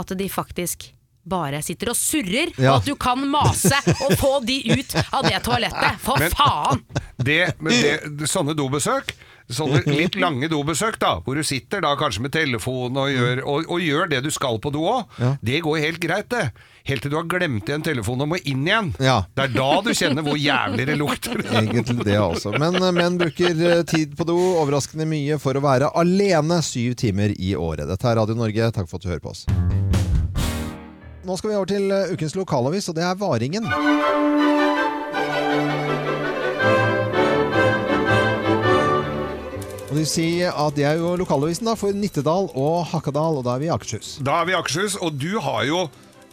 at 0.00 0.14
de 0.18 0.28
faktisk 0.32 0.88
bare 1.22 1.60
sitter 1.62 1.92
og 1.92 1.94
surrer, 1.98 2.50
Ja. 2.58 2.72
og 2.72 2.80
at 2.80 2.88
du 2.88 2.96
kan 2.98 3.20
mase 3.30 3.76
og 4.08 4.16
få 4.18 4.32
de 4.42 4.56
ut 4.74 4.96
av 5.14 5.22
det 5.28 5.38
toalettet. 5.46 6.00
For 6.02 6.18
Men- 6.18 6.32
faen! 6.34 6.80
det, 7.22 7.54
men 7.62 7.76
det, 7.78 8.26
sånne 8.26 8.56
dobesøk 8.58 9.12
Sånne 9.50 9.80
litt 9.98 10.14
lange 10.20 10.48
dobesøk 10.52 10.98
da 11.02 11.16
Hvor 11.24 11.38
du 11.38 11.42
sitter 11.46 11.82
da 11.82 11.94
kanskje 11.98 12.22
med 12.26 12.34
telefonen 12.34 13.00
og 13.02 13.10
gjør, 13.10 13.42
og, 13.48 13.70
og 13.72 13.82
gjør 13.82 14.10
det 14.12 14.20
du 14.26 14.30
skal 14.34 14.60
på 14.62 14.70
do 14.74 14.84
òg, 14.86 15.16
Ja. 15.18 15.32
Det 15.42 15.62
går 15.64 15.80
helt 15.82 16.00
greit 16.02 16.28
det 16.32 16.44
Helt 16.88 17.04
til 17.04 17.12
du 17.12 17.16
har 17.18 17.26
glemt 17.30 17.68
igjen 17.70 17.84
telefonen 17.86 18.24
og 18.26 18.32
må 18.34 18.40
inn 18.42 18.64
igjen 18.66 18.92
Ja. 19.02 19.20
Det 19.34 19.48
er 19.48 19.52
da 19.54 19.68
du 19.86 19.92
kjenner 19.94 20.26
hvor 20.26 20.38
jævlig 20.38 20.86
det 20.90 20.98
lukter 20.98 21.42
Egentlig 21.62 22.06
det 22.06 22.18
også. 22.18 22.54
Men 22.58 22.78
eh, 22.80 22.94
menn 22.94 23.18
bruker 23.20 23.62
eh, 23.70 23.82
tid 23.88 24.16
på 24.18 24.26
do 24.28 24.38
overraskende 24.62 25.06
mye 25.08 25.38
for 25.42 25.58
å 25.58 25.62
være 25.64 25.92
alene 25.98 26.58
syv 26.64 26.96
timer 27.02 27.34
i 27.38 27.54
året. 27.58 27.86
Dette 27.90 28.08
er 28.10 28.18
Radio 28.18 28.36
Norge. 28.38 28.70
Takk 28.74 28.90
for 28.90 28.98
at 28.98 29.06
du 29.06 29.10
hører 29.12 29.22
på 29.24 29.34
oss. 29.34 29.46
Nå 31.22 31.36
skal 31.38 31.52
vi 31.52 31.56
over 31.60 31.70
til 31.70 31.86
eh, 31.94 32.10
ukens 32.16 32.34
lokalavis, 32.38 32.90
og 32.90 32.98
det 32.98 33.06
er 33.06 33.18
Varingen. 33.20 33.70
Og 40.02 40.08
si 40.10 40.28
at 40.42 40.74
det 40.74 40.82
er 40.88 40.96
jo 40.98 41.12
lokalavisen 41.20 41.68
da 41.70 41.76
for 41.78 41.94
Nittedal 41.94 42.48
og 42.58 42.80
Hakadal, 42.90 43.36
og 43.38 43.44
da 43.46 43.54
er 43.54 43.60
vi 43.62 43.68
i 43.68 43.74
Akershus. 43.74 44.16
Da 44.26 44.40
er 44.40 44.48
vi 44.48 44.54
i 44.54 44.56
Akershus, 44.58 44.96
og 44.98 45.14
du 45.20 45.36
har 45.44 45.62
jo 45.68 45.84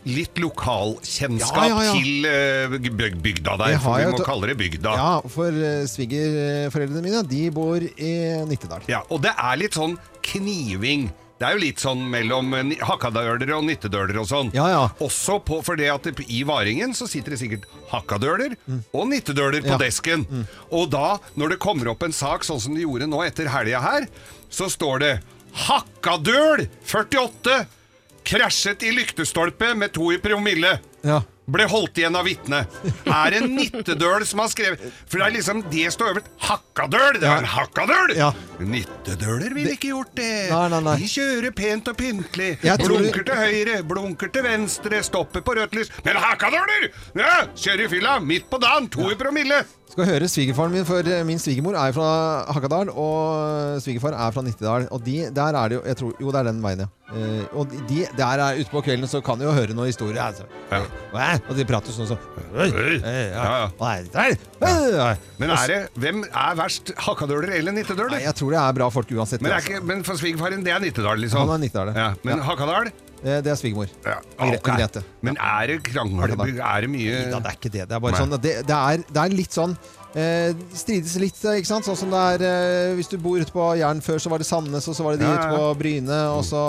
litt 0.10 0.40
lokalkjennskap 0.40 1.66
Ja, 1.68 1.76
ja, 1.76 1.84
ja. 1.86 1.94
til 2.00 2.26
eh, 2.26 2.76
byg- 2.88 3.18
bygda 3.22 3.58
der, 3.60 3.76
for 3.84 4.00
vi 4.00 4.08
må 4.14 4.22
kalle 4.26 4.50
det 4.50 4.56
bygda. 4.58 4.94
Ja, 4.98 5.10
for 5.30 5.52
uh, 5.54 5.84
svigerforeldrene 5.92 7.04
mine, 7.04 7.22
de 7.30 7.42
bor 7.54 7.84
i 7.84 8.14
Nittedal. 8.50 8.88
Ja, 8.90 9.04
og 9.12 9.22
det 9.28 9.36
er 9.36 9.60
litt 9.60 9.76
sånn 9.78 9.98
kniving. 10.32 11.10
Det 11.40 11.48
er 11.48 11.56
jo 11.56 11.62
litt 11.64 11.80
sånn 11.80 12.02
mellom 12.12 12.52
eh, 12.58 12.74
hakkadøler 12.84 13.54
og 13.56 13.64
nyttedøler 13.64 14.18
og 14.20 14.28
sånn. 14.28 14.52
Ja, 14.56 14.68
ja. 14.74 14.82
Også 15.06 15.38
på, 15.40 15.62
det 15.80 15.88
at 15.94 16.10
i 16.28 16.42
Varingen 16.48 16.92
så 16.98 17.08
sitter 17.08 17.36
det 17.36 17.40
sikkert 17.40 17.68
hakkadøler 17.94 18.58
og 18.92 19.08
nyttedøler 19.08 19.64
på 19.64 19.78
ja. 19.78 19.80
desken. 19.80 20.26
Mm. 20.28 20.46
Og 20.76 20.92
da, 20.92 21.16
når 21.40 21.56
det 21.56 21.62
kommer 21.64 21.94
opp 21.94 22.04
en 22.04 22.16
sak 22.16 22.44
sånn 22.48 22.60
som 22.60 22.76
det 22.76 22.84
gjorde 22.84 23.08
nå 23.08 23.24
etter 23.24 23.48
helga 23.54 23.80
her, 23.86 24.10
så 24.52 24.68
står 24.72 25.04
det 25.06 25.14
'Hakkadøl 25.50 26.68
48 26.86 27.66
krasjet 28.28 28.84
i 28.86 28.92
lyktestolpe 28.94 29.72
med 29.76 29.94
to 29.96 30.12
i 30.14 30.20
promille'. 30.22 30.78
Ja. 31.08 31.24
Ble 31.50 31.66
holdt 31.70 31.98
igjen 31.98 32.18
av 32.20 32.28
vitnet. 32.28 32.80
Er 33.10 33.34
det 33.34 33.42
Nittedøl 33.50 34.26
som 34.28 34.42
har 34.44 34.52
skrevet 34.52 34.84
For 35.10 35.18
det 35.20 35.26
er 35.28 35.36
liksom 35.38 35.64
det 35.72 35.88
står 35.96 36.12
øverst. 36.14 36.30
Hakkadøl! 36.46 37.20
Det 37.22 37.30
er 37.30 37.42
en 37.44 37.50
hakkadøl! 37.50 38.14
Ja. 38.18 38.30
Nittedøler 38.60 39.56
ville 39.56 39.74
ikke 39.78 39.92
gjort 39.94 40.14
det. 40.20 40.30
Nei, 40.52 40.66
nei, 40.74 40.82
nei. 40.86 40.96
De 41.02 41.10
kjører 41.10 41.56
pent 41.58 41.90
og 41.92 41.98
pyntelig. 42.00 42.52
Blunker 42.84 43.26
til 43.28 43.42
høyre, 43.42 43.80
blunker 43.88 44.32
til 44.36 44.46
venstre, 44.46 45.02
stopper 45.06 45.44
på 45.46 45.58
rødt 45.58 45.76
lys. 45.78 45.92
Men 46.06 46.22
hakkadøler! 46.22 46.90
Ja, 47.20 47.36
kjører 47.56 47.86
i 47.88 47.92
fylla 47.96 48.18
midt 48.24 48.50
på 48.52 48.62
dagen, 48.62 48.90
to 48.94 49.10
i 49.12 49.18
promille. 49.20 49.64
Skal 49.90 50.06
høre 50.06 50.28
svigerfaren 50.30 50.70
min, 50.74 50.86
for 50.86 51.02
eh, 51.10 51.24
min 51.26 51.40
svigermor 51.42 51.74
er 51.80 51.94
fra 51.96 52.10
Hakadal, 52.54 52.92
og 52.94 53.80
svigerfar 53.82 54.14
er 54.14 54.36
fra 54.36 54.44
Nittedal. 54.46 54.86
Og 54.94 55.02
de, 55.06 55.16
der 55.34 55.58
er 55.58 55.72
det 55.72 55.80
jo 55.80 55.82
jeg 55.88 55.98
tror, 55.98 56.12
Jo, 56.22 56.30
det 56.36 56.40
er 56.44 56.50
den 56.52 56.62
veien, 56.62 56.84
ja. 56.86 56.90
Uh, 57.10 57.42
og 57.58 57.72
de, 57.90 58.04
der 58.14 58.42
er 58.44 58.60
ute 58.60 58.70
på 58.70 58.84
kvelden, 58.86 59.10
så 59.10 59.18
kan 59.26 59.40
de 59.42 59.48
jo 59.48 59.54
høre 59.56 59.74
noen 59.74 59.90
historier. 59.90 60.20
Altså. 60.22 60.46
Ja. 60.70 60.84
Og 61.50 61.58
de 61.58 61.66
prater 61.66 61.96
sånn 61.96 62.06
sånn. 62.12 62.22
Eh? 62.54 62.70
Eh, 63.02 63.34
Men 65.42 65.56
er 65.56 65.74
det, 65.74 65.80
hvem 65.98 66.22
er 66.30 66.60
verst, 66.60 66.94
hakkadøler 67.02 67.50
eller 67.58 67.74
Nei, 67.74 67.82
nittedøler? 67.82 68.22
jeg 68.22 68.38
tror 68.38 68.54
det 68.54 68.62
er 68.62 68.78
bra 68.78 68.92
folk 68.94 69.10
uansett. 69.18 69.42
Men, 69.42 69.58
altså. 69.58 69.74
ikke, 69.74 69.86
men 69.90 70.06
for 70.06 70.22
svigerfaren, 70.22 70.62
det 70.66 70.76
er 70.76 70.86
Nittedal, 70.86 71.18
liksom? 71.26 71.48
Han 71.48 71.58
er 71.58 71.66
Nittedal, 71.66 71.96
Ja, 71.98 72.12
men 72.22 72.38
Ja. 72.46 72.90
Eh, 73.20 73.40
Det 73.44 73.52
er 73.52 73.58
svigermor. 73.60 73.90
Ja, 74.06 74.18
okay. 74.38 74.58
ok. 74.58 74.70
Grete. 74.80 75.04
Men 75.22 75.38
er 75.38 75.68
det 75.68 75.80
krangel? 75.84 76.24
Er 76.24 76.82
det 76.86 76.90
mye 76.92 77.18
Nei 77.30 77.40
det 77.40 77.52
er 77.52 77.58
ikke 77.58 77.72
det. 77.74 77.88
Det 77.90 77.98
er 77.98 78.04
bare 78.04 78.20
sånn 78.22 78.36
det, 78.38 78.54
det, 78.68 78.78
er, 78.78 79.04
det 79.10 79.24
er 79.24 79.36
litt 79.36 79.56
sånn 79.56 79.76
eh, 80.16 80.54
strides 80.74 81.16
litt, 81.22 81.38
eh, 81.46 81.60
ikke 81.60 81.70
sant? 81.70 81.86
Sånn 81.86 81.98
som 82.00 82.10
det 82.14 82.22
er 82.36 82.46
eh, 82.48 82.94
Hvis 82.98 83.10
du 83.12 83.18
bor 83.22 83.38
ute 83.40 83.54
på 83.54 83.66
Jæren 83.80 84.02
før, 84.06 84.20
så 84.22 84.32
var 84.32 84.42
det 84.42 84.48
Sandnes, 84.50 84.88
og 84.90 84.96
så 84.98 85.06
var 85.06 85.16
det 85.18 85.24
de 85.24 85.30
Ja, 85.30 85.36
ute 85.38 85.50
ja. 85.50 85.58
på 85.58 85.70
Bryne, 85.80 86.20
og 86.36 86.44
så 86.48 86.62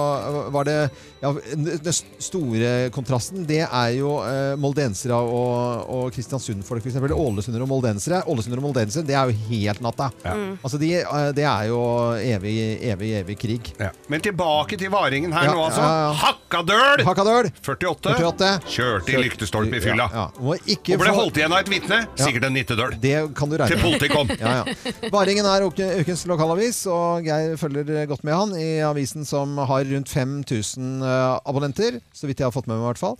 var 0.52 0.68
det 0.68 0.76
ja, 1.20 1.32
Den 1.54 1.96
store 2.20 2.72
kontrasten, 2.94 3.44
det 3.48 3.62
er 3.66 3.90
jo 3.96 4.16
eh, 4.24 4.54
moldensere 4.60 5.16
og, 5.20 5.86
og 5.90 6.10
Kristiansund-folk, 6.14 6.84
f.eks. 6.84 6.98
Ålesundere 7.10 7.66
og 7.66 7.70
moldensere. 7.70 8.22
Ålesundere 8.30 8.62
og 8.62 8.68
moldensere, 8.70 9.04
det 9.06 9.16
er 9.18 9.30
jo 9.30 9.36
helt 9.50 9.82
natta. 9.84 10.10
Altså, 10.30 10.80
de, 10.80 10.92
eh, 11.02 11.30
det 11.36 11.44
er 11.48 11.68
jo 11.70 11.80
evig, 12.20 12.54
evig, 12.92 13.12
evig 13.20 13.38
krig. 13.40 13.72
Ja. 13.80 13.90
Men 14.10 14.24
tilbake 14.24 14.78
til 14.80 14.92
Varingen 14.92 15.32
her 15.36 15.48
Ja, 15.50 15.54
nå, 15.56 15.64
altså. 15.68 15.84
ja, 15.84 16.00
ja. 16.06 16.12
Hakkadøl! 16.24 17.04
Hakadøl! 17.06 17.50
48. 17.60 18.14
48. 18.16 18.50
Kjørte 18.70 19.14
i 19.14 19.20
lyktestolpe 19.24 19.76
i 19.78 19.82
fylla. 19.84 20.08
Ja, 20.12 20.26
ja. 20.34 20.58
Ikke 20.70 20.96
Og 20.96 21.04
ble 21.04 21.14
holdt 21.14 21.40
igjen 21.40 21.52
av 21.54 21.62
et 21.62 21.70
vitne. 21.72 22.00
Sikkert 22.20 22.48
en 22.48 22.56
nittedøl. 22.56 22.96
Det 23.00 23.14
kan 23.36 23.50
du 23.52 23.56
regne 23.60 23.74
Til 23.76 23.82
politiet 23.84 24.12
kom. 24.14 24.30
Ja, 24.40 24.54
ja. 24.62 25.10
Varingen 25.12 25.46
er 25.48 25.66
uke- 25.68 25.90
ukens 26.02 26.24
lokalavis, 26.30 26.82
og 26.90 27.24
Geir 27.26 27.56
følger 27.60 28.06
godt 28.10 28.24
med 28.26 28.34
han 28.36 28.54
i 28.58 28.68
avisen 28.86 29.26
som 29.28 29.56
har 29.58 29.84
rundt 29.90 30.08
5000 30.12 31.04
eh, 31.04 31.38
abonnenter, 31.50 32.00
så 32.14 32.26
vidt 32.30 32.40
jeg 32.42 32.48
har 32.50 32.54
fått 32.56 32.66
med 32.70 32.76
meg 32.78 32.84
i 32.86 32.90
hvert 32.92 33.02
fall. 33.04 33.16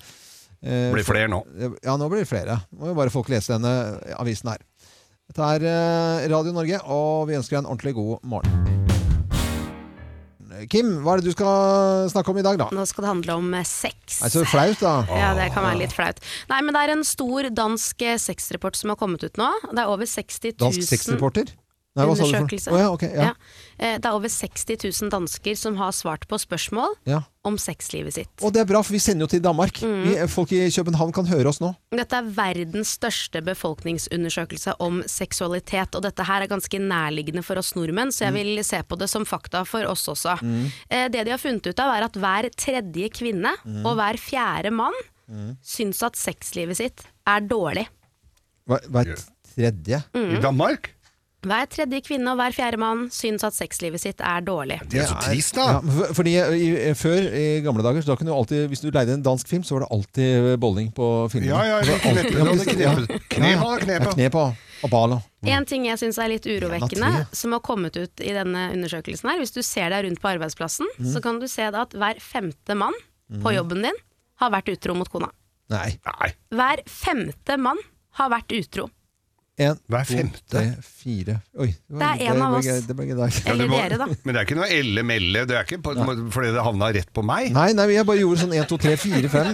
Eh, 0.61 0.91
Blir 0.93 1.07
flere 1.09 1.31
nå. 1.33 1.43
Ja, 1.85 1.95
nå 1.97 2.11
blir 2.13 2.25
det 2.25 2.31
flere. 2.31 2.61
Må 2.77 2.91
jo 2.93 2.99
bare 2.99 3.13
folk 3.15 3.31
lese 3.33 3.55
denne 3.57 3.75
avisen 4.21 4.53
her. 4.53 4.61
Dette 5.31 5.51
er 5.57 5.67
eh, 5.71 6.29
Radio 6.33 6.53
Norge, 6.57 6.83
og 6.91 7.29
vi 7.31 7.39
ønsker 7.39 7.57
deg 7.59 7.65
en 7.65 7.71
ordentlig 7.73 7.95
god 8.01 8.19
morgen. 8.37 8.90
Kim, 10.71 10.99
hva 11.05 11.17
er 11.17 11.23
det 11.23 11.31
du 11.31 11.37
skal 11.37 12.11
snakke 12.13 12.35
om 12.35 12.41
i 12.41 12.47
dag, 12.47 12.61
da? 12.61 12.69
Nå 12.75 12.87
skal 12.89 13.07
det 13.07 13.13
handle 13.15 13.39
om 13.41 13.53
sex. 13.65 14.21
Er 14.21 14.29
det 14.29 14.35
så 14.37 14.47
flaut, 14.49 14.81
da. 14.83 14.95
Ja, 15.21 15.35
det 15.39 15.51
kan 15.55 15.67
være 15.67 15.83
litt 15.83 15.95
flaut. 15.97 16.21
Nei, 16.51 16.61
men 16.67 16.77
det 16.77 16.85
er 16.87 16.95
en 16.95 17.07
stor 17.07 17.51
dansk 17.55 18.07
sexreport 18.21 18.61
sexrapport 18.61 18.77
som 18.77 18.91
har 18.91 18.97
kommet 18.97 19.25
ut 19.25 19.37
nå. 19.41 19.49
Det 19.71 19.81
er 19.83 19.91
over 19.91 20.07
60 20.07 20.41
000 20.45 20.59
Dansk 20.61 20.89
sexreporter? 20.89 21.53
Nei, 21.99 22.05
undersøkelse. 22.07 22.71
Oh, 22.71 22.79
ja, 22.79 22.89
okay, 22.95 23.09
ja. 23.11 23.23
Ja. 23.23 23.33
Eh, 23.77 23.97
Det 23.99 24.05
er 24.07 24.13
over 24.15 24.29
60 24.31 24.77
000 25.03 25.11
dansker 25.11 25.57
som 25.59 25.75
har 25.77 25.91
svart 25.91 26.29
på 26.31 26.39
spørsmål 26.39 26.95
Ja. 27.07 27.23
om 27.45 27.57
sexlivet 27.59 28.13
sitt. 28.15 28.29
Og 28.43 28.53
det 28.55 28.61
er 28.63 28.65
bra, 28.69 28.81
for 28.83 28.93
vi 28.95 29.01
sender 29.03 29.25
jo 29.25 29.27
til 29.27 29.41
Danmark. 29.43 29.81
Mm. 29.83 30.05
Vi, 30.07 30.15
folk 30.29 30.53
i 30.53 30.71
København 30.71 31.13
kan 31.13 31.27
høre 31.27 31.49
oss 31.51 31.59
nå. 31.61 31.73
Dette 31.91 32.13
er 32.15 32.23
verdens 32.31 32.95
største 32.95 33.43
befolkningsundersøkelse 33.43 34.77
om 34.81 35.03
seksualitet, 35.11 35.95
og 35.99 36.03
dette 36.07 36.23
her 36.29 36.43
er 36.43 36.47
ganske 36.53 36.79
nærliggende 36.79 37.43
for 37.43 37.59
oss 37.59 37.75
nordmenn, 37.75 38.13
så 38.15 38.29
jeg 38.29 38.35
vil 38.39 38.63
se 38.65 38.83
på 38.87 38.97
det 38.97 39.11
som 39.11 39.25
fakta 39.27 39.65
for 39.67 39.83
oss 39.91 40.07
også. 40.09 40.39
Mm. 40.43 40.71
Eh, 40.91 41.09
Det 41.09 41.25
de 41.27 41.31
har 41.35 41.39
funnet 41.43 41.67
ut 41.67 41.81
av 41.81 41.91
er 41.97 42.05
at 42.07 42.13
hver 42.15 42.51
tredje 42.55 43.11
kvinne 43.11 43.57
Mm. 43.67 43.85
og 43.85 43.97
hver 43.97 44.15
fjerde 44.17 44.71
mann 44.71 44.95
syns 45.63 46.03
at 46.03 46.15
sexlivet 46.17 46.77
sitt 46.77 47.03
er 47.27 47.41
dårlig. 47.41 47.89
Hver, 48.67 48.81
Hver 48.89 49.17
tredje. 49.55 50.05
Mm. 50.15 50.37
I 50.37 50.41
Danmark? 50.41 50.91
Hver 51.41 51.67
tredje 51.73 52.03
kvinne 52.05 52.29
og 52.35 52.37
hver 52.37 52.53
fjerde 52.53 52.77
mann 52.77 53.07
syns 53.11 53.43
at 53.47 53.55
sexlivet 53.57 54.01
sitt 54.03 54.21
er 54.21 54.43
dårlig. 54.45 54.77
Det 54.93 55.01
er 55.01 55.07
så 55.09 55.17
trist, 55.25 55.55
da. 55.57 55.67
Ja, 55.73 55.81
for- 55.81 56.15
fordi 56.19 56.35
i, 56.37 56.67
i, 56.91 56.95
Før, 56.95 57.17
i 57.33 57.45
gamle 57.65 57.83
dager, 57.83 58.03
da 58.05 58.17
kunne 58.21 58.29
du 58.29 58.37
alltid, 58.37 58.67
hvis 58.69 58.83
du 58.85 58.91
leide 58.93 59.15
en 59.17 59.23
dansk 59.25 59.49
film, 59.49 59.63
så 59.65 59.79
var 59.79 59.87
det 59.87 59.91
alltid 59.97 60.59
bowling 60.61 60.91
på 60.93 61.07
filmene. 61.33 61.49
Ja, 61.49 61.63
ja, 61.65 61.79
ja, 61.81 61.97
men 62.05 62.19
eller 62.19 62.65
det- 62.65 62.77
ja. 62.79 62.93
knepet. 62.95 63.29
Knep, 63.31 63.51
Ja, 63.51 63.61
da, 63.65 63.79
knep, 63.79 63.89
ja, 63.89 64.05
da. 64.05 64.13
knep, 64.13 64.33
da. 64.33 64.45
Abalo. 64.85 65.23
En 65.45 65.65
ting 65.69 65.85
jeg 65.87 65.99
syns 66.01 66.19
er 66.19 66.29
litt 66.29 66.45
urovekkende, 66.49 67.09
En 67.21 67.27
som 67.33 67.53
har 67.53 67.61
kommet 67.61 67.97
ut 67.97 68.21
i 68.21 68.33
denne 68.37 68.71
undersøkelsen 68.77 69.29
her, 69.31 69.39
hvis 69.41 69.53
du 69.53 69.63
ser 69.63 69.89
deg 69.93 70.05
rundt 70.05 70.21
på 70.21 70.29
arbeidsplassen, 70.37 70.87
Mm. 70.99 71.13
så 71.15 71.23
kan 71.23 71.39
du 71.41 71.49
se 71.49 71.71
da 71.71 71.83
at 71.83 71.91
hver 71.93 72.21
femte 72.21 72.75
mann 72.77 72.93
på 73.33 73.49
Mhm. 73.49 73.55
jobben 73.57 73.83
din 73.83 73.95
har 74.37 74.51
vært 74.51 74.69
utro 74.73 74.95
mot 74.95 75.09
kona. 75.09 75.31
Nei. 75.71 75.99
Hver 76.53 76.81
femte 76.87 77.57
mann 77.59 77.79
har 78.13 78.29
vært 78.31 78.53
utro. 78.53 78.89
En, 79.61 79.77
Hver 79.93 80.07
to, 80.09 80.17
femte. 80.17 80.41
tre, 80.49 80.63
fire 80.81 81.35
Oi. 81.61 81.67
Det, 81.69 81.93
var- 81.93 82.01
Det 82.01 82.27
er 82.27 82.33
en 82.33 82.43
av 82.47 82.55
oss. 82.57 82.69
Det 82.87 82.97
ble 82.97 83.05
Eller 83.53 83.69
dere, 83.69 83.99
da. 84.01 84.07
Men 84.25 84.33
det 84.33 84.41
er 84.41 84.47
ikke 84.49 84.57
noe 84.57 84.71
elle-melle. 84.73 85.45
Det 85.49 85.59
er 85.59 85.69
ikke 85.69 85.83
på, 85.85 85.95
fordi 86.33 86.55
det 86.55 86.65
havna 86.65 86.89
rett 86.97 87.13
på 87.13 87.25
meg. 87.27 87.51
Nei, 87.53 87.71
nei, 87.77 87.87
jeg 87.93 88.09
bare 88.09 88.23
gjorde 88.23 88.45
sånn 88.47 88.57
1, 88.57 88.71
2, 88.71 88.81
3, 88.87 88.97
4, 89.05 89.33
5. 89.37 89.49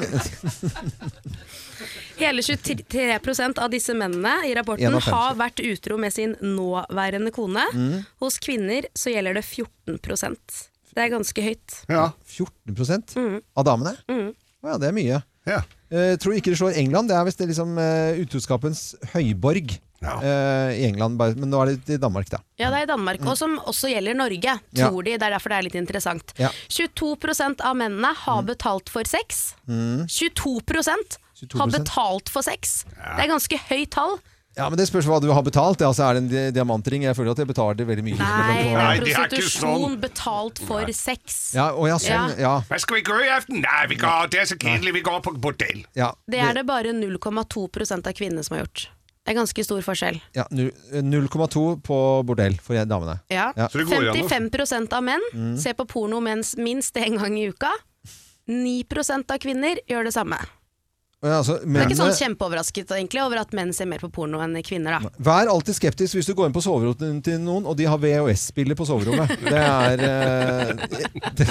Hele 2.16 2.40
23% 2.40 3.58
av 3.60 3.72
disse 3.72 3.94
mennene 3.98 4.38
i 4.48 4.54
rapporten 4.56 4.94
har 5.08 5.36
vært 5.36 5.60
utro 5.66 5.98
med 6.00 6.14
sin 6.14 6.36
nåværende 6.40 7.32
kone. 7.34 7.66
Mm. 7.74 7.98
Hos 8.22 8.38
kvinner 8.42 8.88
så 8.96 9.12
gjelder 9.12 9.36
det 9.36 9.44
14% 9.44 10.62
Det 10.94 11.02
er 11.04 11.12
ganske 11.12 11.44
høyt. 11.44 11.80
Ja. 11.92 12.10
14 12.24 12.72
mm. 13.18 13.40
av 13.58 13.66
damene? 13.68 13.96
Mm. 14.08 14.30
Å 14.64 14.70
ja, 14.70 14.78
det 14.80 14.88
er 14.88 14.96
mye. 14.96 15.20
Ja. 15.46 15.60
Uh, 15.92 16.14
tror 16.18 16.34
ikke 16.38 16.54
det 16.54 16.58
slår 16.58 16.78
England. 16.80 17.12
Det 17.12 17.18
er 17.18 17.26
visst 17.28 17.42
det 17.42 17.50
liksom 17.50 17.76
uh, 17.78 18.16
utroskapens 18.22 18.94
høyborg 19.12 19.76
eh, 20.02 20.70
i 20.80 20.84
England. 20.88 21.16
Bare, 21.18 21.34
men 21.36 21.50
nå 21.50 21.62
er 21.62 21.74
det 21.76 21.96
i 21.96 22.00
Danmark, 22.02 22.28
da. 22.30 22.38
Ja, 22.58 22.70
det 22.70 22.78
er 22.80 22.82
i 22.82 22.92
Danmark, 22.92 23.20
og 23.26 23.36
som 23.38 23.58
også 23.58 23.88
gjelder 23.92 24.14
Norge, 24.14 24.58
Ja. 24.72 24.88
tror 24.90 25.02
de. 25.04 25.16
Det 25.16 25.22
er 25.22 25.30
derfor 25.38 25.48
det 25.48 25.58
er 25.58 25.62
litt 25.70 25.74
interessant. 25.80 26.32
Ja. 26.38 26.50
22% 26.68 27.60
av 27.60 27.76
mennene 27.76 28.14
har 28.14 28.42
betalt 28.42 28.88
for 28.92 29.04
sex. 29.04 29.54
Mm. 29.68 30.06
22% 30.06 31.18
har 31.58 31.66
betalt 31.70 32.28
for 32.32 32.42
sex. 32.42 32.84
Det 32.96 33.24
er 33.26 33.28
ganske 33.34 33.58
høyt 33.68 33.90
tall. 33.90 34.18
Ja, 34.56 34.70
men 34.70 34.78
Det 34.78 34.86
spørs 34.88 35.04
hva 35.04 35.18
du 35.20 35.28
har 35.36 35.42
betalt. 35.44 35.82
Altså, 35.84 36.00
er 36.08 36.14
det 36.14 36.22
en 36.22 36.28
di- 36.30 36.50
diamantring? 36.56 37.02
Jeg 37.04 37.14
føler 37.14 37.32
at 37.32 37.36
jeg 37.42 37.46
betaler 37.50 37.84
veldig 37.84 38.04
mye. 38.06 38.16
Nei, 38.16 38.62
det 38.62 38.72
er 38.72 39.04
det 39.04 39.12
prostitusjon 39.12 39.82
sånn. 39.84 40.00
betalt 40.00 40.58
for 40.64 40.86
sex. 40.96 41.52
Ja, 41.52 41.66
og 41.76 41.88
ja, 41.90 41.98
sånn. 42.00 42.38
Ja. 42.40 42.54
Hva 42.64 42.78
skal 42.80 42.96
vi 42.96 43.02
gjøre 43.02 43.26
i 43.26 43.32
aften? 43.36 43.60
Nei, 43.60 43.82
vi 43.92 43.96
går, 44.00 44.30
det 44.32 44.40
er 44.40 44.48
så 44.48 44.56
kjedelig, 44.56 44.94
vi 44.94 45.02
går 45.02 45.20
på 45.20 45.34
bordell. 45.38 45.84
ja. 45.94 46.14
Det 46.26 46.40
er 46.40 46.54
det 46.54 46.64
bare 46.64 46.84
0,2% 46.96 48.06
av 48.06 48.12
kvinnene 48.16 48.42
som 48.42 48.56
har 48.56 48.64
gjort. 48.64 48.88
Det 49.26 49.32
er 49.34 49.40
ganske 49.40 49.64
stor 49.66 49.80
forskjell. 49.82 50.20
Ja, 50.36 50.44
0,2 50.54 51.82
på 51.82 51.96
bordell 52.28 52.54
for 52.62 52.78
damene. 52.86 53.18
Ja. 53.28 53.48
Ja. 53.58 53.66
Så 53.66 53.80
det 53.82 53.88
går 53.90 54.12
an 54.12 54.20
å- 54.22 54.28
55 54.30 54.92
av 54.94 55.02
menn 55.02 55.20
Mm. 55.34 55.58
ser 55.58 55.74
på 55.74 55.84
porno 55.84 56.20
mens 56.22 56.54
minst 56.56 56.96
en 56.96 57.16
gang 57.18 57.36
i 57.36 57.48
uka. 57.50 57.72
9% 58.48 59.30
av 59.34 59.38
kvinner 59.42 59.76
gjør 59.90 60.04
det 60.04 60.14
samme. 60.14 60.38
Ja, 61.24 61.38
altså, 61.40 61.54
Jeg 61.64 61.80
er 61.80 61.86
ikke 61.88 61.96
sånn 61.96 62.12
kjempeoverrasket 62.12 62.90
egentlig 62.92 63.22
over 63.24 63.38
at 63.40 63.54
menn 63.56 63.70
ser 63.72 63.88
mer 63.88 64.02
på 64.02 64.10
porno 64.12 64.36
enn 64.44 64.52
kvinner. 64.62 64.98
da. 65.00 65.08
Vær 65.24 65.48
alltid 65.48 65.78
skeptisk 65.78 66.18
hvis 66.18 66.26
du 66.28 66.34
går 66.36 66.50
inn 66.50 66.54
på 66.54 66.60
soverommet 66.60 67.22
til 67.24 67.38
noen, 67.40 67.64
og 67.64 67.72
de 67.78 67.86
har 67.88 67.96
VHS-spiller 68.02 68.76
på 68.76 68.84
soverommet. 68.86 69.32
Det 69.46 69.56
er 69.56 69.96
det, 69.96 70.10
Det, 71.38 71.46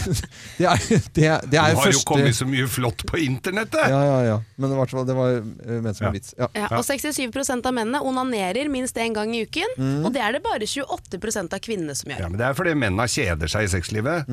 det 0.59 0.67
er, 0.69 0.85
det 1.17 1.25
er, 1.25 1.47
det 1.49 1.59
er 1.59 1.75
har 1.79 1.89
jo 1.91 2.03
kommet 2.07 2.37
så 2.37 2.45
mye 2.47 2.67
flott 2.69 3.01
på 3.09 3.17
internettet! 3.25 3.89
Ja, 3.89 4.03
ja, 4.05 4.19
ja. 4.29 4.37
Men 4.61 4.75
i 4.75 4.79
hvert 4.79 4.93
fall, 4.93 5.09
det 5.09 5.17
var 5.17 5.33
eh, 5.41 5.81
ment 5.81 5.97
som 5.97 6.07
en 6.11 6.15
vits. 6.19 6.35
Ja. 6.37 6.47
Ja, 6.53 6.69
og 6.77 6.85
67% 6.85 7.65
av 7.65 7.73
mennene 7.75 8.03
onanerer 8.05 8.69
minst 8.71 8.95
én 9.01 9.17
gang 9.17 9.33
i 9.35 9.43
uken, 9.49 9.75
Mm. 9.75 10.05
og 10.05 10.13
det 10.15 10.21
er 10.23 10.37
det 10.37 10.43
bare 10.45 10.61
28% 10.69 11.53
av 11.57 11.59
kvinnene 11.65 11.95
som 11.97 12.11
gjør. 12.13 12.21
Ja, 12.21 12.29
men 12.29 12.37
Det 12.39 12.45
er 12.47 12.53
fordi 12.55 12.77
mennene 12.77 13.09
kjeder 13.11 13.49
seg 13.51 13.65
i 13.65 13.71
sexlivet. 13.73 14.29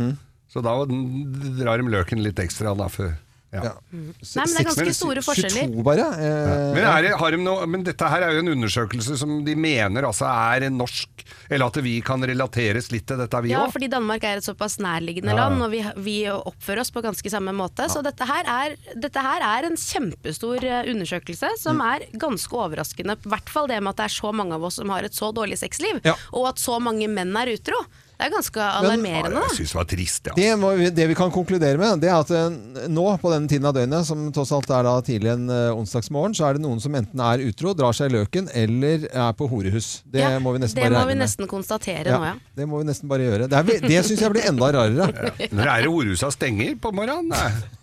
Så 0.52 0.60
da 0.62 0.76
drar 0.84 1.80
de 1.80 1.88
løken 1.88 2.20
litt 2.22 2.38
ekstra 2.42 2.76
da 2.76 2.86
før. 2.92 3.14
Ja. 3.52 3.74
Nei, 3.92 4.14
men 4.16 4.54
det 4.54 4.60
er 4.62 4.66
ganske 4.70 4.94
store 4.96 5.20
forskjeller. 5.20 5.66
22 5.76 5.82
bare. 5.84 6.06
Eh, 6.16 6.72
Men, 6.72 6.84
er 6.88 7.02
det, 7.04 7.10
har 7.20 7.30
de 7.34 7.40
noe, 7.42 7.66
men 7.68 7.82
dette 7.84 8.08
her 8.08 8.22
er 8.24 8.32
jo 8.32 8.40
en 8.40 8.48
undersøkelse 8.54 9.16
som 9.20 9.44
de 9.44 9.54
mener 9.60 10.06
altså 10.08 10.24
er 10.24 10.70
norsk, 10.72 11.24
eller 11.52 11.66
at 11.68 11.76
vi 11.84 11.98
kan 12.00 12.24
relateres 12.24 12.88
litt 12.94 13.04
til 13.10 13.20
dette, 13.20 13.42
vi 13.44 13.50
Ja, 13.52 13.60
også. 13.66 13.74
fordi 13.76 13.90
Danmark 13.92 14.24
er 14.24 14.38
et 14.40 14.46
såpass 14.48 14.78
nærliggende 14.80 15.34
Ja. 15.36 15.48
land, 15.50 15.60
og 15.62 15.70
vi, 15.70 15.82
vi 16.00 16.16
oppfører 16.32 16.80
oss 16.80 16.90
på 16.90 17.02
ganske 17.04 17.28
samme 17.30 17.52
måte. 17.52 17.90
Så 17.92 18.00
dette 18.02 18.24
her, 18.24 18.44
er, 18.48 18.76
dette 18.96 19.20
her 19.20 19.44
er 19.44 19.68
en 19.68 19.76
kjempestor 19.76 20.64
eh, 20.64 20.88
undersøkelse 20.88 21.52
som 21.60 21.76
Mm. 21.76 21.82
er 21.92 22.06
ganske 22.18 22.56
overraskende. 22.56 23.18
I 23.20 23.28
hvert 23.28 23.48
fall 23.52 23.66
det 23.68 23.82
med 23.82 23.90
at 23.90 23.96
det 23.96 24.04
er 24.08 24.16
så 24.16 24.32
mange 24.32 24.54
av 24.54 24.64
oss 24.64 24.76
som 24.80 24.88
har 24.88 25.02
et 25.04 25.12
så 25.12 25.28
dårlig 25.34 25.58
sexliv, 25.60 26.00
Ja. 26.04 26.14
og 26.32 26.48
at 26.48 26.56
så 26.56 26.80
mange 26.80 27.06
menn 27.08 27.36
er 27.36 27.52
utro. 27.52 27.76
Det 28.22 28.28
er 28.28 28.34
ganske 28.36 28.62
alarmerende. 28.62 29.30
Men, 29.34 29.48
Jeg 29.48 29.56
syns 29.56 29.72
det 29.72 29.78
var 29.80 29.86
trist, 29.90 30.28
ja. 30.30 30.34
Det, 30.36 30.50
må 30.62 30.68
vi, 30.78 30.90
det 30.94 31.06
vi 31.10 31.16
kan 31.18 31.32
konkludere 31.34 31.80
med, 31.80 31.98
det 32.04 32.10
er 32.12 32.20
at 32.20 32.30
eh, 32.30 32.86
nå 32.92 33.06
på 33.18 33.32
denne 33.32 33.50
tiden 33.50 33.66
av 33.66 33.74
døgnet, 33.74 34.06
som 34.06 34.28
tross 34.34 34.52
alt 34.54 34.70
er 34.70 34.86
da 34.86 34.92
tidlig 35.02 35.32
en 35.32 35.50
eh, 35.50 35.74
onsdagsmorgen, 35.74 36.36
så 36.38 36.46
er 36.46 36.58
det 36.58 36.62
noen 36.62 36.78
som 36.82 36.94
enten 36.94 37.24
er 37.26 37.42
utro, 37.48 37.74
drar 37.74 37.96
seg 37.98 38.12
i 38.12 38.16
løken, 38.20 38.46
eller 38.62 39.08
er 39.10 39.34
på 39.38 39.50
horehus. 39.50 39.90
Det 40.06 40.22
Ja, 40.22 40.38
må 40.38 40.54
vi 40.54 40.62
nesten 40.62 40.78
det 40.78 40.94
må 40.94 41.02
vi 41.10 41.18
nesten 41.18 41.50
konstatere 41.50 42.06
Ja, 42.06 42.22
nå, 42.22 42.30
ja. 42.30 42.38
Det 42.54 42.70
må 42.70 42.78
vi 42.78 42.86
nesten 42.92 43.10
bare 43.10 43.26
gjøre. 43.26 43.50
Det, 43.50 43.58
er 43.58 43.86
det 43.90 44.02
syns 44.06 44.22
jeg 44.22 44.34
blir 44.36 44.46
enda 44.52 44.70
rarere. 44.78 45.10
Når 45.50 45.72
er 45.74 45.86
det 45.88 45.90
horehusa 45.90 46.30
stenger 46.30 46.76
på 46.78 46.94
morgenen? 46.94 47.32
Nei. 47.34 47.80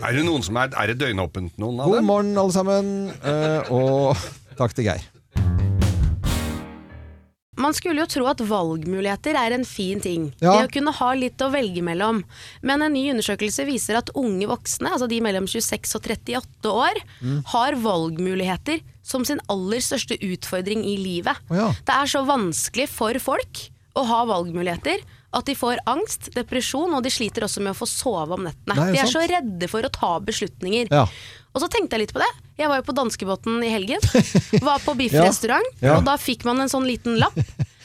Er 0.00 0.14
det 0.14 0.22
noen 0.26 0.42
som 0.46 0.56
er, 0.62 0.70
er 0.78 0.92
det 0.92 1.00
døgnåpent, 1.02 1.56
noen 1.58 1.82
av 1.82 1.90
dem? 1.90 1.98
God 1.98 2.06
morgen, 2.06 2.36
alle 2.38 2.54
sammen, 2.54 2.92
Uh, 3.20 3.74
og 3.74 4.28
takk 4.58 4.78
til 4.78 4.86
Geir. 4.86 5.02
Man 7.60 7.74
skulle 7.76 8.00
jo 8.02 8.08
tro 8.08 8.26
at 8.30 8.40
valgmuligheter 8.40 9.36
er 9.36 9.54
en 9.56 9.66
fin 9.68 10.00
ting. 10.00 10.30
Ja. 10.40 10.54
Det 10.56 10.68
å 10.68 10.72
kunne 10.78 10.94
ha 10.96 11.10
litt 11.18 11.42
å 11.44 11.50
velge 11.52 11.82
mellom. 11.84 12.22
Men 12.66 12.82
en 12.86 12.94
ny 12.96 13.04
undersøkelse 13.12 13.66
viser 13.68 13.98
at 14.00 14.10
unge 14.18 14.48
voksne, 14.50 14.88
altså 14.94 15.08
de 15.10 15.20
mellom 15.24 15.46
26 15.50 15.94
og 15.98 16.08
38 16.08 16.72
år, 16.72 17.02
Mm. 17.20 17.42
har 17.52 17.72
valgmuligheter 17.84 18.80
som 19.02 19.24
sin 19.24 19.40
aller 19.48 19.78
største 19.84 20.16
utfordring 20.18 20.84
i 20.86 20.96
livet. 20.96 21.36
Oh, 21.50 21.56
ja. 21.56 21.68
Det 21.84 21.94
er 21.94 22.06
så 22.06 22.24
vanskelig 22.26 22.88
for 22.88 23.12
folk 23.18 23.68
å 23.96 24.04
ha 24.06 24.24
valgmuligheter 24.24 25.02
at 25.32 25.46
de 25.46 25.54
får 25.54 25.78
angst, 25.86 26.30
depresjon, 26.34 26.92
og 26.94 27.04
de 27.04 27.10
sliter 27.10 27.44
også 27.46 27.60
med 27.62 27.74
å 27.74 27.78
få 27.78 27.86
sove 27.86 28.34
om 28.34 28.42
nettene. 28.48 28.74
Nei, 28.76 28.92
de 28.96 28.98
er 29.02 29.10
så 29.10 29.22
redde 29.30 29.68
for 29.70 29.82
å 29.86 29.90
ta 29.94 30.16
beslutninger. 30.26 30.88
Ja. 30.90 31.04
Og 31.54 31.64
så 31.64 31.68
tenkte 31.72 31.96
jeg 31.96 32.06
litt 32.06 32.14
på 32.14 32.22
det. 32.22 32.30
Jeg 32.60 32.70
var 32.70 32.78
jo 32.80 32.86
på 32.86 32.94
danskebåten 32.94 33.58
i 33.66 33.72
helgen. 33.72 34.02
Var 34.68 34.82
på 34.84 34.94
biffrestaurant, 34.98 35.66
Ja. 35.82 35.96
og 35.98 36.06
da 36.06 36.16
fikk 36.20 36.44
man 36.46 36.60
en 36.62 36.70
sånn 36.70 36.86
liten 36.86 37.18
lapp 37.18 37.38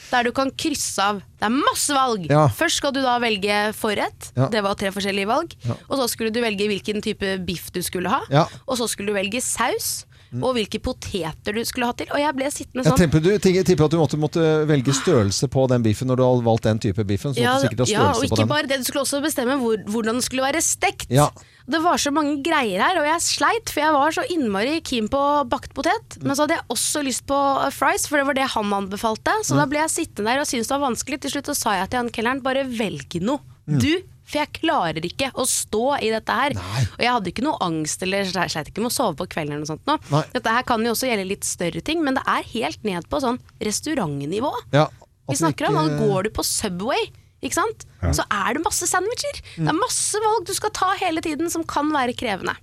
der 0.06 0.28
du 0.28 0.30
kan 0.30 0.52
krysse 0.54 1.02
av. 1.02 1.16
Det 1.40 1.48
er 1.48 1.54
masse 1.54 1.94
valg! 1.94 2.28
Ja. 2.30 2.44
Først 2.54 2.78
skal 2.78 2.92
du 2.94 3.00
da 3.02 3.16
velge 3.22 3.56
forrett. 3.74 4.28
Ja. 4.36 4.46
Det 4.52 4.62
var 4.62 4.76
tre 4.78 4.92
forskjellige 4.94 5.26
valg. 5.26 5.56
Ja. 5.66 5.74
Og 5.88 5.98
så 5.98 6.06
skulle 6.12 6.30
du 6.30 6.38
velge 6.44 6.68
hvilken 6.70 7.02
type 7.02 7.32
biff 7.46 7.72
du 7.74 7.80
skulle 7.82 8.12
ha. 8.12 8.20
Ja. 8.30 8.44
Og 8.68 8.78
så 8.78 8.86
skulle 8.90 9.10
du 9.10 9.18
velge 9.18 9.42
saus. 9.42 10.04
Og 10.36 10.56
hvilke 10.56 10.80
poteter 10.82 11.54
du 11.54 11.62
skulle 11.64 11.86
ha 11.88 11.94
til. 11.96 12.08
Og 12.12 12.18
jeg 12.20 12.34
ble 12.36 12.48
sittende 12.52 12.82
Jeg 12.82 12.90
sånn 12.90 12.98
tipper, 12.98 13.22
du, 13.24 13.28
jeg 13.34 13.64
tipper 13.64 13.86
at 13.86 13.94
du 13.94 13.98
måtte, 14.00 14.18
måtte 14.20 14.44
velge 14.68 14.92
størrelse 14.98 15.48
på 15.48 15.66
den 15.70 15.84
biffen 15.86 16.10
når 16.10 16.18
du 16.20 16.24
har 16.26 16.42
valgt 16.44 16.66
den 16.66 16.80
type 16.82 17.06
biffen. 17.08 17.32
Så 17.32 17.40
ja, 17.40 17.54
du 17.56 17.64
sikkert 17.64 17.84
ha 17.84 17.88
størrelse 17.88 17.94
ja, 17.94 18.08
og 18.18 18.26
ikke 18.26 18.48
bare 18.50 18.68
det, 18.68 18.80
du 18.82 18.88
skulle 18.88 19.04
også 19.06 19.22
bestemme 19.24 19.56
hvor, 19.62 19.78
hvordan 19.86 20.18
den 20.18 20.26
skulle 20.26 20.44
være 20.44 20.60
stekt. 20.66 21.08
Ja. 21.14 21.30
Det 21.66 21.80
var 21.82 21.98
så 21.98 22.12
mange 22.14 22.36
greier 22.46 22.78
her, 22.78 22.98
og 23.00 23.06
jeg 23.08 23.22
sleit, 23.26 23.70
for 23.74 23.82
jeg 23.82 23.94
var 23.96 24.14
så 24.14 24.22
innmari 24.30 24.76
keen 24.86 25.08
på 25.10 25.20
bakt 25.50 25.72
potet. 25.74 26.18
Men 26.22 26.36
så 26.38 26.44
hadde 26.46 26.60
jeg 26.60 26.66
også 26.70 27.02
lyst 27.02 27.24
på 27.26 27.34
uh, 27.34 27.70
fries, 27.74 28.04
for 28.06 28.20
det 28.22 28.26
var 28.28 28.38
det 28.38 28.48
han 28.54 28.70
anbefalte. 28.76 29.34
Så 29.42 29.56
Mm. 29.56 29.58
da 29.62 29.66
ble 29.72 29.80
jeg 29.82 29.90
sittende 29.96 30.30
der 30.30 30.40
og 30.44 30.46
syntes 30.46 30.68
det 30.70 30.76
var 30.78 30.84
vanskelig. 30.88 31.20
Til 31.24 31.30
slutt 31.34 31.50
så 31.50 31.56
sa 31.58 31.74
jeg 31.80 31.90
til 31.90 31.98
han 32.04 32.10
kelneren, 32.14 32.42
bare 32.46 32.62
velg 32.70 33.18
noe. 33.26 33.42
Mm. 33.66 33.80
Du, 33.82 33.90
for 34.26 34.38
jeg 34.42 34.52
klarer 34.60 35.02
ikke 35.06 35.32
å 35.38 35.44
stå 35.46 35.82
i 36.02 36.08
dette 36.14 36.34
her. 36.38 36.54
Og 36.96 37.02
jeg 37.02 37.12
hadde 37.16 37.30
ikke 37.34 37.44
noe 37.46 37.58
angst, 37.66 38.02
eller 38.06 38.24
sleit 38.30 38.70
ikke 38.70 38.82
med 38.86 38.90
å 38.90 38.96
sove 38.96 39.18
på 39.18 39.26
kvelden 39.34 39.54
eller 39.56 39.66
noe 39.66 39.72
sånt. 39.74 39.86
Nå. 39.86 40.22
Dette 40.34 40.54
her 40.54 40.62
kan 40.66 40.82
jo 40.86 40.94
også 40.94 41.10
gjelde 41.10 41.26
litt 41.30 41.46
større 41.46 41.82
ting, 41.82 42.02
men 42.06 42.14
det 42.18 42.24
er 42.30 42.46
helt 42.54 42.86
ned 42.86 43.06
på 43.10 43.20
sånn 43.22 43.38
restaurantnivå. 43.62 44.50
Ja, 44.74 44.86
Vi 45.30 45.34
snakker 45.38 45.66
ikke... 45.66 45.74
om 45.74 45.78
og 45.82 45.98
går 46.02 46.22
du 46.28 46.30
på 46.38 46.44
Subway, 46.46 47.08
ikke 47.46 47.60
sant? 47.62 47.86
så 48.14 48.22
er 48.30 48.54
det 48.54 48.62
masse 48.64 48.86
sandwicher. 48.90 49.40
Det 49.56 49.70
er 49.72 49.78
masse 49.80 50.20
valg 50.22 50.44
du 50.46 50.52
skal 50.54 50.70
ta 50.76 50.92
hele 51.00 51.22
tiden 51.24 51.50
som 51.50 51.64
kan 51.66 51.88
være 51.94 52.14
krevende. 52.18 52.54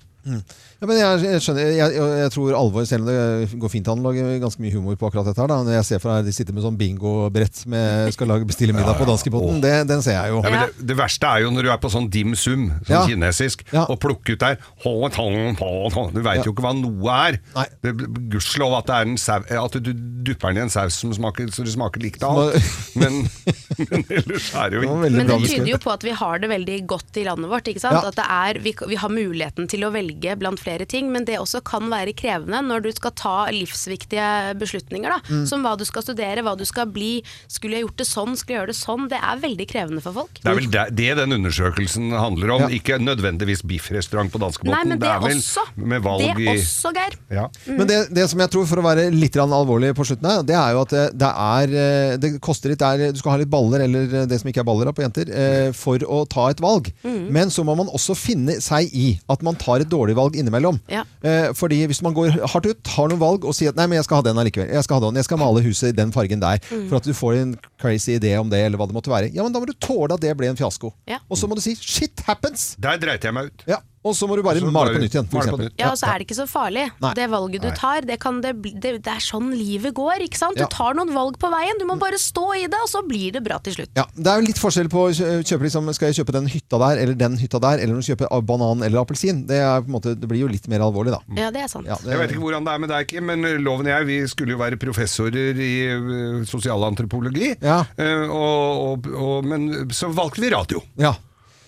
Ja, 0.83 0.87
men 0.89 0.97
jeg, 0.99 1.19
jeg 1.23 1.39
skjønner, 1.45 1.69
jeg, 1.71 1.91
jeg, 1.95 2.07
jeg 2.19 2.31
tror 2.33 2.55
alvor, 2.59 2.83
selv 2.83 3.05
om 3.05 3.07
det 3.07 3.57
går 3.61 3.71
fint 3.71 3.87
an 3.87 4.01
å 4.01 4.09
lage 4.09 4.23
ganske 4.41 4.59
mye 4.59 4.73
humor 4.73 4.97
på 4.99 5.07
akkurat 5.07 5.29
dette 5.29 5.39
her, 5.39 5.47
da. 5.47 5.61
Når 5.63 5.77
jeg 5.77 5.85
ser 5.87 6.01
for 6.03 6.11
meg 6.11 6.25
de 6.27 6.33
sitter 6.35 6.55
med 6.57 6.65
sånn 6.65 6.75
bingobrett 6.75 7.61
med 7.71 8.09
skal 8.11 8.27
lage 8.27 8.47
bestille 8.49 8.75
middag 8.75 8.97
på 8.99 9.07
danskebåten, 9.07 9.61
det, 9.63 9.71
den 9.87 10.03
ser 10.03 10.17
jeg 10.17 10.33
jo. 10.33 10.41
Ja, 10.43 10.51
men 10.51 10.65
det, 10.73 10.87
det 10.91 10.97
verste 10.99 11.29
er 11.31 11.45
jo 11.45 11.53
når 11.55 11.63
du 11.63 11.71
er 11.71 11.79
på 11.85 11.91
sånn 11.93 12.09
dim 12.11 12.35
sum, 12.35 12.65
sånn 12.83 12.91
Ja. 12.97 13.05
kinesisk, 13.07 13.63
og 13.85 13.95
plukker 14.03 14.35
ut 14.35 14.43
der. 14.43 14.59
Du 14.83 16.19
veit 16.19 16.41
Ja. 16.41 16.43
jo 16.43 16.51
ikke 16.51 16.65
hva 16.67 16.73
noe 16.75 17.15
er. 17.29 17.39
Det 17.79 17.93
er 17.93 18.03
Gudskjelov 18.33 18.75
at, 18.81 18.91
det 18.91 18.97
er 18.99 19.07
en 19.07 19.15
sau- 19.15 19.63
at 19.63 19.79
du 19.87 19.93
dupper 19.93 20.51
den 20.51 20.57
i 20.57 20.65
en 20.67 20.73
saus 20.73 20.99
som 20.99 21.13
smaker, 21.15 21.47
så 21.55 21.63
det 21.63 21.77
smaker 21.77 22.03
likt 22.03 22.27
av 22.27 22.41
alt. 22.43 22.71
Men, 22.99 23.23
men 23.87 24.03
ellers 24.09 24.51
er 24.51 24.69
det 24.75 24.81
jo 24.81 24.83
ikke 24.83 24.99
Men 25.15 25.31
det 25.31 25.39
tyder 25.47 25.71
jo 25.71 25.79
på 25.87 25.95
at 25.95 26.03
vi 26.03 26.11
har 26.11 26.43
det 26.43 26.51
veldig 26.51 26.77
godt 26.91 27.23
i 27.23 27.25
landet 27.29 27.47
vårt. 27.55 27.71
ikke 27.71 27.85
sant? 27.87 28.01
Ja. 28.03 28.11
At 28.11 28.19
det 28.19 28.27
er, 28.27 28.59
vi, 28.67 28.75
vi 28.91 28.99
har 28.99 29.15
muligheten 29.15 29.71
til 29.71 29.87
å 29.87 29.93
velge 29.95 30.35
blant 30.43 30.59
flere 30.59 30.72
diskutere 30.73 30.85
ting, 30.89 31.11
men 31.11 31.25
det 31.25 31.37
også 31.39 31.61
kan 31.65 31.89
være 31.91 32.13
krevende 32.15 32.61
når 32.65 32.83
du 32.83 32.91
skal 32.93 33.11
ta 33.15 33.35
livsviktige 33.51 34.55
beslutninger. 34.59 35.09
Da. 35.09 35.19
Mm. 35.29 35.45
Som 35.47 35.63
hva 35.63 35.75
du 35.77 35.85
skal 35.85 36.03
studere, 36.03 36.43
hva 36.43 36.55
du 36.57 36.65
skal 36.65 36.87
bli. 36.87 37.23
Skulle 37.47 37.77
jeg 37.77 37.85
gjort 37.87 37.97
det 38.01 38.07
sånn, 38.07 38.35
skulle 38.37 38.55
jeg 38.57 38.61
gjøre 38.61 38.71
det 38.73 38.77
sånn. 38.79 39.07
Det 39.11 39.19
er 39.19 39.41
veldig 39.43 39.67
krevende 39.69 40.01
for 40.03 40.13
folk. 40.13 40.39
Det 40.43 40.49
er 40.51 40.57
vel 40.57 40.69
det, 40.73 40.85
det 40.97 41.09
den 41.19 41.35
undersøkelsen 41.37 42.11
handler 42.13 42.55
om, 42.55 42.61
Ja. 42.63 42.69
ikke 42.73 42.99
nødvendigvis 43.01 43.63
biffrestaurant 43.67 44.31
på 44.31 44.39
danskebåten. 44.41 44.87
Men 44.89 44.99
det, 44.99 45.09
er 45.09 45.19
vel 45.23 45.37
også. 45.37 45.65
med 45.75 46.03
valg 46.03 46.23
det 46.23 46.43
i 46.43 46.47
også, 46.55 46.93
Geir. 46.95 47.17
ja. 47.29 47.47
Men 47.67 47.87
det, 47.87 47.99
det 48.13 48.29
som 48.29 48.39
jeg 48.39 48.49
tror, 48.53 48.65
for 48.69 48.81
å 48.81 48.85
være 48.85 49.09
litt 49.13 49.35
alvorlig 49.43 49.93
på 49.97 50.05
slutten 50.07 50.29
her, 50.29 50.43
det 50.47 50.55
er 50.55 50.71
jo 50.73 50.81
at 50.83 50.93
det, 50.93 51.03
det 51.19 51.29
er 51.29 51.73
eh, 51.73 52.17
Det 52.21 52.29
koster 52.43 52.71
litt 52.71 52.81
er, 52.85 53.11
Du 53.11 53.19
skal 53.19 53.33
ha 53.35 53.37
litt 53.41 53.49
baller, 53.51 53.83
eller 53.85 54.07
eh, 54.21 54.25
det 54.29 54.39
som 54.39 54.49
ikke 54.49 54.61
er 54.63 54.67
baller 54.67 54.87
da, 54.89 54.93
på 54.95 55.03
jenter, 55.03 55.29
eh, 55.29 55.71
for 55.75 55.97
å 56.07 56.23
ta 56.29 56.49
et 56.51 56.61
valg. 56.63 56.89
Men 57.03 57.49
så 57.53 57.63
må 57.65 57.75
man 57.75 57.89
også 57.93 58.15
finne 58.17 58.55
seg 58.63 58.89
i 58.93 59.17
at 59.31 59.41
man 59.45 59.57
tar 59.59 59.83
et 59.83 59.89
dårlig 59.91 60.15
valg 60.17 60.35
innimellom. 60.39 60.62
Ja. 60.91 61.03
Eh, 61.25 61.49
fordi 61.57 61.81
hvis 61.89 62.01
man 62.05 62.15
går 62.15 62.37
hardt 62.53 62.69
ut, 62.69 62.91
har 62.95 63.11
noen 63.11 63.21
valg 63.21 63.47
og 63.47 63.55
sier 63.57 63.73
at 63.73 63.79
nei, 63.79 63.87
men 63.91 63.99
jeg 63.99 64.07
skal 64.07 64.21
ha 64.21 64.27
den 64.29 64.39
allikevel. 64.41 64.71
Jeg 64.73 64.87
skal 64.87 64.99
ha 64.99 65.05
den, 65.07 65.19
jeg 65.19 65.27
skal 65.27 65.41
male 65.41 65.63
huset 65.65 65.91
i 65.91 65.97
den 65.97 66.13
fargen 66.15 66.43
der. 66.43 66.61
For 66.89 66.99
at 66.99 67.07
du 67.07 67.13
får 67.17 67.39
en 67.41 67.55
crazy 67.81 68.17
idé 68.17 68.35
om 68.39 68.51
det, 68.51 68.61
eller 68.65 68.79
hva 68.79 68.87
det 68.89 68.97
måtte 68.97 69.13
være. 69.13 69.31
Ja, 69.35 69.45
men 69.45 69.55
da 69.55 69.61
må 69.63 69.69
du 69.69 69.75
tåle 69.77 70.15
at 70.15 70.23
det 70.23 70.35
ble 70.39 70.51
en 70.51 70.59
fiasko. 70.59 70.93
Ja. 71.09 71.19
Og 71.29 71.39
så 71.39 71.49
må 71.49 71.57
du 71.59 71.63
si 71.65 71.75
shit 71.79 72.23
happens! 72.27 72.73
Der 72.81 73.01
dreit 73.01 73.25
jeg 73.25 73.35
meg 73.35 73.51
ut. 73.51 73.65
Ja. 73.69 73.81
Og 74.03 74.15
så 74.17 74.27
må 74.27 74.35
du 74.35 74.43
bare 74.43 74.59
Og 74.59 74.71
male 74.75 74.91
på 74.95 74.99
nytt 74.99 75.13
igjen, 75.15 75.27
for 75.31 75.57
nytt. 75.61 75.77
Ja, 75.79 75.91
og 75.93 75.97
så 75.99 76.09
er 76.11 76.19
det 76.19 76.25
ikke 76.27 76.35
så 76.41 76.45
farlig. 76.49 76.89
Nei. 77.03 77.13
Det 77.15 77.27
valget 77.31 77.63
du 77.63 77.69
tar, 77.77 78.03
det, 78.03 78.17
kan 78.19 78.41
det, 78.43 78.51
bli- 78.59 78.73
det, 78.75 78.97
det 79.05 79.11
er 79.13 79.23
sånn 79.23 79.51
livet 79.55 79.93
går. 79.95 80.25
ikke 80.27 80.39
sant? 80.41 80.57
Du 80.59 80.65
tar 80.67 80.97
noen 80.97 81.13
valg 81.15 81.37
på 81.39 81.49
veien, 81.53 81.79
du 81.79 81.85
må 81.87 81.95
bare 82.01 82.19
stå 82.19 82.43
i 82.59 82.65
det, 82.67 82.79
og 82.83 82.89
så 82.91 83.03
blir 83.07 83.31
det 83.37 83.43
bra 83.45 83.59
til 83.63 83.77
slutt. 83.77 83.93
Ja, 83.95 84.03
Det 84.13 84.27
er 84.27 84.41
jo 84.41 84.47
litt 84.49 84.59
forskjell 84.59 84.89
på 84.91 85.05
å 85.07 85.13
kjøpe 85.15 85.63
liksom, 85.67 85.87
Skal 85.95 86.11
jeg 86.11 86.19
kjøpe 86.21 86.35
den 86.35 86.47
hytta 86.51 86.79
der 86.83 87.03
eller 87.03 87.15
den 87.15 87.37
hytta 87.39 87.59
der, 87.63 87.79
eller 87.79 87.95
om 87.95 88.03
du 88.03 88.07
kjøper 88.11 88.27
banan 88.43 88.83
eller 88.83 88.99
appelsin. 89.03 89.45
Det, 89.47 89.61
er 89.63 89.81
på 89.83 89.91
en 89.91 89.95
måte, 89.97 90.15
det 90.19 90.27
blir 90.29 90.43
jo 90.43 90.51
litt 90.51 90.67
mer 90.71 90.83
alvorlig, 90.83 91.15
da. 91.15 91.21
Ja, 91.39 91.51
det 91.55 91.63
er 91.63 91.71
sant. 91.71 91.87
Ja, 91.87 91.95
det, 92.03 92.11
Jeg 92.11 92.19
vet 92.25 92.35
ikke 92.35 92.43
hvordan 92.43 92.67
det 92.67 92.73
er 92.75 92.83
med 92.83 92.91
deg, 92.91 93.07
Kim, 93.07 93.27
men 93.31 93.47
Loven 93.63 93.87
og 93.87 93.93
jeg 93.95 94.09
vi 94.11 94.19
skulle 94.27 94.55
jo 94.57 94.59
være 94.59 94.79
professorer 94.81 95.55
i 95.63 95.73
uh, 95.95 96.43
sosialantropologi. 96.49 97.53
Ja. 97.63 97.83
Eh, 97.97 98.27
og, 98.27 98.83
og, 99.07 99.13
og, 99.15 99.47
men 99.47 99.69
så 99.95 100.11
valgte 100.11 100.43
vi 100.43 100.51
radio. 100.53 100.83
ja. 100.99 101.15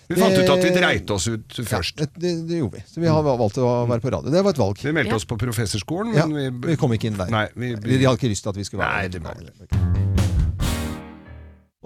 Vi 0.08 0.14
fant 0.20 0.36
ut 0.38 0.48
at 0.50 0.62
vi 0.62 0.70
Det- 0.70 0.78
dreit 0.82 1.10
oss 1.10 1.26
ut 1.26 1.56
Ja, 1.58 1.64
først. 1.64 1.96
det, 1.96 2.08
det, 2.18 2.32
det 2.48 2.58
gjorde 2.60 2.78
vi. 2.78 2.82
Så 2.86 3.00
vi 3.02 3.06
har 3.10 3.22
valgt 3.26 3.58
å 3.58 3.86
være 3.90 4.00
på 4.00 4.12
radio. 4.14 4.30
Det 4.30 4.42
var 4.44 4.50
et 4.54 4.58
valg. 4.62 4.78
Vi 4.82 4.92
meldte 4.92 5.10
Ja. 5.10 5.16
oss 5.16 5.24
på 5.26 5.36
professorskolen, 5.38 6.14
Ja, 6.14 6.26
vi, 6.26 6.50
vi 6.50 6.76
kom 6.76 6.92
ikke 6.92 7.06
inn 7.10 7.16
der. 7.18 7.26
Nei, 7.30 7.46
vi, 7.56 7.74
De 7.74 8.04
hadde 8.04 8.16
ikke 8.20 8.30
lyst 8.30 8.42
til 8.46 8.50
at 8.50 8.56
vi 8.56 8.64
skulle 8.64 8.82
være 8.84 8.94
Nei, 8.94 9.08
der. 9.08 9.18
det 9.18 9.22
var 9.22 9.96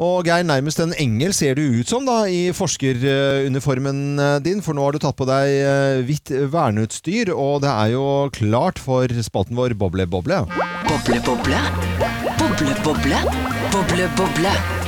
Og 0.00 0.24
Geir, 0.24 0.44
nærmest 0.48 0.80
en 0.80 0.94
engel 0.96 1.34
ser 1.36 1.54
du 1.58 1.60
ut 1.80 1.86
som 1.88 2.06
da 2.06 2.22
i 2.24 2.52
forskeruniformen 2.56 4.18
eh, 4.18 4.38
din, 4.40 4.62
for 4.64 4.72
nå 4.72 4.80
har 4.86 4.92
du 4.96 4.98
tatt 5.02 5.16
på 5.18 5.26
deg 5.28 5.50
eh, 5.60 6.00
hvitt 6.08 6.32
verneutstyr, 6.48 7.28
og 7.34 7.60
det 7.60 7.68
er 7.68 7.92
jo 7.92 8.06
klart 8.32 8.78
for 8.80 9.06
spalten 9.20 9.54
vår 9.60 9.74
Boble-boble. 9.76 10.46
Boble-boble. 10.88 11.60
Boble 12.40 12.74
boble. 12.82 13.20
Boble, 13.74 14.08
boble. 14.16 14.79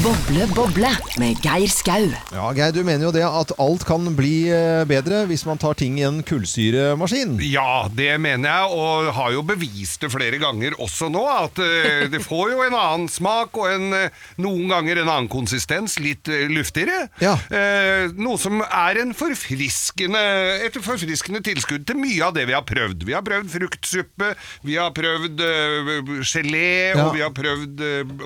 Boble, 0.00 0.46
boble. 0.56 0.88
Med 1.20 1.36
Geir 1.44 1.68
Skau. 1.70 2.06
Ja, 2.32 2.46
Geir, 2.56 2.72
du 2.72 2.80
mener 2.86 3.04
jo 3.04 3.10
det 3.14 3.22
at 3.28 3.50
alt 3.60 3.82
kan 3.86 4.06
bli 4.16 4.46
eh, 4.50 4.82
bedre 4.88 5.26
hvis 5.28 5.42
man 5.46 5.58
tar 5.60 5.76
ting 5.78 5.98
i 6.00 6.04
en 6.06 6.22
kullsyremaskin. 6.26 7.34
Ja, 7.44 7.84
det 7.92 8.14
mener 8.24 8.48
jeg, 8.48 8.70
og 8.72 9.10
har 9.18 9.34
jo 9.36 9.42
bevist 9.46 10.00
det 10.02 10.10
flere 10.14 10.38
ganger 10.42 10.74
også 10.82 11.10
nå, 11.12 11.22
at 11.28 11.60
eh, 11.62 12.06
det 12.10 12.22
får 12.24 12.54
jo 12.54 12.62
en 12.64 12.76
annen 12.78 13.10
smak 13.12 13.58
og 13.60 13.68
en, 13.68 13.84
eh, 13.98 14.24
noen 14.42 14.72
ganger 14.72 15.02
en 15.02 15.10
annen 15.12 15.28
konsistens, 15.32 15.98
litt 16.02 16.30
luftigere. 16.50 17.10
Ja. 17.22 17.36
Eh, 17.52 18.08
noe 18.16 18.40
som 18.40 18.62
er 18.64 19.02
en 19.04 19.12
forfriskende, 19.18 20.24
et 20.70 20.80
forfriskende 20.82 21.44
tilskudd 21.46 21.84
til 21.90 22.00
mye 22.00 22.24
av 22.30 22.34
det 22.38 22.46
vi 22.48 22.56
har 22.56 22.64
prøvd. 22.66 23.04
Vi 23.10 23.14
har 23.18 23.26
prøvd 23.28 23.52
fruktsuppe, 23.58 24.32
vi 24.66 24.80
har 24.80 24.90
prøvd 24.96 25.44
gelé, 26.32 26.66
Ja. 26.96 27.04
og 27.06 27.14
vi 27.18 27.22
har 27.26 27.30
prøvd 27.36 27.80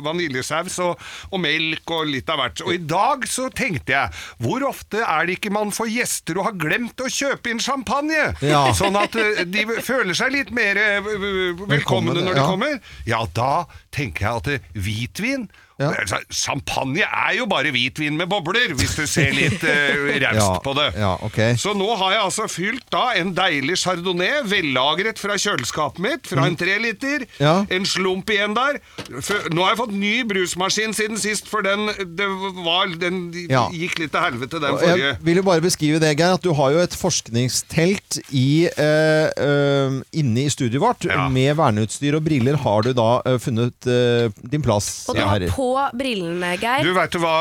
vaniljesaus 0.07 0.79
og, 0.87 1.03
og 1.33 1.41
melk 1.57 1.93
og 1.95 2.07
litt 2.11 2.31
av 2.33 2.41
hvert. 2.41 2.63
Og 2.67 2.75
i 2.75 2.81
dag 2.81 3.27
så 3.31 3.49
tenkte 3.55 3.95
jeg, 3.95 4.23
hvor 4.43 4.65
ofte 4.69 5.03
er 5.05 5.27
det 5.27 5.39
ikke 5.39 5.55
man 5.55 5.73
får 5.75 5.91
gjester 5.93 6.41
og 6.41 6.51
har 6.51 6.59
glemt 6.61 7.03
å 7.03 7.11
kjøpe 7.11 7.53
inn 7.53 7.63
champagne? 7.63 8.31
Ja. 8.45 8.67
Sånn 8.77 8.99
at 9.01 9.17
eh, 9.21 9.45
de 9.49 9.67
føler 9.85 10.17
seg 10.17 10.35
litt 10.35 10.53
mer 10.55 10.79
eh, 10.81 11.13
velkomne 11.67 12.17
når 12.21 12.39
de 12.39 12.47
kommer. 12.47 12.81
Ja, 13.09 13.25
da 13.37 13.67
tenker 13.95 14.27
jeg 14.27 14.43
at 14.43 14.53
eh, 14.57 14.75
hvitvin 14.77 15.49
Ja. 15.77 15.91
Champagne 16.33 17.05
er 17.05 17.35
jo 17.37 17.45
bare 17.51 17.68
hvitvin 17.74 18.14
med 18.16 18.31
bobler, 18.33 18.72
hvis 18.79 18.95
du 18.97 19.03
ser 19.11 19.35
litt 19.37 19.61
uh, 19.61 20.07
raust 20.22 20.39
Ja, 20.41 20.47
på 20.64 20.72
det. 20.79 20.87
ja, 20.97 21.11
okay. 21.27 21.57
Så 21.61 21.74
nå 21.77 21.89
har 22.01 22.14
jeg 22.14 22.22
altså 22.24 22.47
fylt 22.49 22.87
da 22.95 23.11
en 23.20 23.35
deilig 23.37 23.77
chardonnay, 23.83 24.39
vellagret 24.49 25.20
fra 25.20 25.37
kjøleskapet 25.37 26.01
mitt, 26.01 26.31
fra 26.31 26.47
en 26.49 26.57
treliter. 26.57 27.27
Mm. 27.27 27.35
Ja. 27.45 27.53
En 27.77 27.85
slump 27.89 28.33
igjen 28.33 28.57
der. 28.57 28.79
Nå 29.53 29.66
har 29.66 29.74
jeg 29.74 29.81
fått 29.83 29.93
ny 30.01 30.14
brusmaskin 30.31 30.97
siden 30.97 31.20
sist, 31.20 31.51
for 31.53 31.66
den, 31.66 31.91
det 32.16 32.29
var, 32.64 32.89
den 32.97 33.20
Ja. 33.51 33.66
gikk 33.74 33.99
litt 34.01 34.14
til 34.16 34.24
helvete, 34.24 34.62
den 34.62 34.81
forrige. 34.81 35.12
Jeg 35.12 35.20
vil 35.29 35.43
jo 35.43 35.47
bare 35.51 35.64
beskrive 35.64 36.01
det, 36.01 36.14
Geir, 36.16 36.39
at 36.39 36.45
du 36.47 36.55
har 36.57 36.72
jo 36.72 36.81
et 36.87 36.97
forskningstelt 36.97 38.20
i, 38.33 38.64
uh, 38.81 39.29
uh, 39.37 40.01
inne 40.16 40.47
i 40.47 40.49
studioet 40.53 40.83
vårt. 40.83 41.09
Ja. 41.11 41.29
Med 41.33 41.53
verneutstyr 41.61 42.16
og 42.16 42.24
briller 42.27 42.57
har 42.64 42.89
du 42.89 42.95
da 42.97 43.11
funnet 43.43 43.77
din 43.87 44.64
plass. 44.64 45.05
Og 45.11 45.16
du 45.18 45.20
har 45.20 45.35
herrer. 45.37 45.53
På 45.67 45.99
brillene, 45.99 46.53
Geir. 46.61 46.85
Du 46.87 46.93
vet 46.95 47.11
du 47.14 47.19
hva, 47.23 47.35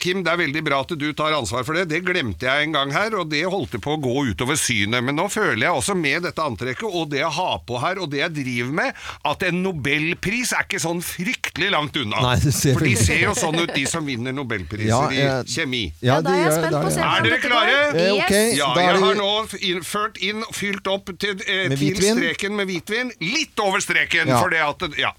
Kim, 0.00 0.22
det 0.24 0.32
er 0.32 0.40
veldig 0.40 0.62
bra 0.64 0.80
at 0.84 0.92
du 0.96 1.06
tar 1.16 1.34
ansvar 1.36 1.64
for 1.66 1.76
det. 1.76 1.86
Det 1.90 2.00
glemte 2.06 2.48
jeg 2.48 2.66
en 2.68 2.74
gang 2.76 2.92
her, 2.94 3.14
og 3.20 3.28
det 3.32 3.42
holdt 3.52 3.76
på 3.84 3.96
å 3.96 4.00
gå 4.00 4.14
utover 4.32 4.56
synet. 4.60 5.04
Men 5.04 5.18
nå 5.18 5.26
føler 5.32 5.66
jeg 5.66 5.76
også 5.80 5.96
med 5.98 6.24
dette 6.26 6.42
antrekket, 6.42 6.86
og 6.88 7.10
det 7.12 7.20
jeg 7.20 7.32
har 7.36 7.58
på 7.68 7.80
her, 7.82 8.00
og 8.02 8.10
det 8.12 8.22
jeg 8.22 8.34
driver 8.38 8.72
med, 8.80 9.02
at 9.32 9.44
en 9.50 9.60
nobelpris 9.66 10.54
er 10.56 10.64
ikke 10.66 10.80
sånn 10.82 11.02
fryktelig 11.04 11.70
langt 11.74 11.98
unna. 12.00 12.22
Nei, 12.30 12.36
for 12.40 12.86
de 12.86 12.94
ser 13.00 13.22
jo 13.26 13.34
sånn 13.36 13.58
ut, 13.60 13.74
de 13.76 13.84
som 13.90 14.06
vinner 14.06 14.34
nobelpriser 14.36 14.88
Ja, 14.88 15.02
i 15.12 15.20
eh, 15.24 15.40
kjemi. 15.50 15.84
Ja, 16.00 16.16
Ja, 16.16 16.20
da 16.24 16.32
er 16.32 16.42
jeg 16.46 16.52
spent 16.56 16.76
på 16.78 16.88
å 16.88 16.92
se 16.94 17.02
det. 17.02 17.10
Er 17.12 17.26
dere 17.26 17.40
klare? 17.42 17.74
Eh, 17.92 18.12
ok. 18.14 18.32
Yes. 18.32 18.56
Ja, 18.56 18.70
jeg 18.80 19.02
har 19.02 19.18
nå 19.20 19.82
ført 19.84 20.20
inn, 20.24 20.44
fylt 20.56 20.88
opp 20.88 21.10
til, 21.20 21.36
eh, 21.44 21.66
Med 21.72 21.78
til 21.82 22.00
streken 22.00 22.56
med 22.56 22.70
hvitvin. 22.70 23.12
Litt 23.20 23.60
over 23.60 23.84
streken, 23.84 24.30
Ja. 24.32 24.40
for 24.40 24.48
det 24.54 24.62
at 24.64 24.98
Ja. 24.98 25.12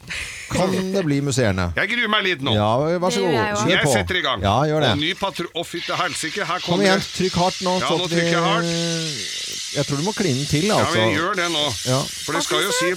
Kan 0.50 0.72
det 0.94 1.04
bli 1.06 1.20
musserende? 1.22 1.74
Jeg 1.76 1.90
gruer 1.92 2.10
meg 2.10 2.24
litt 2.24 2.42
nå. 2.42 2.47
Ja, 2.56 2.70
vær 3.00 3.10
så 3.12 3.20
Det 3.20 3.24
gjør 3.24 3.32
god. 3.32 3.38
jeg 3.38 3.54
også. 3.54 3.64
Kjør 3.68 3.76
Jeg 3.78 3.84
på. 3.84 3.92
setter 3.94 4.16
i 4.16 4.22
gang. 4.22 4.42
Ja, 4.42 4.56
gjør 4.70 4.80
det. 4.86 4.92
Og 4.92 4.98
ny 4.98 5.14
patro... 5.14 5.46
Å, 5.56 5.66
fytte 5.66 5.96
helsike, 5.98 6.46
her 6.46 6.60
Kom 6.60 6.72
kommer 6.74 6.86
igjen, 6.86 7.00
det. 7.00 7.12
trykk 7.18 7.36
hardt 7.42 7.62
nå. 7.62 7.74
Ja, 7.80 7.88
så 7.88 7.98
nå 7.98 8.04
at 8.04 8.10
vi- 8.10 8.16
trykker 8.16 8.38
jeg 8.38 8.44
hardt. 8.48 8.66
Jeg 9.78 9.86
tror 9.86 9.98
du 9.98 10.04
må 10.04 10.12
kline 10.16 10.46
til, 10.48 10.66
Ja, 10.66 10.78
altså. 10.80 10.94
vi 11.04 11.16
gjør 11.18 11.34
det 11.36 11.52
nå. 11.52 11.66
Ja. 11.86 12.00
For 12.26 12.32
det 12.34 12.44
skal 12.44 12.64
jo 12.64 12.72
si 12.72 12.94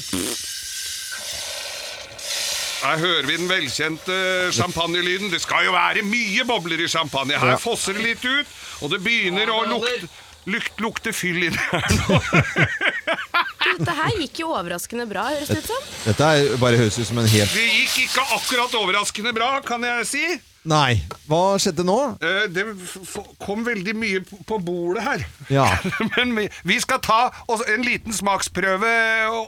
Her 2.81 2.97
hører 2.97 3.27
vi 3.29 3.37
den 3.37 3.49
velkjente 3.51 4.15
champagnelyden. 4.57 5.29
Det 5.33 5.41
skal 5.43 5.67
jo 5.67 5.73
være 5.75 6.01
mye 6.07 6.45
bobler 6.49 6.81
i 6.81 6.89
champagne. 6.89 7.37
Her 7.39 7.51
Ja. 7.53 7.57
fosser 7.61 7.93
det 7.93 8.03
litt 8.03 8.25
ut, 8.25 8.47
og 8.81 8.91
det 8.91 9.03
begynner 9.05 9.47
å 9.53 9.67
lukte, 9.69 10.09
lukt, 10.47 10.81
lukte 10.81 11.13
fyll 11.13 11.43
inni 11.45 11.59
her 11.71 11.85
nå. 12.09 12.21
Dette 13.79 13.95
her 13.97 14.19
gikk 14.21 14.39
jo 14.43 14.51
overraskende 14.57 15.07
bra, 15.09 15.29
høres 15.33 15.49
det 15.49 15.59
ut 15.63 15.69
som. 15.71 15.89
Dette 16.05 16.29
er 16.37 16.55
bare 16.61 16.77
høres 16.81 16.99
ut 17.01 17.07
som 17.09 17.19
en 17.23 17.29
helt 17.31 17.55
Det 17.55 17.67
gikk 17.71 17.99
ikke 18.07 18.25
akkurat 18.37 18.75
overraskende 18.81 19.33
bra, 19.37 19.51
kan 19.65 19.83
jeg 19.87 20.07
si. 20.11 20.25
Nei. 20.69 20.99
Hva 21.25 21.55
skjedde 21.57 21.87
nå? 21.89 21.95
Eh, 22.21 22.43
Det 22.53 22.67
f- 22.85 23.23
kom 23.41 23.63
veldig 23.65 23.95
mye 23.97 24.21
p- 24.29 24.41
på 24.45 24.59
bordet 24.61 25.03
her. 25.07 25.23
Ja. 25.49 25.65
Men 26.19 26.35
vi, 26.37 26.45
vi 26.69 26.77
skal 26.85 27.01
ta 27.01 27.31
oss 27.49 27.63
en 27.73 27.81
liten 27.87 28.13
smaksprøve 28.13 28.91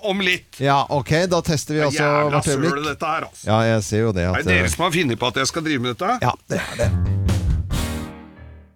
om 0.08 0.22
litt. 0.24 0.56
Ja, 0.64 0.78
ok, 0.88 1.12
da 1.28 1.42
tester 1.44 1.76
vi 1.76 1.82
altså 1.84 2.00
Jævla 2.06 2.30
hvert 2.32 2.48
søl 2.48 2.64
øyeblikk. 2.64 2.86
dette 2.88 3.10
her, 3.12 3.26
altså. 3.28 3.44
Ja, 3.50 3.58
jeg 3.74 3.84
ser 3.90 4.06
jo 4.06 4.12
det. 4.16 4.24
Er 4.24 4.38
At, 4.38 4.46
det 4.48 4.54
eh, 4.56 4.62
dere 4.62 4.72
som 4.72 4.86
har 4.86 4.94
funnet 4.96 5.20
på 5.20 5.28
at 5.34 5.42
jeg 5.42 5.52
skal 5.52 5.66
drive 5.68 5.84
med 5.84 5.92
dette? 5.98 6.16
Ja, 6.24 6.32
det 6.48 6.62
er 6.62 6.80
det. 6.80 6.90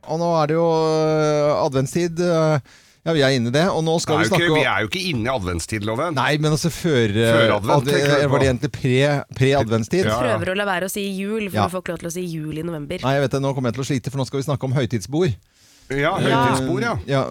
Og 0.07 0.21
nå 0.23 0.29
er 0.43 0.47
det 0.53 0.55
jo 0.61 0.67
øh, 0.71 1.65
adventstid. 1.65 2.21
øh, 2.21 2.59
Ja, 3.07 3.13
vi 3.15 3.21
er 3.23 3.37
inne 3.39 3.53
i 3.53 3.55
det. 3.55 3.63
Og 3.71 3.85
nå 3.87 3.93
skal 4.03 4.19
vi 4.19 4.25
snakke 4.27 4.49
ikke, 4.49 4.57
vi 4.59 4.65
er 4.67 4.81
jo 4.83 4.89
ikke 4.91 5.03
inne 5.13 5.29
i 5.29 5.33
adventstidloven. 5.37 6.17
Nei, 6.19 6.33
men 6.43 6.51
altså 6.57 6.73
før, 6.75 7.07
øh, 7.15 7.29
Før 7.37 7.53
advent, 7.61 7.77
ad- 7.77 7.93
tenker. 7.95 8.29
Var 8.33 8.43
det 8.43 8.49
egentlig 8.51 8.73
pre- 8.75 9.37
pre-adventstid? 9.39 10.05
Ja, 10.11 10.17
ja. 10.17 10.39
Prøver 10.39 10.51
å 10.53 10.57
la 10.59 10.67
være 10.67 10.89
å 10.89 10.91
si 10.91 11.05
jul, 11.15 11.47
for 11.49 11.57
Ja. 11.61 11.69
du 11.69 11.77
får 11.77 11.83
ikke 11.85 11.95
lov 11.95 12.03
til 12.03 12.09
å 12.11 12.13
si 12.17 12.25
jul 12.27 12.59
i 12.59 12.63
november. 12.67 12.99
Nei, 13.07 13.15
jeg 13.15 13.23
vet 13.29 13.31
det, 13.39 13.43
nå 13.47 13.55
kommer 13.55 13.71
jeg 13.71 13.79
til 13.79 13.85
å 13.87 13.89
slite, 13.93 14.11
for 14.11 14.19
nå 14.19 14.27
skal 14.27 14.41
vi 14.43 14.47
snakke 14.51 14.65
om 14.65 14.73
høytidsbord. 14.75 15.37
Ja, 15.95 16.17
høytidsbord, 16.19 16.83
ja. 16.83 16.97
ja. 17.07 17.25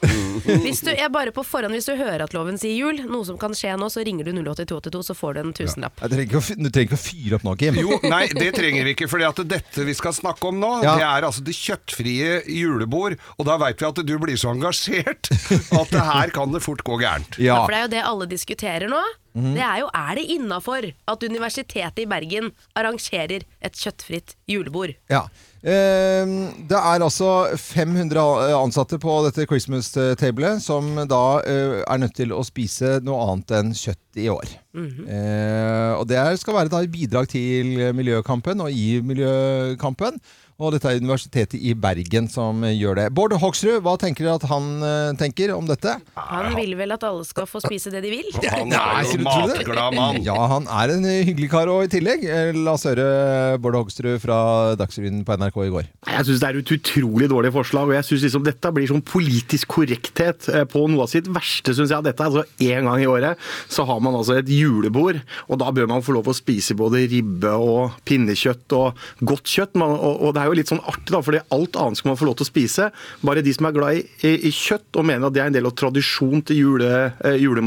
Hvis 0.64 0.80
du, 0.80 0.88
er 0.94 1.10
bare 1.12 1.32
på 1.36 1.42
forhånd, 1.44 1.74
hvis 1.76 1.86
du 1.86 1.92
hører 1.98 2.22
at 2.24 2.32
loven 2.34 2.56
sier 2.58 2.72
jul, 2.72 3.02
noe 3.10 3.26
som 3.28 3.36
kan 3.40 3.52
skje 3.56 3.74
nå, 3.78 3.90
så 3.92 4.00
ringer 4.06 4.24
du 4.26 4.32
08282, 4.40 5.02
så 5.10 5.14
får 5.18 5.36
du 5.36 5.40
en 5.42 5.52
tusenlapp. 5.56 6.00
Jeg 6.00 6.12
trenger 6.14 6.26
ikke 6.30 6.40
å, 6.40 6.44
fy- 6.46 6.56
du 6.56 6.68
trenger 6.70 6.88
ikke 6.88 6.98
å 6.98 7.02
fyre 7.04 7.36
opp 7.38 7.44
nå, 7.46 7.54
Kim. 7.60 7.78
Jo, 7.82 7.98
nei, 8.08 8.22
det 8.32 8.48
trenger 8.56 8.88
vi 8.88 8.94
ikke, 8.96 9.10
for 9.12 9.20
dette 9.44 9.84
vi 9.86 9.96
skal 9.98 10.16
snakke 10.16 10.48
om 10.50 10.58
nå, 10.62 10.72
Ja. 10.86 10.96
det 10.96 11.06
er 11.10 11.28
altså 11.28 11.44
det 11.46 11.54
kjøttfrie 11.60 12.32
julebord, 12.48 13.18
og 13.36 13.46
da 13.50 13.58
vet 13.60 13.84
vi 13.84 13.90
at 13.92 14.02
du 14.08 14.14
blir 14.24 14.40
så 14.40 14.54
engasjert 14.56 15.30
at 15.30 15.92
det 15.92 16.06
her 16.08 16.32
kan 16.34 16.56
det 16.56 16.64
fort 16.64 16.82
gå 16.88 16.96
gærent. 17.04 17.36
Ja. 17.38 17.60
For 17.66 17.76
det 17.76 17.82
er 17.82 17.86
jo 17.88 17.94
det 17.98 18.06
alle 18.14 18.30
diskuterer 18.32 18.88
nå. 18.90 19.02
Det 19.30 19.62
er 19.62 19.76
jo 19.84 19.86
er 19.94 20.16
det 20.18 20.24
innafor 20.34 20.88
at 21.06 21.22
Universitetet 21.22 22.00
i 22.02 22.06
Bergen 22.10 22.48
arrangerer 22.74 23.44
et 23.62 23.76
kjøttfritt 23.78 24.34
julebord. 24.50 24.96
Ja. 25.12 25.20
Eh, 25.62 26.26
det 26.66 26.74
er 26.80 27.04
altså 27.04 27.28
500 27.54 28.18
ansatte 28.58 28.98
på 28.98 29.14
dette 29.28 29.46
Christmas 29.46 29.89
Constable, 29.90 30.60
som 30.60 30.94
da 31.08 31.40
eh, 31.46 31.80
er 31.82 31.98
nødt 31.98 32.14
til 32.14 32.32
å 32.34 32.42
spise 32.46 32.98
noe 33.02 33.24
annet 33.26 33.54
enn 33.58 33.72
kjøtt 33.74 34.20
i 34.22 34.28
år. 34.30 34.52
Mhm. 34.76 35.08
Eh, 35.08 35.92
og 35.98 36.06
det 36.10 36.22
skal 36.40 36.54
være 36.54 36.82
et 36.84 36.92
bidrag 36.92 37.28
til 37.28 37.90
miljøkampen 37.96 38.62
og 38.62 38.70
i 38.70 39.00
miljøkampen. 39.02 40.20
Og 40.60 40.74
dette 40.74 40.90
er 40.90 40.98
Universitetet 41.00 41.56
i 41.56 41.72
Bergen 41.72 42.26
som 42.28 42.58
eh, 42.68 42.74
gjør 42.76 42.98
det. 42.98 43.06
Bård 43.16 43.32
Hoksrud, 43.40 43.78
hva 43.84 43.94
tenker 44.00 44.26
dere 44.26 44.36
at 44.36 44.44
han 44.50 44.66
eh, 44.84 45.12
tenker 45.20 45.54
om 45.54 45.64
dette? 45.68 45.94
Han 46.20 46.50
vil 46.58 46.74
vel 46.76 46.92
at 46.92 47.06
alle 47.08 47.24
skal 47.24 47.46
få 47.48 47.62
spise 47.64 47.88
det 47.94 48.02
de 48.04 48.10
vil? 48.12 48.28
Han 48.44 48.74
er 48.76 49.06
jo 49.08 49.20
matglad 49.24 49.96
mann. 49.96 50.20
Ja, 50.26 50.36
han 50.52 50.68
er 50.68 50.92
en 50.98 51.06
hyggelig 51.08 51.48
kar 51.54 51.70
og 51.72 51.86
i 51.86 51.90
tillegg. 51.94 52.26
Eh, 52.28 52.52
La 52.60 52.74
oss 52.76 52.84
høre 52.88 53.56
Bård 53.64 53.78
Hoksrud 53.78 54.20
fra 54.20 54.40
Dagsrevyen 54.80 55.22
på 55.24 55.38
NRK 55.40 55.56
i 55.64 55.72
går. 55.72 55.88
Jeg 56.10 56.28
syns 56.28 56.44
det 56.44 56.50
er 56.50 56.60
et 56.60 56.74
utrolig 56.76 57.30
dårlig 57.32 57.54
forslag, 57.56 57.88
og 57.88 57.96
jeg 57.96 58.08
synes 58.10 58.26
liksom 58.28 58.44
dette 58.44 58.74
blir 58.76 58.90
sånn 58.92 59.04
politisk 59.06 59.72
korrekthet 59.78 60.50
på 60.72 60.84
noe 60.92 61.06
av 61.06 61.12
sitt 61.14 61.30
verste, 61.32 61.72
syns 61.76 61.94
jeg. 61.94 62.04
Dette 62.04 62.20
er 62.26 62.28
altså 62.28 62.44
én 62.68 62.84
gang 62.90 63.00
i 63.00 63.08
året 63.08 63.40
så 63.70 63.84
har 63.88 64.00
man 64.04 64.16
altså 64.18 64.36
et 64.40 64.48
julebord, 64.52 65.20
og 65.48 65.60
da 65.62 65.70
bør 65.74 65.88
man 65.90 66.04
få 66.04 66.14
lov 66.16 66.28
å 66.30 66.36
spise 66.36 66.76
både 66.78 67.04
ribbe 67.10 67.52
og 67.56 67.96
pinnekjøtt 68.08 68.76
og 68.76 69.00
godt 69.24 69.48
kjøtt. 69.50 69.78
Og, 69.80 70.06
og 70.26 70.34
det 70.36 70.42
er 70.42 70.49
jo 70.49 70.49
litt 70.58 70.70
sånn 70.70 70.82
artig, 70.82 71.10
da, 71.14 71.22
fordi 71.24 71.42
alt 71.54 71.78
annet 71.80 72.00
skal 72.00 72.12
man 72.12 72.20
få 72.20 72.28
lov 72.28 72.38
til 72.40 72.46
å 72.46 72.50
spise. 72.50 72.88
Bare 73.26 73.44
de 73.44 73.54
som 73.56 73.68
er 73.68 73.76
glad 73.76 73.98
i, 73.98 74.04
i, 74.26 74.34
i 74.48 74.52
kjøtt 74.54 74.98
og 75.00 75.06
mener 75.08 75.28
at 75.28 75.36
det 75.36 75.42
er 75.44 75.50
en 75.50 75.56
del 75.56 75.68
av 75.68 75.76
tradisjon 75.78 76.44
til 76.46 76.60
jule, 76.60 76.90
eh, 77.26 77.38
jule, 77.40 77.64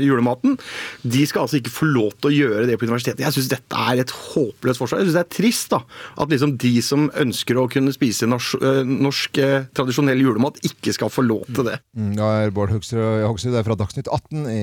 julematen, 0.00 0.56
de 1.02 1.24
skal 1.28 1.46
altså 1.46 1.60
ikke 1.60 1.74
få 1.74 1.90
lov 1.90 2.14
til 2.18 2.30
å 2.30 2.34
gjøre 2.34 2.66
det 2.70 2.78
på 2.80 2.88
universitetet. 2.88 3.24
Jeg 3.24 3.36
syns 3.36 3.50
dette 3.52 3.84
er 3.90 4.02
et 4.02 4.14
håpløst 4.14 4.82
forslag. 4.82 5.02
Jeg 5.02 5.10
syns 5.10 5.18
det 5.18 5.24
er 5.24 5.32
trist 5.36 5.74
da, 5.74 5.82
at 6.20 6.32
liksom 6.32 6.56
de 6.60 6.74
som 6.84 7.08
ønsker 7.24 7.60
å 7.60 7.66
kunne 7.72 7.94
spise 7.94 8.28
nors, 8.30 8.52
eh, 8.60 8.82
norsk 8.84 9.40
eh, 9.42 9.68
tradisjonell 9.76 10.24
julemat, 10.24 10.60
ikke 10.66 10.94
skal 10.96 11.12
få 11.12 11.24
lov 11.26 11.46
til 11.50 11.66
det. 11.70 11.78
Ja, 12.16 12.30
er 12.44 12.54
Bård 12.54 12.72
Hoksrud, 12.74 13.24
Hoksrud 13.26 13.54
det 13.54 13.62
er 13.62 13.68
fra 13.68 13.78
Dagsnytt 13.78 14.10
18 14.10 14.46
i, 14.50 14.60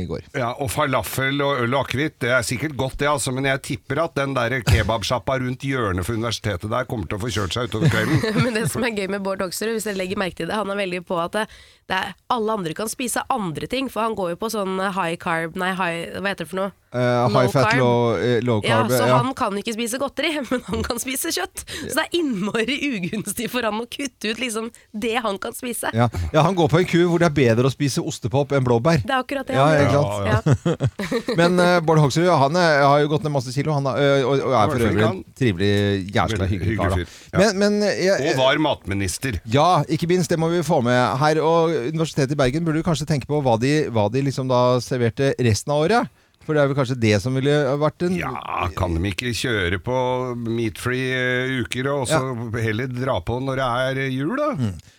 i 0.00 0.04
går. 0.08 0.28
Ja, 0.38 0.52
og 0.62 0.70
falafel 0.72 1.42
og 1.44 1.62
øl 1.64 1.76
og 1.76 1.86
akevitt, 1.86 2.18
det 2.24 2.32
er 2.34 2.46
sikkert 2.46 2.76
godt 2.78 3.00
det, 3.02 3.10
altså, 3.10 3.34
men 3.34 3.48
jeg 3.48 3.62
tipper 3.66 4.04
at 4.04 4.16
den 4.18 4.36
der 4.36 4.60
kebabsjappa 4.66 5.38
rundt 5.42 5.66
hjørnet 5.66 6.06
for 6.06 6.18
universitetet 6.18 6.70
der 6.72 6.88
kommer 6.88 7.01
til 7.08 7.18
å 7.18 7.22
få 7.22 7.30
kjørt 7.34 7.56
seg 7.56 7.70
utover 7.70 7.92
kvelden. 7.92 8.20
Men 8.44 8.58
det 8.58 8.66
som 8.72 8.84
er 8.86 8.94
gøy 8.96 9.08
med 9.12 9.24
Bård 9.24 9.44
Hoksrud, 9.44 9.74
hvis 9.74 9.88
dere 9.88 10.00
legger 10.00 10.20
merke 10.20 10.40
til 10.42 10.50
det, 10.50 10.58
han 10.58 10.72
er 10.72 10.80
veldig 10.82 11.02
på 11.08 11.18
at 11.22 11.36
det, 11.36 11.46
det 11.90 11.98
er, 11.98 12.14
alle 12.32 12.58
andre 12.58 12.76
kan 12.78 12.90
spise 12.92 13.24
andre 13.32 13.68
ting, 13.70 13.90
for 13.92 14.04
han 14.06 14.16
går 14.18 14.34
jo 14.34 14.40
på 14.42 14.52
sånn 14.54 14.78
high 14.96 15.18
carb, 15.20 15.58
nei, 15.60 15.72
high, 15.78 16.18
hva 16.18 16.32
heter 16.34 16.46
det 16.46 16.52
for 16.52 16.62
noe? 16.64 16.74
Eh, 16.92 17.28
high 17.32 17.48
fat, 17.48 17.78
low, 17.78 18.20
eh, 18.20 18.42
low 18.44 18.60
Ja, 18.64 18.82
carb. 18.82 18.90
så 18.90 19.06
ja. 19.08 19.16
han 19.16 19.32
kan 19.34 19.54
ikke 19.56 19.72
spise 19.72 19.96
godteri, 19.96 20.34
men 20.50 20.60
han 20.66 20.82
kan 20.84 20.98
spise 21.00 21.30
kjøtt. 21.32 21.64
Så 21.64 21.94
det 21.96 22.02
er 22.04 22.18
innmari 22.18 22.76
ugunstig 22.90 23.48
for 23.52 23.64
han 23.64 23.80
å 23.80 23.86
kutte 23.88 24.34
ut 24.34 24.42
liksom 24.42 24.68
det 24.92 25.14
han 25.24 25.38
kan 25.40 25.56
spise. 25.56 25.88
Ja. 25.96 26.10
ja, 26.34 26.42
han 26.44 26.58
går 26.58 26.68
på 26.68 26.82
en 26.82 26.88
ku 26.90 26.98
hvor 27.08 27.22
det 27.22 27.30
er 27.30 27.36
bedre 27.38 27.70
å 27.70 27.72
spise 27.72 28.04
ostepop 28.04 28.52
enn 28.52 28.66
blåbær. 28.66 29.00
Det 29.06 29.14
er 29.14 29.24
akkurat 29.24 29.48
det 29.48 29.56
Ja? 29.56 30.40
Men 31.40 31.56
uh, 31.56 31.78
Bård 31.84 32.02
Hoksrud 32.02 32.28
han 32.28 32.60
er, 32.60 32.82
har 32.84 33.00
jo 33.00 33.08
gått 33.14 33.24
ned 33.24 33.32
masse 33.34 33.54
kilo, 33.54 33.72
han 33.72 33.88
er, 33.88 34.26
og, 34.28 34.44
og 34.44 34.56
er 34.58 34.72
for 34.74 34.86
øvrig 34.90 35.06
en 35.08 35.20
trivelig, 35.38 35.72
jævla 36.12 36.48
hyggelig 36.50 36.76
kar. 36.76 36.96
Men, 37.40 37.60
men 37.62 37.78
jeg, 37.88 38.34
Og 38.34 38.42
var 38.42 38.60
matminister. 38.68 39.40
Ja, 39.48 39.80
ikke 39.88 40.10
minst. 40.12 40.28
Det 40.32 40.36
må 40.40 40.52
vi 40.52 40.60
få 40.66 40.82
med 40.84 41.00
her. 41.22 41.40
Og 41.40 41.72
Universitetet 41.92 42.36
i 42.36 42.38
Bergen 42.38 42.68
burde 42.68 42.84
kanskje 42.84 43.08
tenke 43.08 43.28
på 43.30 43.40
hva 43.44 43.56
de, 43.60 43.86
hva 43.92 44.10
de 44.12 44.26
liksom 44.28 44.50
da 44.52 44.76
serverte 44.84 45.32
resten 45.40 45.72
av 45.72 45.86
året. 45.86 46.18
For 46.42 46.56
det 46.56 46.62
er 46.62 46.70
vel 46.70 46.76
kanskje 46.78 46.96
det 46.98 47.14
som 47.22 47.36
ville 47.38 47.52
vært 47.78 48.02
en 48.06 48.16
Ja, 48.18 48.32
kan 48.76 48.96
de 48.96 49.10
ikke 49.12 49.30
kjøre 49.36 49.78
på 49.82 49.96
meat-free 50.42 51.10
eh, 51.14 51.52
uker, 51.62 51.88
og 51.92 52.08
så 52.10 52.18
heller 52.58 52.90
dra 52.90 53.18
på 53.22 53.38
når 53.42 53.60
det 53.60 53.68
er 53.86 54.00
eh, 54.06 54.16
jul, 54.16 54.34
da? 54.40 54.48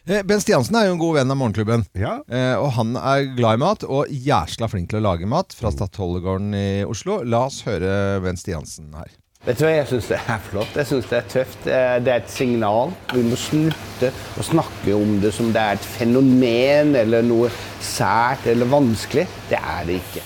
Eh, 0.07 0.21
Ben 0.27 0.39
Stiansen 0.43 0.77
er 0.79 0.87
jo 0.87 0.95
en 0.95 1.01
god 1.01 1.17
venn 1.19 1.33
av 1.35 1.39
Morgenklubben. 1.41 1.83
Ja. 1.99 2.15
Eh, 2.31 2.53
og 2.59 2.71
han 2.77 2.95
er 2.99 3.27
glad 3.35 3.59
i 3.59 3.63
mat, 3.65 3.83
og 3.87 4.07
jæsla 4.11 4.71
flink 4.71 4.91
til 4.93 5.01
å 5.01 5.07
lage 5.09 5.27
mat 5.29 5.55
fra 5.57 5.73
Stadholdegården 5.75 6.55
i 6.55 6.67
Oslo. 6.87 7.19
La 7.27 7.45
oss 7.49 7.61
høre 7.67 8.21
Ben 8.23 8.39
Stiansen 8.39 8.93
her. 8.95 9.11
Vet 9.43 9.59
du 9.59 9.65
hva, 9.65 9.73
Jeg 9.75 9.89
syns 9.89 10.05
det 10.07 10.21
er 10.23 10.43
flott. 10.47 10.77
Jeg 10.79 10.87
synes 10.87 11.07
Det 11.11 11.17
er 11.19 11.25
tøft. 11.33 11.65
Det 11.67 12.11
er 12.13 12.21
et 12.21 12.31
signal. 12.31 12.93
Vi 13.11 13.25
må 13.27 13.35
slutte 13.35 14.13
å 14.39 14.45
snakke 14.47 14.95
om 14.95 15.17
det 15.19 15.33
som 15.35 15.51
det 15.51 15.59
er 15.59 15.75
et 15.75 15.89
fenomen 15.97 16.95
eller 16.95 17.27
noe 17.27 17.51
sært 17.83 18.47
eller 18.47 18.71
vanskelig. 18.71 19.27
Det 19.51 19.59
er 19.59 19.89
det 19.89 19.99
ikke. 19.99 20.23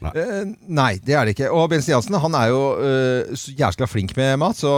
Eh, 0.00 0.52
nei, 0.72 0.94
det 1.04 1.14
er 1.16 1.28
det 1.28 1.34
ikke. 1.36 1.50
Og 1.52 1.68
Ben 1.72 1.82
Stiansen 1.84 2.16
han 2.20 2.36
er 2.38 2.48
jo 2.52 2.60
uh, 2.80 3.42
jæskla 3.58 3.88
flink 3.90 4.14
med 4.16 4.38
mat. 4.40 4.56
Så 4.60 4.70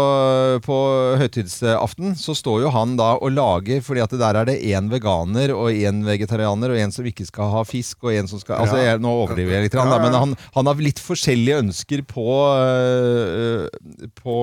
på 0.67 0.79
høytidsaften 1.21 2.17
så 2.19 2.35
står 2.37 2.65
jo 2.65 2.73
han 2.75 2.97
da 2.99 3.13
og 3.23 3.31
lager, 3.37 3.83
fordi 3.85 4.03
at 4.05 4.17
der 4.19 4.41
er 4.41 4.49
det 4.51 4.59
én 4.67 4.91
veganer 4.93 5.55
og 5.55 5.71
én 5.73 6.03
vegetarianer 6.07 6.75
og 6.75 6.81
en 6.83 6.95
som 6.95 7.07
ikke 7.07 7.27
skal 7.29 7.53
ha 7.55 7.63
fisk, 7.69 8.03
og 8.03 8.15
en 8.17 8.31
som 8.31 8.43
skal 8.43 8.61
Altså, 8.63 8.79
jeg, 8.79 9.01
nå 9.03 9.11
overdriver 9.23 9.57
jeg 9.57 9.67
litt, 9.69 9.75
da, 9.77 9.87
Ja, 9.87 9.97
ja. 9.97 10.03
men 10.03 10.15
han, 10.15 10.35
han 10.55 10.69
har 10.71 10.83
litt 10.83 11.01
forskjellige 11.03 11.63
ønsker 11.63 12.03
på 12.07 12.27
uh, 12.53 13.67
På 14.19 14.37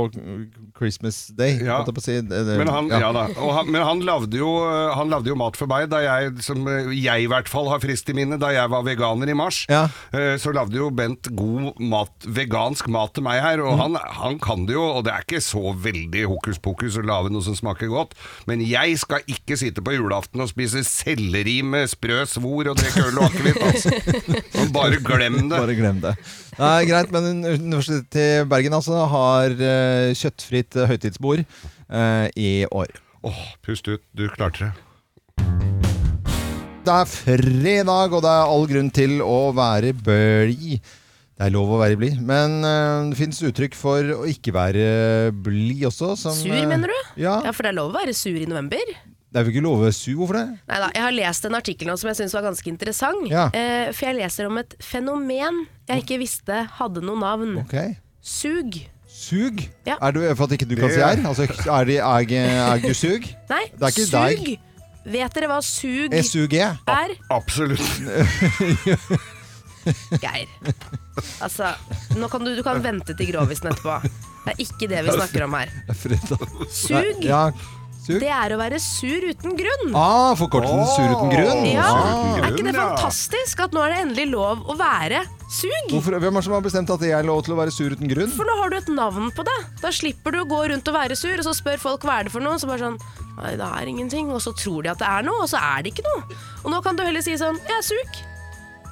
Christmas 0.78 1.28
Day, 1.36 1.60
Ja. 1.60 1.80
holdt 1.80 1.92
jeg 1.92 1.98
på 2.00 2.04
å 2.04 2.08
si. 2.08 2.18
Men 2.60 2.72
han, 2.72 2.90
ja. 2.92 3.12
da. 3.16 3.28
Han, 3.36 3.70
men 3.72 3.84
han 3.84 4.04
lagde, 4.08 4.40
jo, 4.40 4.50
han 4.96 5.12
lagde 5.12 5.32
jo 5.32 5.38
mat 5.40 5.60
for 5.60 5.70
meg, 5.72 5.90
da 5.92 6.02
jeg, 6.04 6.38
som 6.46 6.64
jeg 6.96 7.26
i 7.26 7.30
hvert 7.30 7.50
fall 7.52 7.70
har 7.72 7.82
frist 7.84 8.10
i 8.12 8.16
minne, 8.18 8.40
da 8.42 8.52
jeg 8.56 8.72
var 8.72 8.86
veganer 8.88 9.30
i 9.32 9.36
mars. 9.38 9.64
Ja. 9.70 9.86
Eh, 10.16 10.36
Lagde 10.70 10.84
jo 10.84 10.90
Bent 10.94 11.26
god 11.34 11.80
mat, 11.82 12.12
vegansk 12.30 12.86
mat 12.94 13.14
til 13.18 13.24
meg 13.26 13.40
her, 13.42 13.62
og 13.66 13.72
Mm. 13.74 13.80
han, 13.80 13.96
han 14.20 14.36
kan 14.40 14.66
det 14.68 14.76
jo, 14.76 14.84
og 15.00 15.04
det 15.06 15.14
er 15.14 15.24
ikke 15.26 15.40
så 15.42 15.72
veldig 15.74 16.28
hokus 16.30 16.60
pokus 16.62 16.98
å 16.98 17.02
lage 17.06 17.32
noe 17.34 17.42
som 17.42 17.56
smaker 17.58 17.90
godt, 17.90 18.14
men 18.46 18.62
jeg 18.62 18.98
skal 19.02 19.24
ikke 19.26 19.58
sitte 19.58 19.82
på 19.82 19.96
julaften 19.96 20.42
og 20.44 20.50
spise 20.52 20.84
selleri 20.86 21.64
med 21.66 21.90
sprø 21.90 22.20
svor 22.30 22.70
og 22.70 22.78
drikke 22.78 23.08
øl 23.08 23.18
og 23.18 23.32
akevitt, 23.32 23.62
altså. 23.66 24.70
Bare 24.76 25.00
glem 25.02 25.40
det. 25.50 25.58
Bare 25.58 25.78
glem 25.80 26.02
det. 26.06 26.14
Nei, 26.60 26.86
greit, 26.86 27.10
men 27.16 27.42
Universitetet 27.46 28.20
i 28.22 28.46
Bergen 28.50 28.78
altså 28.78 29.06
har 29.10 29.50
eh, 29.58 30.12
kjøttfritt 30.20 30.78
høytidsbord 30.92 31.42
eh, 31.46 32.28
i 32.38 32.52
år. 32.70 32.94
Åh, 33.26 33.42
pust 33.66 33.90
ut, 33.90 34.04
du 34.14 34.28
klarte 34.38 34.68
det. 34.70 34.89
Det 36.90 36.96
er 36.98 37.10
fredag, 37.12 38.14
og 38.18 38.24
det 38.26 38.30
er 38.34 38.48
all 38.50 38.64
grunn 38.66 38.88
til 38.90 39.20
å 39.22 39.52
være 39.54 39.92
blid. 39.94 40.80
Det 41.38 41.46
er 41.46 41.52
lov 41.54 41.76
å 41.76 41.78
være 41.78 42.00
blid, 42.00 42.16
men 42.26 42.56
eh, 42.66 43.12
det 43.12 43.20
finnes 43.20 43.42
uttrykk 43.46 43.76
for 43.78 44.10
å 44.16 44.24
ikke 44.28 44.52
være 44.56 44.88
blid 45.46 45.86
også. 45.86 46.16
Som, 46.18 46.34
Sur, 46.34 46.50
eh, 46.50 46.66
mener 46.66 46.90
du? 46.90 46.98
Ja. 47.22 47.36
ja, 47.46 47.54
for 47.54 47.68
det 47.68 47.76
er 47.76 47.78
lov 47.78 47.94
å 47.94 47.98
være 48.00 48.16
sur 48.18 48.34
i 48.34 48.48
november. 48.50 48.82
Det 49.30 49.38
er 49.38 49.46
jo 49.46 49.54
ikke 49.54 49.62
lov 49.68 49.78
å 49.78 49.84
være 49.86 49.96
sur, 50.00 50.16
hvorfor 50.18 50.40
det? 50.40 50.46
Neida, 50.72 50.90
jeg 50.98 51.06
har 51.06 51.16
lest 51.20 51.46
en 51.46 51.58
artikkel 51.60 51.92
nå 51.92 51.98
som 52.02 52.10
jeg 52.10 52.20
syns 52.24 52.34
var 52.40 52.48
ganske 52.50 52.72
interessant. 52.74 53.30
Ja. 53.30 53.46
Eh, 53.54 53.92
for 53.94 54.10
jeg 54.10 54.18
leser 54.24 54.50
om 54.50 54.58
et 54.64 54.74
fenomen 54.82 55.62
jeg 55.92 56.08
ikke 56.08 56.18
visste 56.24 56.64
hadde 56.80 57.06
noe 57.06 57.22
navn. 57.22 57.60
Ok. 57.68 57.78
Sug. 58.26 58.80
Sug? 59.06 59.62
Ja. 59.86 60.00
Er 60.02 60.18
du, 60.18 60.24
for 60.34 60.50
at 60.50 60.58
ikke 60.58 60.66
du 60.74 60.74
kan 60.82 60.90
si 60.90 61.06
R? 61.06 61.22
Altså, 61.22 61.46
er, 61.46 61.86
det, 61.86 62.02
er, 62.02 62.58
er 62.66 62.82
du 62.82 62.90
sug? 62.98 63.30
Nei, 63.54 63.68
Det 63.78 63.86
er 63.86 63.94
ikke 63.94 64.10
sug. 64.10 64.18
deg. 64.18 64.66
Vet 65.06 65.34
dere 65.36 65.48
hva 65.48 65.62
sug 65.64 66.14
SUG? 66.26 66.54
er? 66.60 67.14
Absolutt. 67.32 67.80
Geir. 70.22 70.48
Altså, 71.42 71.72
nå 72.20 72.28
kan 72.30 72.44
du, 72.46 72.52
du 72.58 72.62
kan 72.66 72.82
vente 72.84 73.16
til 73.18 73.32
grovisen 73.32 73.72
etterpå. 73.72 73.96
Det 74.46 74.54
er 74.54 74.60
ikke 74.64 74.90
det 74.92 75.00
vi 75.08 75.16
snakker 75.16 75.46
om 75.48 75.56
her. 75.58 75.72
Sug, 76.70 77.24
Ja, 77.26 77.48
sug. 78.10 78.20
det 78.26 78.32
er 78.34 78.56
å 78.56 78.60
være 78.60 78.80
sur 78.82 79.28
uten 79.30 79.54
grunn. 79.60 79.94
Ah, 79.96 80.34
forkortelsen 80.40 80.86
sur 80.96 81.14
uten 81.16 81.30
grunn. 81.36 81.66
Ja, 81.70 81.88
Ah. 81.90 82.38
Er 82.42 82.52
ikke 82.56 82.66
det 82.66 82.76
fantastisk 82.76 83.60
at 83.64 83.76
nå 83.78 83.84
er 83.86 83.94
det 83.94 84.00
endelig 84.08 84.28
lov 84.34 84.66
å 84.66 84.76
være 84.80 85.22
sug? 85.50 85.90
Hvorfor, 85.94 86.18
hvem 86.20 86.34
er 86.34 86.40
det 86.42 86.46
som 86.50 86.54
har 86.58 86.66
bestemt 86.66 86.90
at 86.94 87.00
det 87.06 87.12
er 87.14 87.24
lov 87.28 87.44
til 87.46 87.54
å 87.54 87.60
være 87.62 87.72
sur 87.76 87.94
uten 87.94 88.10
grunn? 88.10 88.34
For 88.34 88.50
nå 88.50 88.56
har 88.64 88.70
du 88.74 88.78
et 88.82 88.90
navn 88.94 89.30
på 89.32 89.46
det. 89.46 89.58
Da 89.84 89.94
slipper 89.94 90.34
du 90.34 90.42
å 90.44 90.48
gå 90.50 90.64
rundt 90.74 90.88
og 90.90 90.98
være 90.98 91.16
sur, 91.20 91.38
og 91.38 91.46
så 91.46 91.54
spør 91.58 91.78
folk 91.80 92.02
hva 92.08 92.20
er 92.20 92.24
det 92.30 92.34
for 92.34 92.42
noe, 92.42 92.58
så 92.60 92.68
bare 92.70 92.86
sånn 92.90 93.00
Nei, 93.40 93.54
det 93.56 93.64
er 93.64 93.88
ingenting. 93.88 94.34
Og 94.36 94.42
så 94.44 94.52
tror 94.52 94.84
de 94.84 94.90
at 94.92 95.00
det 95.00 95.08
er 95.08 95.24
noe, 95.24 95.46
og 95.46 95.48
så 95.48 95.62
er 95.64 95.84
det 95.86 95.94
ikke 95.94 96.04
noe. 96.10 96.26
Og 96.66 96.74
nå 96.74 96.82
kan 96.84 96.98
du 97.00 97.06
heller 97.08 97.24
si 97.24 97.38
sånn 97.40 97.56
Jeg 97.70 97.78
er 97.78 97.86
sug. 97.88 98.18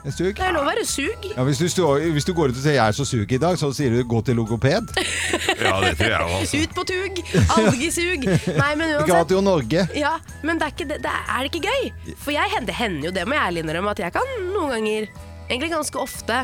En 0.07 0.13
sug? 0.15 0.29
Det 0.37 0.43
er 0.45 0.53
lov 0.55 0.63
å 0.63 0.69
være 0.69 0.85
sug. 0.87 1.25
Ja, 1.33 1.43
hvis, 1.43 1.59
du 1.59 1.67
står, 1.67 2.05
hvis 2.15 2.27
du 2.27 2.31
går 2.37 2.53
ut 2.53 2.55
og 2.55 2.63
sier 2.63 2.77
'jeg 2.77 2.93
er 2.93 2.95
så 2.95 3.05
sug 3.05 3.31
i 3.31 3.39
dag', 3.43 3.57
så 3.59 3.73
sier 3.75 3.91
du 3.91 4.03
'gå 4.07 4.21
til 4.23 4.37
logoped'. 4.39 4.93
Ja, 5.67 5.81
det 5.83 5.97
tror 5.99 6.13
jeg 6.13 6.21
også. 6.21 6.61
Ut 6.63 6.75
på 6.77 6.83
tug! 6.87 7.19
Algesug! 7.57 8.23
Nei, 8.55 8.75
men 8.79 8.93
uansett. 8.93 9.11
Radio 9.11 9.41
Norge. 9.41 9.87
Ja, 9.97 10.13
men 10.43 10.61
det 10.61 10.67
er, 10.67 10.71
ikke, 10.75 10.87
det, 10.87 11.01
det 11.03 11.11
er 11.11 11.43
det 11.43 11.51
ikke 11.51 11.67
gøy? 11.67 12.15
For 12.23 12.31
jeg, 12.31 12.61
det 12.67 12.75
hender 12.77 13.09
jo 13.09 13.11
det, 13.11 13.25
må 13.27 13.35
jeg 13.35 13.43
ærlig 13.49 13.65
innrømme, 13.65 13.91
at 13.91 13.99
jeg 14.05 14.13
kan 14.15 14.31
noen 14.53 14.77
ganger, 14.77 15.09
egentlig 15.49 15.71
ganske 15.73 15.99
ofte, 15.99 16.39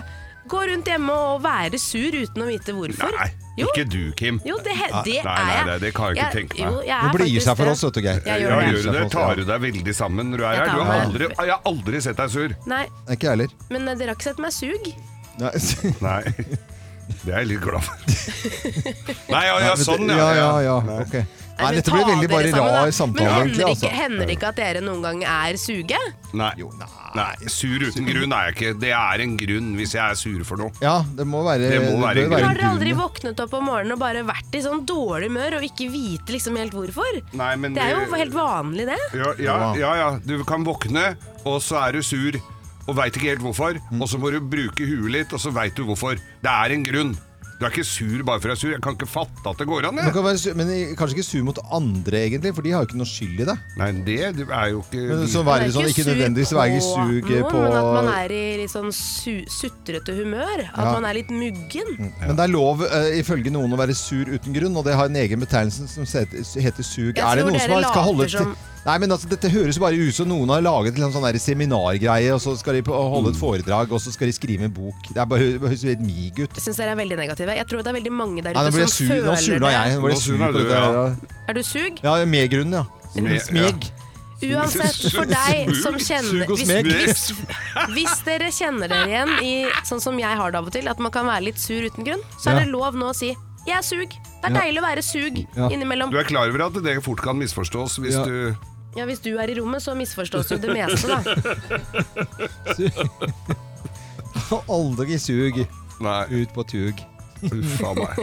gå 0.50 0.66
rundt 0.74 0.90
hjemme 0.92 1.14
og 1.14 1.44
være 1.46 1.80
sur 1.80 2.12
uten 2.20 2.44
å 2.44 2.50
vite 2.50 2.76
hvorfor. 2.76 3.16
Nei, 3.16 3.30
Jo. 3.56 3.68
ikke 3.70 3.84
du, 3.86 4.12
Kim. 4.18 4.40
Jo, 4.46 4.56
det, 4.66 4.74
Nei, 4.74 5.02
det 5.06 5.20
nei, 5.24 5.34
er 5.38 5.50
jeg. 5.54 5.66
nei, 5.68 5.78
det 5.84 5.92
kan 5.94 6.08
jeg 6.10 6.18
ikke 6.18 6.32
tenke 6.34 6.58
meg. 6.58 6.88
Jo, 6.90 6.98
Du 7.04 7.18
blir 7.20 7.42
seg 7.46 7.58
for 7.60 7.70
oss, 7.70 7.84
vet 7.86 7.94
du, 7.94 8.02
Geir. 8.02 8.22
Jeg 8.26 8.26
Ja, 8.26 8.38
gjør 8.42 8.50
det. 8.50 8.70
gjør 8.74 8.84
du 8.88 8.98
det? 8.98 9.04
Tar 9.14 9.36
du 9.36 9.44
deg 9.46 9.62
veldig 9.68 9.94
sammen 9.96 10.32
når 10.34 10.38
du 10.38 10.46
er 10.48 10.54
Jeg 10.54 10.64
her? 10.64 10.74
Du 10.74 10.84
har 10.90 11.02
aldri, 11.04 11.28
jeg 11.30 11.52
har 11.54 11.62
aldri 11.70 12.02
sett 12.02 12.18
deg 12.18 12.30
sur. 12.34 12.56
Nei, 12.66 12.84
Ikke 13.14 13.28
jeg 13.30 13.30
heller. 13.36 13.54
men 13.70 13.86
dere 13.86 14.08
har 14.08 14.16
ikke 14.18 14.30
sett 14.32 14.40
meg 14.42 14.52
sug? 14.58 14.90
Nei. 15.38 15.52
Nei. 16.02 16.24
Det 17.24 17.34
er 17.34 17.40
jeg 17.44 17.48
litt 17.52 17.62
glad 17.62 17.84
for. 17.84 17.96
Nei, 19.34 19.44
ja, 19.46 19.56
ja, 19.68 19.74
sånn, 19.76 20.08
ja. 20.10 20.18
ja, 20.34 20.50
ja, 20.64 20.76
ja. 20.88 21.00
Ok. 21.04 21.16
Nei, 21.60 21.70
dette 21.78 21.92
blir 21.94 22.08
veldig 22.08 22.30
bare 22.32 22.52
rar 22.56 22.92
samtale. 22.96 23.30
Men 23.30 23.50
hender. 23.52 23.68
Altså. 23.70 23.86
ikke, 23.86 23.94
hender 23.96 24.30
det 24.30 24.36
ikke 24.38 24.50
at 24.50 24.60
dere 24.60 24.82
noen 24.84 25.04
gang 25.06 25.24
er 25.24 25.60
suge? 25.62 26.00
Nei. 26.34 26.52
Nei, 27.14 27.28
sur 27.52 27.84
uten 27.86 28.08
grunn 28.10 28.34
er 28.34 28.48
jeg 28.50 28.56
ikke. 28.56 28.72
Det 28.82 28.94
er 28.98 29.24
en 29.26 29.36
grunn 29.38 29.68
hvis 29.78 29.94
jeg 29.94 30.02
er 30.04 30.18
sur 30.18 30.46
for 30.50 30.64
noe. 30.64 30.74
Ja, 30.82 30.96
det 31.18 31.28
må 31.30 31.44
være, 31.46 31.70
Det 31.76 31.82
må 31.86 32.00
være 32.02 32.24
bør 32.24 32.26
en 32.26 32.32
Har 32.34 32.40
grunn. 32.42 32.58
dere 32.58 32.72
aldri 32.72 32.96
våknet 32.98 33.44
opp 33.46 33.54
om 33.60 33.68
morgenen 33.70 33.96
og 33.98 34.02
bare 34.02 34.24
vært 34.28 34.58
i 34.58 34.64
sånn 34.66 34.82
dårlig 34.90 35.30
humør 35.30 35.60
og 35.60 35.68
ikke 35.70 35.92
vite 35.94 36.34
liksom 36.34 36.58
helt 36.58 36.74
hvorfor? 36.74 37.22
Nei, 37.38 37.52
men 37.62 37.78
Det 37.78 37.84
er 37.86 37.94
jo 37.94 38.08
helt 38.18 38.34
vanlig, 38.34 38.88
det. 38.90 39.00
Ja, 39.20 39.36
ja, 39.38 39.60
ja, 39.78 39.94
ja. 40.02 40.10
Du 40.26 40.40
kan 40.50 40.66
våkne, 40.66 41.14
og 41.46 41.62
så 41.62 41.84
er 41.86 42.00
du 42.00 42.02
sur 42.02 42.40
og 42.88 42.98
veit 42.98 43.16
ikke 43.16 43.30
helt 43.32 43.44
hvorfor. 43.46 43.78
Mm. 43.92 44.02
Og 44.02 44.10
så 44.12 44.20
må 44.20 44.32
du 44.34 44.42
bruke 44.42 44.84
huet 44.88 45.12
litt, 45.14 45.34
og 45.36 45.40
så 45.40 45.54
veit 45.56 45.76
du 45.78 45.86
hvorfor. 45.88 46.18
Det 46.18 46.52
er 46.52 46.74
en 46.76 46.84
grunn. 46.84 47.14
Du 47.64 47.68
er 47.70 47.72
ikke 47.72 47.86
sur 47.88 48.24
bare 48.28 48.42
for 48.44 48.50
å 48.50 48.52
være 48.52 48.60
sur. 48.60 48.72
Jeg 48.74 48.82
kan 48.84 48.96
ikke 48.98 49.08
fatte 49.08 49.48
at 49.48 49.58
det 49.62 49.68
går 49.70 49.86
an. 49.88 49.96
Man 49.96 50.04
Jeg. 50.10 50.14
kan 50.18 50.24
være 50.26 50.40
su- 50.42 50.54
men 50.60 50.68
kanskje 51.00 51.16
ikke 51.16 51.24
sur 51.24 51.44
mot 51.48 51.60
andre, 51.72 52.20
egentlig, 52.28 52.52
for 52.58 52.62
de 52.66 52.72
har 52.76 52.84
jo 52.84 52.88
ikke 52.90 52.98
noe 53.00 53.08
skyld 53.08 53.40
i 53.40 53.46
det. 53.48 53.56
Nei, 53.80 53.88
det 54.04 54.18
er 54.20 54.68
jo 54.74 54.82
ikke 54.84 55.00
Men 55.08 55.24
så 55.32 55.44
være 55.48 55.70
sånn, 55.72 55.88
ikke 55.88 56.06
nødvendigvis 56.10 56.52
være 56.58 56.82
sug 56.84 57.30
på 57.48 57.62
Men 57.64 57.78
at 57.80 57.88
man 57.96 58.10
er 58.18 58.36
i 58.36 58.58
litt 58.60 58.74
sånn 58.74 58.92
su 58.92 59.38
sutrete 59.48 60.12
humør. 60.18 60.66
At 60.74 60.84
Ja. 60.84 60.92
man 60.92 61.06
er 61.06 61.14
litt 61.14 61.32
muggen. 61.32 62.12
Men 62.20 62.36
det 62.36 62.44
er 62.44 62.52
lov 62.52 62.82
uh, 62.84 63.10
ifølge 63.16 63.48
noen 63.50 63.72
å 63.72 63.78
være 63.80 63.96
sur 63.96 64.26
uten 64.28 64.52
grunn, 64.54 64.76
og 64.76 64.84
det 64.84 64.96
har 65.00 65.06
en 65.06 65.16
egen 65.16 65.40
betegnelse 65.40 65.88
som 65.88 66.04
heter 66.04 66.84
sug. 66.84 67.16
Jeg 67.16 67.24
Er 67.24 67.36
det 67.40 67.46
noen 67.48 67.60
som 67.62 67.72
har- 67.72 67.84
skal 67.96 68.04
holde 68.12 68.28
til 68.28 68.56
Nei, 68.84 68.98
men 69.00 69.14
altså, 69.16 69.30
Dette 69.32 69.48
høres 69.48 69.78
jo 69.78 69.84
bare 69.86 69.96
ut 69.96 70.16
som 70.16 70.28
noen 70.28 70.50
har 70.52 70.64
laget 70.64 70.98
en 71.00 71.14
sånn 71.14 71.24
der 71.24 71.38
seminargreie, 71.40 72.34
og 72.36 72.42
så 72.44 72.56
skal 72.60 72.76
de 72.76 72.84
holde 72.92 73.32
et 73.32 73.40
foredrag, 73.40 73.94
og 73.96 74.02
så 74.04 74.12
skal 74.12 74.28
de 74.28 74.36
skrive 74.36 74.68
en 74.68 74.74
bok. 74.76 75.08
Det 75.08 75.22
er 75.24 75.30
bare 75.30 75.54
det 75.54 75.62
høres 75.64 75.86
helt 75.88 76.04
mig 76.04 76.34
ut. 76.36 76.58
Jeg 76.58 76.66
syns 76.66 76.82
dere 76.82 76.92
er 76.92 77.00
veldig 77.00 77.20
negative. 77.22 77.56
Jeg 77.56 77.70
tror 77.70 77.84
det 77.84 77.94
er 77.94 77.98
veldig 78.02 78.14
mange 78.14 78.44
der 78.44 78.58
ute 78.58 78.66
jeg 78.68 78.90
som 78.92 78.96
sur. 78.98 79.14
Nå 79.14 79.38
føler 79.38 79.44
surna 79.48 79.72
jeg. 79.72 79.96
Nå 79.96 80.04
ble 80.04 80.12
jeg 80.12 80.20
Nå 80.20 80.24
sur 80.26 80.34
surna 80.34 80.52
du, 80.52 80.62
ja. 80.68 80.84
Ja, 80.84 81.36
Er 81.48 81.60
du 81.60 81.64
sug? 81.64 82.04
ja 82.04 82.16
med-grunnen, 82.36 82.82
ja. 82.82 82.86
Smig. 83.14 83.40
Smeg. 83.48 83.88
Uansett, 84.44 85.00
for 85.14 85.30
deg 85.30 85.70
som 85.80 85.96
kjenner 85.96 86.50
hvis, 86.52 86.68
hvis, 86.68 87.22
hvis 87.94 88.16
dere 88.28 88.50
kjenner 88.52 88.92
dere 88.92 89.08
igjen 89.08 89.32
i 89.40 89.54
sånn 89.88 90.04
som 90.04 90.20
jeg 90.20 90.36
har 90.40 90.52
det 90.52 90.60
av 90.60 90.68
og 90.68 90.76
til, 90.76 90.90
at 90.92 91.00
man 91.00 91.14
kan 91.16 91.30
være 91.30 91.46
litt 91.48 91.62
sur 91.64 91.80
uten 91.88 92.04
grunn, 92.04 92.24
så 92.36 92.52
er 92.52 92.66
det 92.66 92.74
lov 92.74 92.98
nå 93.00 93.14
å 93.14 93.16
si 93.16 93.32
'jeg 93.64 93.78
er 93.78 93.86
sug'. 93.88 94.12
Det 94.44 94.50
er 94.52 94.58
deilig 94.58 94.82
å 94.82 94.84
være 94.84 95.02
sug 95.02 95.38
innimellom. 95.72 96.12
Du 96.12 96.20
er 96.20 96.28
klar 96.28 96.50
over 96.52 96.66
at 96.66 96.76
det 96.84 96.98
fort 97.06 97.22
kan 97.24 97.40
misforstås 97.40 97.96
hvis 98.04 98.20
du 98.28 98.52
Ja, 98.98 99.06
Hvis 99.10 99.20
du 99.26 99.32
er 99.38 99.48
i 99.50 99.56
rommet, 99.60 99.82
så 99.82 99.94
misforstås 99.98 100.52
jo 100.54 100.58
det 100.62 100.70
meste, 100.74 101.08
da. 101.08 101.20
Aldri 104.70 105.18
sug 105.22 105.64
Nei. 106.04 106.26
ut 106.44 106.50
på 106.54 106.64
tug. 106.68 106.94
Uff 107.44 107.82
a 107.84 107.92
meg. 107.98 108.16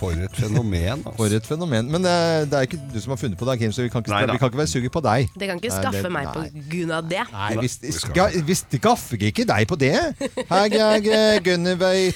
For 0.00 0.10
et 0.18 0.34
fenomen, 0.34 0.98
altså. 1.06 1.12
For 1.14 1.30
et 1.36 1.46
fenomen. 1.46 1.86
Men 1.94 2.02
det 2.02 2.10
er, 2.10 2.42
det 2.50 2.56
er 2.58 2.62
ikke 2.66 2.80
du 2.90 2.98
som 3.04 3.10
har 3.14 3.20
funnet 3.20 3.38
på 3.38 3.46
det, 3.46 3.54
Kim, 3.60 3.70
så 3.76 3.82
vi 3.84 3.88
kan 3.92 4.02
ikke, 4.02 4.10
Nei 4.16 4.24
vi 4.32 4.38
kan 4.40 4.48
ikke 4.50 4.58
være 4.58 4.66
suger 4.72 4.90
på 4.96 5.02
deg. 5.04 5.28
Det 5.38 5.46
kan 5.50 5.56
ikke 5.60 5.70
Nei, 5.70 5.78
skaffe 5.84 6.02
det- 6.02 6.10
meg 6.16 6.24
nei. 6.26 6.32
på 6.34 6.40
grunn 6.72 6.90
av 6.96 7.02
det. 7.12 7.22
Nei, 7.30 7.52
hvis, 7.60 7.74
skal, 8.00 8.28
hvis 8.48 8.62
det 8.72 8.80
gaffer 8.82 9.14
ikke 9.30 9.44
deg 9.46 9.62
på 9.70 9.76
det 9.78 9.92
Jeg 9.92 10.70
er 10.80 10.98
Gunnevei 11.46 12.10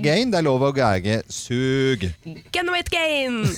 Gain. 0.00 0.32
Det 0.32 0.38
er 0.40 0.46
lov 0.48 0.64
å 0.64 0.72
gage 0.76 1.20
sug. 1.28 2.08
Wait 2.74 2.88
gain! 2.90 3.44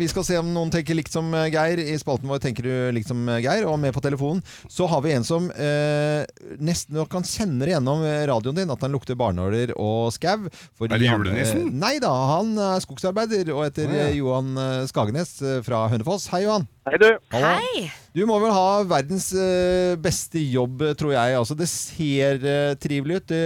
Vi 0.00 0.08
skal 0.08 0.24
se 0.24 0.38
om 0.40 0.48
noen 0.54 0.70
tenker 0.72 0.96
likt 0.96 1.12
som 1.12 1.28
eh, 1.36 1.50
Geir. 1.52 1.80
I 1.82 1.98
spalten 2.00 2.30
vår 2.30 2.40
tenker 2.40 2.64
du 2.64 2.72
likt 2.96 3.10
som 3.10 3.20
eh, 3.28 3.42
Geir. 3.44 3.66
Og 3.68 3.76
med 3.82 3.92
på 3.92 4.00
telefonen 4.04 4.40
så 4.70 4.88
har 4.88 5.02
vi 5.04 5.12
en 5.12 5.26
som 5.28 5.50
eh, 5.52 6.24
nesten 6.56 6.96
nok 6.96 7.10
kan 7.12 7.26
kjenne 7.26 7.66
det 7.66 7.74
gjennom 7.74 8.04
eh, 8.08 8.22
radioen 8.30 8.56
din 8.62 8.72
at 8.72 8.80
han 8.86 8.96
lukter 8.96 9.18
barnåler 9.20 9.74
og 9.76 10.08
skau. 10.16 10.48
Er 10.48 10.94
det 10.94 11.04
han, 11.04 11.20
julenissen? 11.20 11.66
eh, 11.68 11.78
Nei 11.84 11.94
da, 12.00 12.14
han 12.32 12.54
er 12.56 12.80
skogsarbeider 12.84 13.52
og 13.52 13.66
etter 13.68 13.92
oh, 13.92 13.98
ja. 14.00 14.08
Johan 14.16 14.54
Skagenes 14.88 15.36
fra 15.66 15.84
Hønefoss. 15.92 16.30
Hei, 16.32 16.46
Johan. 16.46 16.64
Hei, 16.90 16.98
du. 16.98 17.06
Hallo. 17.30 17.88
Du 18.10 18.24
må 18.26 18.34
vel 18.42 18.50
ha 18.50 18.80
verdens 18.90 19.28
eh, 19.38 19.92
beste 20.02 20.40
jobb, 20.42 20.80
eh, 20.82 20.94
tror 20.98 21.12
jeg. 21.14 21.36
Altså, 21.38 21.54
det 21.54 21.68
ser 21.70 22.42
eh, 22.42 22.72
trivelig 22.82 23.20
ut. 23.20 23.26
Det 23.30 23.42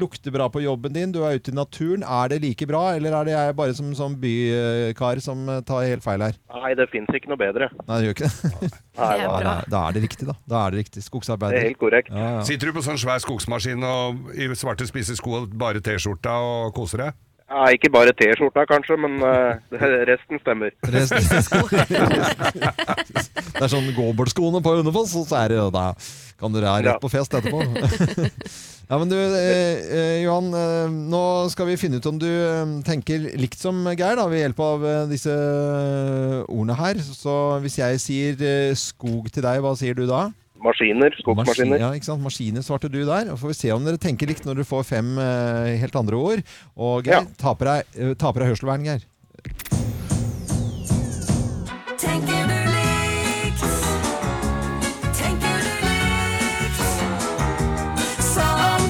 lukter 0.00 0.32
bra 0.32 0.46
på 0.48 0.62
jobben 0.64 0.94
din. 0.96 1.12
Du 1.12 1.18
er 1.28 1.36
ute 1.36 1.52
i 1.52 1.56
naturen. 1.58 2.00
Er 2.08 2.32
det 2.32 2.38
like 2.46 2.64
bra, 2.70 2.94
eller 2.96 3.12
er 3.18 3.28
det 3.28 3.34
jeg 3.34 3.58
bare 3.60 3.76
som, 3.76 3.90
som 3.98 4.16
bykar 4.22 5.20
som 5.20 5.44
tar 5.68 5.84
helt 5.84 6.06
feil 6.06 6.24
her? 6.24 6.40
Nei, 6.56 6.72
det 6.80 6.88
fins 6.88 7.12
ikke 7.12 7.28
noe 7.34 7.42
bedre. 7.44 7.68
Nei, 7.84 8.00
det 8.00 8.08
gjør 8.08 8.16
ikke 8.16 8.32
det. 8.32 8.72
Nei, 9.02 9.12
Ja, 9.20 9.28
nei. 9.36 9.44
da, 9.44 9.54
da 9.76 9.84
er 9.90 9.98
det 9.98 10.06
riktig, 10.08 10.30
da. 10.32 10.38
Da 10.48 10.64
er 10.64 10.72
det 10.78 10.86
riktig. 10.86 11.04
Skogsarbeider. 11.04 11.58
Det 11.58 11.66
er 11.66 11.70
helt 11.74 11.82
korrekt. 11.84 12.08
Ja, 12.14 12.32
ja. 12.38 12.42
Sitter 12.48 12.72
du 12.72 12.78
på 12.80 12.86
sånn 12.88 12.98
svær 13.04 13.20
skogsmaskin 13.20 13.84
og 13.84 14.32
i 14.32 14.48
svarte 14.56 14.88
spisse 14.88 15.18
sko 15.20 15.42
og 15.42 15.52
bare 15.60 15.84
T-skjorta 15.84 16.40
og 16.40 16.72
koser 16.80 17.04
deg? 17.10 17.24
Ja, 17.48 17.68
ikke 17.72 17.88
bare 17.88 18.12
T-skjorta, 18.12 18.66
kanskje, 18.68 18.98
men 19.00 19.22
uh, 19.24 19.56
resten 20.10 20.40
stemmer. 20.44 20.74
Det 20.84 21.00
er 23.64 23.70
sånn 23.72 23.88
gåbordskoene 23.96 24.60
på 24.64 24.74
Hønefoss, 24.76 25.14
og 25.16 25.24
så 25.30 25.42
er 25.46 25.54
det 25.54 25.62
da 25.72 25.86
kan 26.38 26.54
dere 26.54 26.70
ha 26.70 26.82
rett 26.84 27.00
på 27.02 27.10
fest 27.10 27.32
etterpå. 27.34 27.58
ja, 28.90 28.98
men 29.00 29.08
du, 29.10 29.16
eh, 29.16 29.80
eh, 29.90 30.18
Johan, 30.22 30.52
eh, 30.54 30.92
nå 31.10 31.22
skal 31.50 31.66
vi 31.72 31.78
finne 31.80 31.98
ut 31.98 32.06
om 32.06 32.20
du 32.20 32.28
eh, 32.28 32.74
tenker 32.86 33.26
likt 33.40 33.58
som 33.58 33.80
Geir, 33.90 34.20
da, 34.20 34.28
ved 34.30 34.44
hjelp 34.44 34.62
av 34.62 34.86
eh, 34.86 35.00
disse 35.10 35.34
ordene 36.44 36.78
her. 36.78 37.02
Så 37.02 37.34
hvis 37.64 37.80
jeg 37.80 38.04
sier 38.04 38.44
eh, 38.44 38.76
skog 38.78 39.32
til 39.34 39.48
deg, 39.48 39.64
hva 39.64 39.74
sier 39.78 39.98
du 39.98 40.06
da? 40.06 40.28
Maskiner, 40.58 41.14
skogsmaskiner. 41.20 41.70
Maskin, 41.70 41.84
ja, 41.84 41.90
ikke 41.94 42.08
sant? 42.08 42.22
Maskiner 42.24 42.64
svarte 42.66 42.90
du 42.90 42.98
der. 43.06 43.30
Og 43.32 43.38
får 43.38 43.52
vi 43.52 43.58
se 43.60 43.70
om 43.74 43.84
dere 43.86 44.00
tenker 44.02 44.30
likt 44.30 44.46
når 44.46 44.60
dere 44.60 44.68
får 44.68 44.86
fem 44.88 45.14
eh, 45.22 45.76
helt 45.84 45.98
andre 45.98 46.18
ord. 46.18 46.42
Og 46.74 47.06
Geir, 47.06 47.28
ta 47.38 47.54
på 47.54 47.68
deg, 47.68 47.94
eh, 47.94 48.14
ta 48.18 48.32
på 48.34 48.42
deg 48.42 48.50
hørselvern, 48.50 48.86
Geir. 48.88 49.06
Tenker 51.98 52.50
du 52.50 52.58
likt? 52.74 53.62
Tenker 55.14 55.62
du 55.62 55.70
likt? 55.86 56.82
Som? 58.26 58.88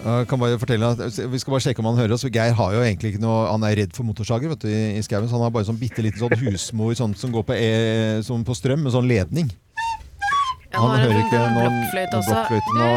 Jeg 0.00 0.28
kan 0.30 0.40
bare 0.40 0.58
fortelle 0.58 0.92
at 0.94 1.18
Vi 1.30 1.38
skal 1.42 1.52
bare 1.56 1.64
sjekke 1.64 1.82
om 1.82 1.90
han 1.90 1.98
hører 1.98 2.14
oss. 2.14 2.26
Geir 2.30 2.54
har 2.54 2.76
jo 2.76 2.84
egentlig 2.84 3.16
ikke 3.16 3.24
noe 3.24 3.50
Han 3.50 3.66
er 3.66 3.74
redd 3.82 3.98
for 3.98 4.06
motorsager 4.06 4.54
vet 4.54 4.62
du, 4.62 4.70
i, 4.70 5.02
skaven 5.02 5.26
skauen. 5.26 5.26
Så 5.26 5.34
han 5.40 5.44
har 5.48 5.54
bare 5.58 5.66
sånn 5.66 5.80
bitte 5.80 6.06
liten 6.06 6.22
sånn 6.22 6.38
husmor 6.38 6.94
sånn, 6.98 7.18
som 7.18 7.34
går 7.34 7.50
på, 7.50 7.58
e, 7.58 8.22
sånn 8.26 8.46
på 8.46 8.54
strøm 8.54 8.86
med 8.86 8.94
sånn 8.94 9.10
ledning. 9.10 9.50
Ja, 10.72 10.78
nå 10.80 10.88
har 10.88 10.98
jeg 11.02 11.30
noen- 11.30 11.56
blokkfløyte 11.56 12.18
også. 12.20 12.60
nå. 12.78 12.90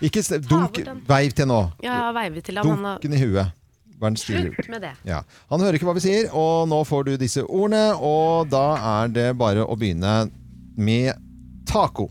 Ikke 0.00 0.22
dunk, 0.48 0.80
veiv 1.08 1.32
til 1.34 1.46
nå. 1.50 1.60
Ja, 1.82 2.12
til 2.44 2.56
ham. 2.58 2.66
Han 2.68 2.84
har 2.84 2.98
Dunken 2.98 3.12
i 3.16 3.22
huet. 3.24 3.54
Den. 3.98 4.14
Slutt 4.16 4.68
med 4.70 4.80
det. 4.82 4.92
Ja. 5.04 5.22
Han 5.50 5.60
hører 5.60 5.74
ikke 5.74 5.88
hva 5.88 5.94
vi 5.96 6.04
sier, 6.04 6.28
og 6.32 6.68
nå 6.70 6.84
får 6.86 7.04
du 7.08 7.16
disse 7.18 7.42
ordene. 7.42 7.96
Og 7.98 8.48
da 8.50 8.76
er 9.02 9.08
det 9.08 9.26
bare 9.38 9.64
å 9.66 9.74
begynne 9.78 10.30
med 10.76 11.18
taco. 11.66 12.06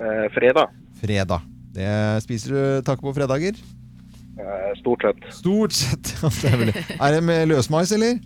Eh, 0.00 0.28
fredag. 0.32 0.72
Fredag. 1.02 1.44
Det 1.74 2.22
spiser 2.24 2.54
du 2.56 2.82
taco 2.82 3.10
på 3.10 3.14
fredager? 3.18 3.58
Eh, 4.40 4.70
stort 4.80 5.04
sett. 5.04 5.26
Stort 5.36 5.72
sett. 5.76 6.14
er 7.02 7.12
det 7.12 7.22
med 7.22 7.48
løsmais, 7.52 7.92
eller? 7.92 8.16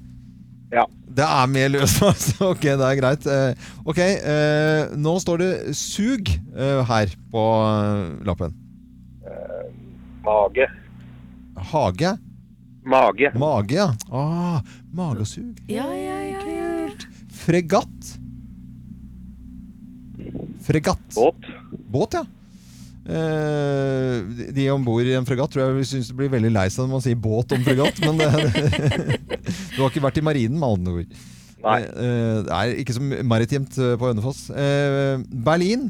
Ja. 0.73 0.87
Det 1.15 1.23
er 1.25 1.47
mer 1.51 1.69
løst, 1.71 2.01
altså. 2.03 2.49
Ok, 2.53 2.65
det 2.67 2.87
er 2.89 2.99
greit. 2.99 3.27
Eh, 3.31 3.71
Ok, 3.87 3.99
eh, 4.03 4.95
nå 4.99 5.13
står 5.23 5.43
det 5.43 5.51
sug 5.79 6.31
eh, 6.33 6.81
her 6.89 7.13
på 7.31 7.45
eh, 7.69 8.25
lappen. 8.27 8.55
Mage. 10.25 10.67
Hage. 11.71 12.15
Mage. 12.89 13.31
Mage, 13.37 13.77
ja. 13.77 13.91
Ah, 14.11 14.61
magesug. 14.97 15.59
Ja, 15.69 15.85
ja, 15.93 16.17
ja, 16.25 16.41
ja. 16.49 16.89
Fregatt. 17.45 18.15
Fregatt. 20.65 21.05
Båt. 21.15 21.49
Båt, 21.93 22.17
ja. 22.17 22.25
Eh, 23.05 24.23
de- 24.57 24.71
om 24.73 24.85
bord 24.87 25.05
i 25.05 25.13
en 25.19 25.27
fregatt 25.29 25.53
tror 25.53 25.75
jeg 25.77 25.85
syns 25.91 26.09
det 26.09 26.17
blir 26.17 26.31
veldig 26.33 26.53
lei 26.55 26.69
seg 26.73 26.87
når 26.87 26.93
man 26.95 27.03
sier 27.05 27.19
båt 27.21 27.53
om 27.53 27.65
fregatt, 27.67 28.01
men 28.01 28.17
det, 28.17 28.31
du 29.77 29.83
har 29.83 29.91
ikke 29.91 30.05
vært 30.07 30.21
i 30.23 30.25
marinen, 30.25 30.57
med 30.59 30.79
andre 30.79 30.95
ord. 31.03 31.19
Nei. 31.65 31.79
Eh, 31.85 32.39
det 32.47 32.57
er 32.57 32.75
ikke 32.81 32.97
så 32.97 33.05
maritimt 33.25 33.77
eh, 33.81 33.95
på 34.01 34.09
Hønefoss. 34.11 34.47
Eh, 34.53 35.21
Berlin. 35.45 35.87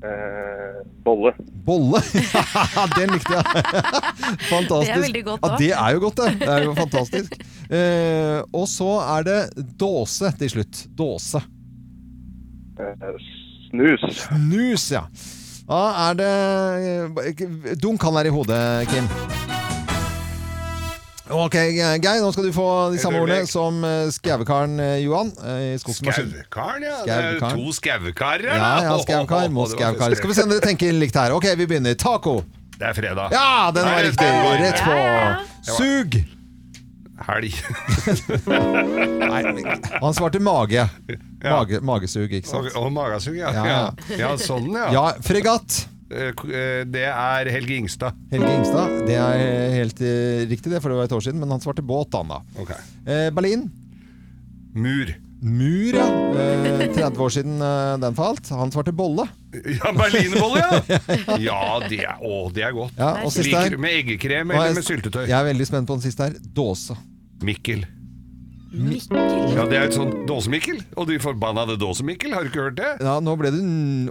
Eh, 0.00 0.80
bolle. 1.04 1.32
Bolle! 1.68 2.00
Den 2.96 3.12
likte 3.14 3.36
jeg! 3.36 3.44
Fantastisk. 4.52 4.88
Det 4.88 4.94
er 4.96 5.02
veldig 5.04 5.22
godt 5.26 5.44
Ja, 5.44 5.56
det 5.60 5.70
er 5.76 5.96
jo 5.96 6.02
godt, 6.06 6.20
det. 6.22 6.30
Det 6.40 6.48
er 6.54 6.64
jo 6.64 6.74
fantastisk. 6.78 7.36
Eh, 7.68 8.38
og 8.56 8.64
så 8.72 8.88
er 9.04 9.26
det 9.28 9.38
dåse 9.80 10.32
til 10.40 10.52
slutt. 10.56 10.80
Dåse. 10.96 11.42
Eh, 12.80 13.20
snus. 13.68 14.06
Snus, 14.24 14.86
ja. 14.96 15.04
Da 15.70 15.80
er 16.08 16.16
det 16.18 16.30
eh, 17.30 17.74
Dunk 17.78 18.02
han 18.02 18.16
er 18.18 18.26
i 18.26 18.32
hodet, 18.34 18.88
Kim. 18.90 19.06
Ok, 21.30 21.54
Geir, 21.54 22.18
nå 22.18 22.32
skal 22.34 22.48
du 22.48 22.50
få 22.50 22.64
de 22.90 22.98
samme 22.98 23.20
ordene 23.22 23.46
som 23.46 23.78
eh, 23.86 24.08
eh, 24.10 24.96
Johan. 25.04 25.30
Skaukaren, 25.78 26.82
ja. 26.82 26.96
Det 27.06 27.20
Skaukaren. 27.38 27.54
to 27.54 27.76
skaukarer, 27.78 28.50
Ja, 28.50 28.72
ja, 28.88 28.98
skaukar 28.98 29.46
mot 29.54 29.70
skaukar. 29.70 30.18
Skal 30.18 30.32
vi 30.32 30.38
se 30.40 30.48
om 30.48 30.50
dere 30.50 30.66
tenker 30.66 30.90
likt 30.90 31.14
her. 31.14 31.36
Ok, 31.38 31.46
vi 31.54 31.70
begynner. 31.70 31.94
Taco. 31.94 32.40
Det 32.74 32.90
er 32.90 32.98
fredag. 32.98 33.30
Ja, 33.30 33.70
den 33.70 33.86
var 33.86 34.02
riktig. 34.02 34.26
Rett 34.64 34.82
på. 34.82 34.98
Sug. 35.70 36.20
Helg. 37.30 37.54
Nei, 39.30 39.42
han 40.00 40.14
svarte 40.18 40.42
mage. 40.42 40.88
mage. 41.44 41.80
Magesug, 41.80 42.28
ikke 42.28 42.48
sant? 42.50 42.68
Og, 42.74 42.82
og 42.84 42.92
magesug, 42.92 43.38
ja. 43.38 43.54
Ja, 43.54 43.64
ja. 43.66 43.80
ja. 44.12 44.18
ja. 44.24 44.34
sånn, 44.40 44.68
ja. 44.76 44.90
Ja, 44.94 45.06
fregatt. 45.24 45.86
Eh, 46.10 46.34
eh, 46.34 46.82
Det 46.90 47.06
er 47.06 47.50
Helge 47.54 47.76
Ingstad. 47.78 48.16
Helge 48.32 48.50
Ingstad. 48.58 49.00
Det 49.06 49.16
er 49.16 49.74
helt 49.76 50.00
eh, 50.02 50.44
riktig, 50.50 50.72
det, 50.72 50.82
for 50.82 50.92
det 50.92 51.00
var 51.00 51.10
et 51.10 51.16
år 51.16 51.26
siden, 51.28 51.40
men 51.42 51.54
han 51.54 51.62
svarte 51.62 51.84
båt, 51.86 52.14
han 52.18 52.32
da. 52.34 52.40
Ok. 52.60 52.72
Eh, 53.06 53.28
Berlin. 53.34 53.68
Mur. 54.74 55.12
Mur, 55.40 55.96
ja. 55.96 56.08
Eh, 56.36 56.82
30 56.92 57.22
år 57.24 57.30
siden 57.32 57.62
den 58.02 58.18
falt. 58.18 58.50
Han 58.52 58.74
svarte 58.74 58.92
bolle. 58.92 59.24
Ja, 59.50 59.94
berlinerbolle, 59.96 60.60
ja! 60.90 61.38
Ja, 61.40 61.62
det 61.88 62.02
er, 62.04 62.18
å, 62.22 62.42
det 62.54 62.66
er 62.66 62.74
godt. 62.76 62.98
Ja, 62.98 63.14
og 63.24 63.32
siste 63.34 63.54
her. 63.56 63.70
Liker, 63.70 63.80
med 63.82 63.96
eggekrem 64.02 64.52
er 64.52 64.60
eller 64.60 64.76
med 64.78 64.86
syltetøy? 64.86 65.24
Jeg 65.24 65.38
er 65.38 65.48
veldig 65.48 65.70
spent 65.70 65.88
på 65.88 65.96
den 65.98 66.04
siste 66.04 66.28
her. 66.28 66.36
Dåse. 66.54 66.98
Mikkel. 67.46 67.86
Mikkel. 68.70 69.18
Ja, 69.56 69.64
det 69.66 69.76
er 69.80 69.88
et 69.88 69.94
sånt 69.96 70.14
Dåse-Mikkel. 70.28 70.78
Og 71.00 71.08
de 71.08 71.16
forbannede 71.22 71.74
Dåsemikkel, 71.80 72.30
har 72.36 72.44
du 72.46 72.50
ikke 72.52 72.62
hørt 72.68 72.76
det? 72.78 72.90
Ja, 73.02 73.16
nå 73.24 73.32
ble 73.40 73.50
du 73.54 73.58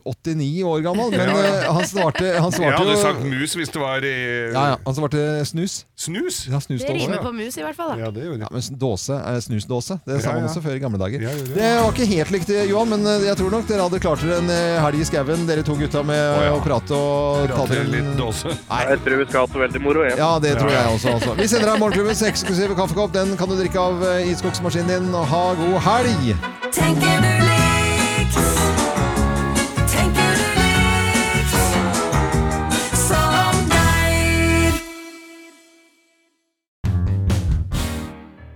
89 0.04 0.64
år 0.68 0.82
gammel, 0.84 1.14
men 1.14 1.32
eh, 1.32 1.68
han 1.70 1.86
svarte, 1.88 2.26
han 2.36 2.52
Jeg 2.52 2.58
svarte 2.58 2.82
hadde 2.82 2.96
jo 2.96 3.02
sagt 3.02 3.24
mus 3.24 3.56
hvis 3.56 3.72
det 3.72 3.82
var 3.82 4.04
i 4.04 4.12
ja, 4.52 4.64
ja, 4.74 4.76
Han 4.86 4.98
svarte 4.98 5.22
snus. 5.48 5.78
Snus? 6.00 6.42
Ja, 6.52 6.60
snus 6.64 6.84
Det 6.84 6.90
dåse. 6.92 6.98
rimer 7.00 7.24
på 7.24 7.32
mus 7.36 7.56
i 7.60 7.64
hvert 7.64 7.78
fall, 7.80 7.94
da. 7.94 8.00
Ja, 8.04 8.12
det 8.16 8.26
gjorde 8.28 8.44
Ja, 8.44 8.52
men 8.56 8.80
dåse 8.84 9.20
er 9.32 9.40
snusdåse. 9.46 10.00
Det 10.06 10.20
sa 10.24 10.34
Ja, 10.34 10.36
man 10.40 10.44
ja. 10.46 10.50
også 10.52 10.64
før 10.66 10.76
i 10.76 10.84
gamle 10.84 11.00
dager. 11.02 11.24
Ja, 11.24 11.32
ja, 11.32 11.46
ja. 11.46 11.56
Det 11.56 11.72
var 11.80 11.94
ikke 11.96 12.10
helt 12.12 12.36
likt, 12.36 12.54
Johan, 12.70 12.92
men 12.96 13.08
eh, 13.14 13.28
jeg 13.30 13.40
tror 13.40 13.56
nok 13.56 13.68
dere 13.72 13.88
hadde 13.88 14.02
klart 14.04 14.26
dere 14.26 14.42
en 14.44 14.52
eh, 14.54 14.80
helg 14.84 15.00
i 15.06 15.08
skauen, 15.08 15.48
dere 15.50 15.64
to 15.68 15.78
gutta, 15.80 16.04
med 16.08 16.20
Å, 16.20 16.44
ja. 16.50 16.54
å 16.58 16.62
prate 16.66 17.00
og 17.00 17.48
ta 17.48 17.56
Prate 17.62 17.78
dere 17.80 17.94
litt 17.96 18.12
dåse. 18.20 18.52
Jeg 18.52 19.02
tror 19.08 19.22
vi 19.24 19.30
skal 19.32 19.46
ha 19.46 19.52
det 19.56 19.64
veldig 19.66 19.84
moro. 19.88 20.04
Ja. 20.10 20.16
Ja, 20.20 20.30
det 20.44 20.56
tror 20.60 20.72
jeg 20.74 20.94
også. 20.98 21.16
Altså. 21.16 21.36
Vi 21.40 21.48
sender 21.52 21.72
deg 21.74 21.82
Morgenklubbens 21.84 22.24
eksklusive 22.28 22.76
kaffekopp. 22.78 23.16
Den 23.16 23.36
kan 23.40 23.50
du 23.52 23.56
drikke 23.60 23.80
av 23.88 24.04
eh, 24.14 24.28
i 24.30 24.36
skogsmaskinen 24.50 25.04
din. 25.04 25.14
Ha 25.14 25.54
god 25.54 25.80
helg! 25.82 26.36
Tenker 26.72 27.22
du 27.22 27.49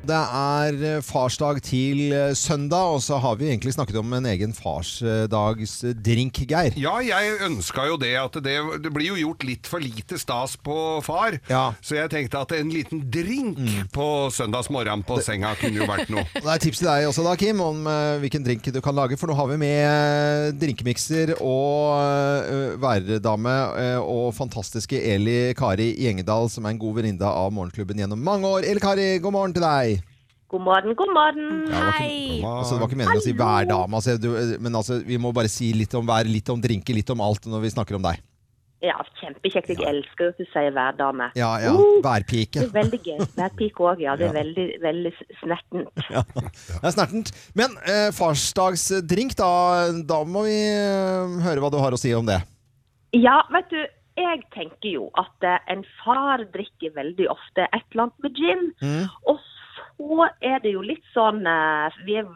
Det 0.03 0.19
er 0.19 0.77
eh, 0.83 1.01
farsdag 1.05 1.61
til 1.63 2.11
eh, 2.11 2.33
søndag, 2.35 2.97
og 2.97 2.99
så 3.03 3.17
har 3.23 3.37
vi 3.39 3.47
egentlig 3.47 3.71
snakket 3.71 4.01
om 4.01 4.11
en 4.17 4.25
egen 4.27 4.51
farsdagsdrink, 4.51 6.41
Geir. 6.49 6.75
Ja, 6.75 6.97
jeg 6.99 7.37
ønska 7.45 7.85
jo 7.87 7.95
det 8.01 8.11
at 8.19 8.35
det, 8.43 8.57
det 8.83 8.91
blir 8.91 9.13
jo 9.13 9.19
gjort 9.21 9.45
litt 9.47 9.69
for 9.69 9.79
lite 9.79 10.19
stas 10.19 10.57
på 10.59 10.75
far. 11.05 11.37
Ja. 11.47 11.71
Så 11.79 11.95
jeg 11.95 12.11
tenkte 12.11 12.41
at 12.43 12.51
en 12.57 12.73
liten 12.73 13.05
drink 13.13 13.61
på 13.95 14.07
søndagsmorgen 14.35 15.05
på 15.07 15.21
senga 15.23 15.53
kunne 15.61 15.79
jo 15.79 15.87
vært 15.87 16.11
noe. 16.11 16.25
Det 16.43 16.51
er 16.51 16.63
tips 16.65 16.83
til 16.83 16.89
deg 16.89 17.07
også 17.07 17.23
da, 17.23 17.37
Kim, 17.39 17.63
om 17.63 17.87
uh, 17.87 18.19
hvilken 18.19 18.43
drink 18.43 18.67
du 18.67 18.81
kan 18.83 18.97
lage. 18.97 19.15
For 19.19 19.31
nå 19.31 19.37
har 19.39 19.47
vi 19.53 19.59
med 19.61 19.79
eh, 19.79 20.49
drinkemikser 20.59 21.35
og 21.37 21.95
uh, 21.95 22.75
værdame 22.81 23.55
uh, 23.71 24.03
og 24.03 24.33
fantastiske 24.35 24.99
Eli 25.15 25.53
Kari 25.55 25.93
Gjengedal, 26.03 26.51
som 26.51 26.67
er 26.67 26.75
en 26.75 26.83
god 26.83 26.99
venninne 26.99 27.31
av 27.31 27.55
Morgenklubben 27.55 28.03
gjennom 28.03 28.19
mange 28.19 28.51
år. 28.51 28.67
Eli 28.67 28.83
Kari, 28.83 29.07
god 29.23 29.37
morgen 29.37 29.55
til 29.55 29.63
deg. 29.63 30.02
God 30.53 30.61
morgen, 30.61 30.93
god 30.93 31.13
morgen. 31.15 31.47
Ja, 31.65 31.79
det, 31.79 31.79
var 31.81 32.03
ikke, 32.05 32.49
altså, 32.51 32.75
det 32.75 32.81
var 32.83 32.91
ikke 32.91 32.97
meningen 32.99 33.21
å 33.23 33.25
si 33.25 33.31
værdame, 33.39 33.97
altså, 33.97 34.13
du, 34.21 34.27
eh, 34.37 34.51
men 34.61 34.75
altså, 34.77 34.99
vi 35.07 35.17
må 35.17 35.31
bare 35.33 35.49
si 35.49 35.71
litt 35.73 35.95
om 35.97 36.05
hver, 36.05 36.29
litt 36.29 36.51
om 36.53 36.61
drinker, 36.61 36.93
litt 36.93 37.09
om 37.09 37.23
alt 37.25 37.47
når 37.49 37.63
vi 37.63 37.71
snakker 37.73 37.97
om 37.97 38.05
deg. 38.05 38.21
Ja, 38.83 38.97
kjempekjekt. 39.21 39.71
Jeg 39.71 39.87
elsker 39.87 40.33
at 40.33 40.41
du 40.41 40.45
sier 40.51 40.73
hver 40.75 40.93
dame. 40.99 41.29
Ja, 41.39 41.53
ja. 41.63 41.71
Uh, 41.71 42.01
Værpike. 42.03 42.59
Det 42.59 42.67
er 42.67 42.73
veldig 42.75 42.99
gøy. 43.05 43.21
Værpike 43.37 43.85
òg, 43.87 44.01
ja. 44.03 44.13
Det 44.19 44.27
er 44.27 44.33
Ja. 44.33 44.41
veldig, 44.41 44.65
veldig 44.83 45.13
snertent. 45.39 46.03
Ja, 46.11 46.23
det 46.35 46.83
er 46.83 46.95
snertent. 46.97 47.31
Men 47.55 47.77
eh, 47.87 48.09
farsdagsdrink, 48.13 49.37
da, 49.39 49.49
da 50.03 50.19
må 50.27 50.43
vi 50.49 50.57
eh, 50.67 51.39
høre 51.47 51.63
hva 51.63 51.71
du 51.71 51.79
har 51.79 51.95
å 51.95 52.01
si 52.01 52.11
om 52.13 52.27
det. 52.27 52.41
Ja, 53.15 53.39
vet 53.55 53.71
du. 53.71 53.79
Jeg 54.19 54.43
tenker 54.53 54.91
jo 54.91 55.07
at 55.17 55.47
eh, 55.47 55.63
en 55.73 55.81
far 56.03 56.43
drikker 56.53 56.91
veldig 56.93 57.31
ofte 57.31 57.63
et 57.71 57.87
eller 57.95 58.03
annet 58.09 58.27
med 58.27 58.37
gin. 58.37 58.67
Mm. 58.83 59.07
Og 59.31 59.39
så 59.97 60.27
er 60.41 60.59
det 60.63 60.73
jo 60.75 60.83
litt 60.85 61.05
sånn 61.13 61.45
eh, 61.47 62.03
Vi 62.07 62.17
er 62.19 62.29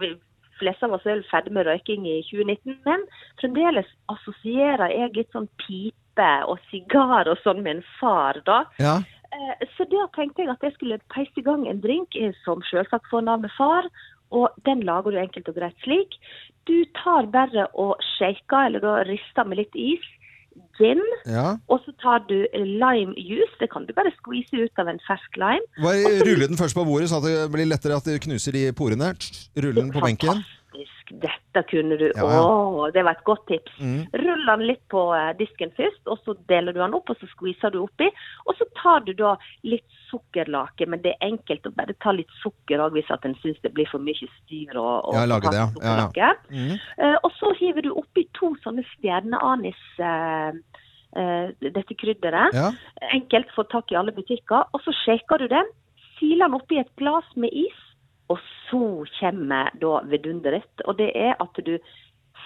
fleste 0.58 0.88
av 0.88 0.95
oss 0.97 1.05
er 1.05 1.24
ferdig 1.30 1.53
med 1.53 1.68
røyking 1.68 2.08
i 2.10 2.20
2019, 2.30 2.80
men 2.88 3.05
fremdeles 3.41 3.89
assosierer 4.14 4.93
jeg 4.93 5.16
litt 5.18 5.36
sånn 5.36 5.49
pipe 5.62 6.32
og 6.49 6.58
sigar 6.72 7.30
og 7.30 7.38
sånn 7.43 7.62
med 7.62 7.78
en 7.78 7.86
far, 7.99 8.39
da. 8.47 8.64
Ja. 8.82 8.97
Eh, 9.32 9.68
Så 9.78 9.86
da 9.91 10.08
tenkte 10.16 10.43
jeg 10.43 10.53
at 10.53 10.64
jeg 10.66 10.74
skulle 10.78 11.01
peise 11.14 11.36
i 11.38 11.45
gang 11.45 11.68
en 11.68 11.82
drink 11.84 12.16
eh, 12.16 12.34
som 12.43 12.64
selvsagt 12.72 13.10
får 13.12 13.28
navnet 13.28 13.53
far. 13.58 13.89
Og 14.36 14.49
den 14.68 14.82
lager 14.84 15.14
du 15.14 15.20
enkelt 15.22 15.47
og 15.47 15.55
greit 15.55 15.78
slik. 15.86 16.18
Du 16.68 16.84
tar 16.99 17.30
bare 17.32 17.68
og 17.80 17.95
shaker, 18.18 18.66
eller 18.68 18.84
da 18.84 18.95
rister 19.08 19.47
med 19.47 19.62
litt 19.62 19.76
is, 19.76 20.03
gin. 20.78 21.01
Ja. 21.26 21.58
Og 21.72 21.82
så 21.86 21.93
tar 22.01 22.26
du 22.30 22.36
lime 22.53 23.16
juice. 23.18 23.55
Det 23.62 23.70
kan 23.74 23.88
du 23.88 23.93
bare 23.97 24.14
squeeze 24.20 24.53
ut 24.53 24.82
av 24.82 24.91
en 24.91 25.01
fersk 25.08 25.39
lime. 25.39 25.66
Bare 25.84 26.18
rulle 26.28 26.49
den 26.49 26.60
først 26.60 26.78
på 26.78 26.86
bordet, 26.88 27.10
så 27.12 27.22
at 27.22 27.28
det 27.28 27.36
blir 27.53 27.70
lettere 27.70 27.97
at 27.97 28.08
det 28.08 28.22
knuser 28.26 28.55
de 28.55 28.70
porene. 28.78 29.14
Rulle 29.58 29.82
den 29.82 29.93
på 29.95 30.03
benken. 30.05 30.43
Fantastisk. 30.68 31.11
Dette 31.22 31.63
kunne 31.70 31.97
du. 31.97 32.11
Ja, 32.15 32.34
ja. 32.34 32.43
Åh, 32.43 32.91
det 32.93 33.03
var 33.03 33.11
et 33.11 33.24
godt 33.24 33.47
tips. 33.47 33.80
Mm. 33.80 34.05
Rull 34.13 34.45
den 34.45 34.65
litt 34.68 34.88
på 34.89 35.15
eh, 35.15 35.32
disken 35.38 35.72
først, 35.78 36.01
og 36.07 36.20
så 36.26 36.36
deler 36.47 36.74
du 36.74 36.80
den 36.80 36.93
opp, 36.93 37.09
og 37.09 37.18
så 37.20 37.28
skviser 37.28 37.72
du 37.72 37.80
oppi. 37.84 38.09
Og 38.45 38.55
så 38.57 38.65
tar 38.82 39.05
du 39.05 39.13
da 39.13 39.36
litt 39.63 39.88
sukkerlake, 40.09 40.88
men 40.88 41.01
det 41.01 41.15
er 41.15 41.32
enkelt 41.32 41.65
å 41.68 41.74
bare 41.76 41.95
ta 42.03 42.11
litt 42.11 42.32
sukker 42.41 42.80
òg 42.84 42.97
hvis 42.97 43.11
at 43.11 43.26
en 43.26 43.36
syns 43.41 43.59
det 43.63 43.74
blir 43.76 43.88
for 43.91 44.03
mye 44.03 44.30
styr 44.41 44.78
og, 44.78 45.07
og 45.09 45.18
Ja, 45.18 45.26
lage 45.26 45.51
det, 45.51 45.63
ja. 46.18 46.34
Mm. 46.51 46.76
Uh, 46.99 47.18
og 47.24 47.32
så 47.39 47.51
hiver 47.59 47.84
du 47.84 47.91
oppi 47.95 48.28
to 48.38 48.53
sånne 48.63 48.86
stjerneanis 48.95 49.84
Uh, 49.97 50.53
uh, 51.18 51.47
dette 51.61 51.95
krydderet. 51.97 52.55
Enkelt 53.13 53.49
få 53.55 53.65
tak 53.72 53.91
i 53.91 53.97
alle 53.97 54.13
butikker. 54.13 54.68
Og 54.74 54.84
så 54.84 54.93
shaker 55.03 55.41
du 55.41 55.47
den, 55.51 55.70
siler 56.18 56.45
den 56.45 56.57
oppi 56.57 56.80
et 56.82 56.91
glass 56.99 57.28
med 57.39 57.53
is, 57.55 57.86
og 58.30 58.39
så 58.69 58.82
kommer 59.19 59.69
da 59.80 60.01
vidunderet. 60.11 60.84
Og 60.86 60.97
det 60.99 61.11
er 61.15 61.36
at 61.39 61.61
du 61.65 61.78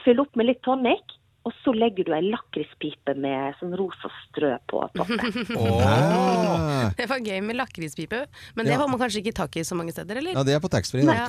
fyller 0.03 0.25
opp 0.27 0.35
med 0.37 0.47
litt 0.51 0.61
tonic, 0.65 1.17
og 1.41 1.53
så 1.63 1.71
legger 1.73 2.05
du 2.05 2.11
ei 2.13 2.21
lakrispipe 2.29 3.15
med 3.17 3.55
sånn 3.57 3.71
rosa 3.79 4.11
strø 4.27 4.51
på 4.69 4.83
toppen. 4.93 5.17
oh. 5.57 6.91
Det 6.97 7.07
var 7.09 7.23
gøy 7.25 7.39
med 7.41 7.57
lakrispipe, 7.57 8.27
men 8.55 8.67
det 8.67 8.75
Ja. 8.75 8.77
får 8.83 8.91
man 8.91 8.99
kanskje 9.01 9.23
ikke 9.23 9.33
tak 9.39 9.57
i 9.57 9.63
så 9.65 9.73
mange 9.75 9.91
steder, 9.95 10.19
eller? 10.21 10.37
Ja, 10.37 10.43
det 10.45 10.53
er 10.53 10.61
på 10.61 10.69
taxfree. 10.69 11.01
Ja. 11.01 11.25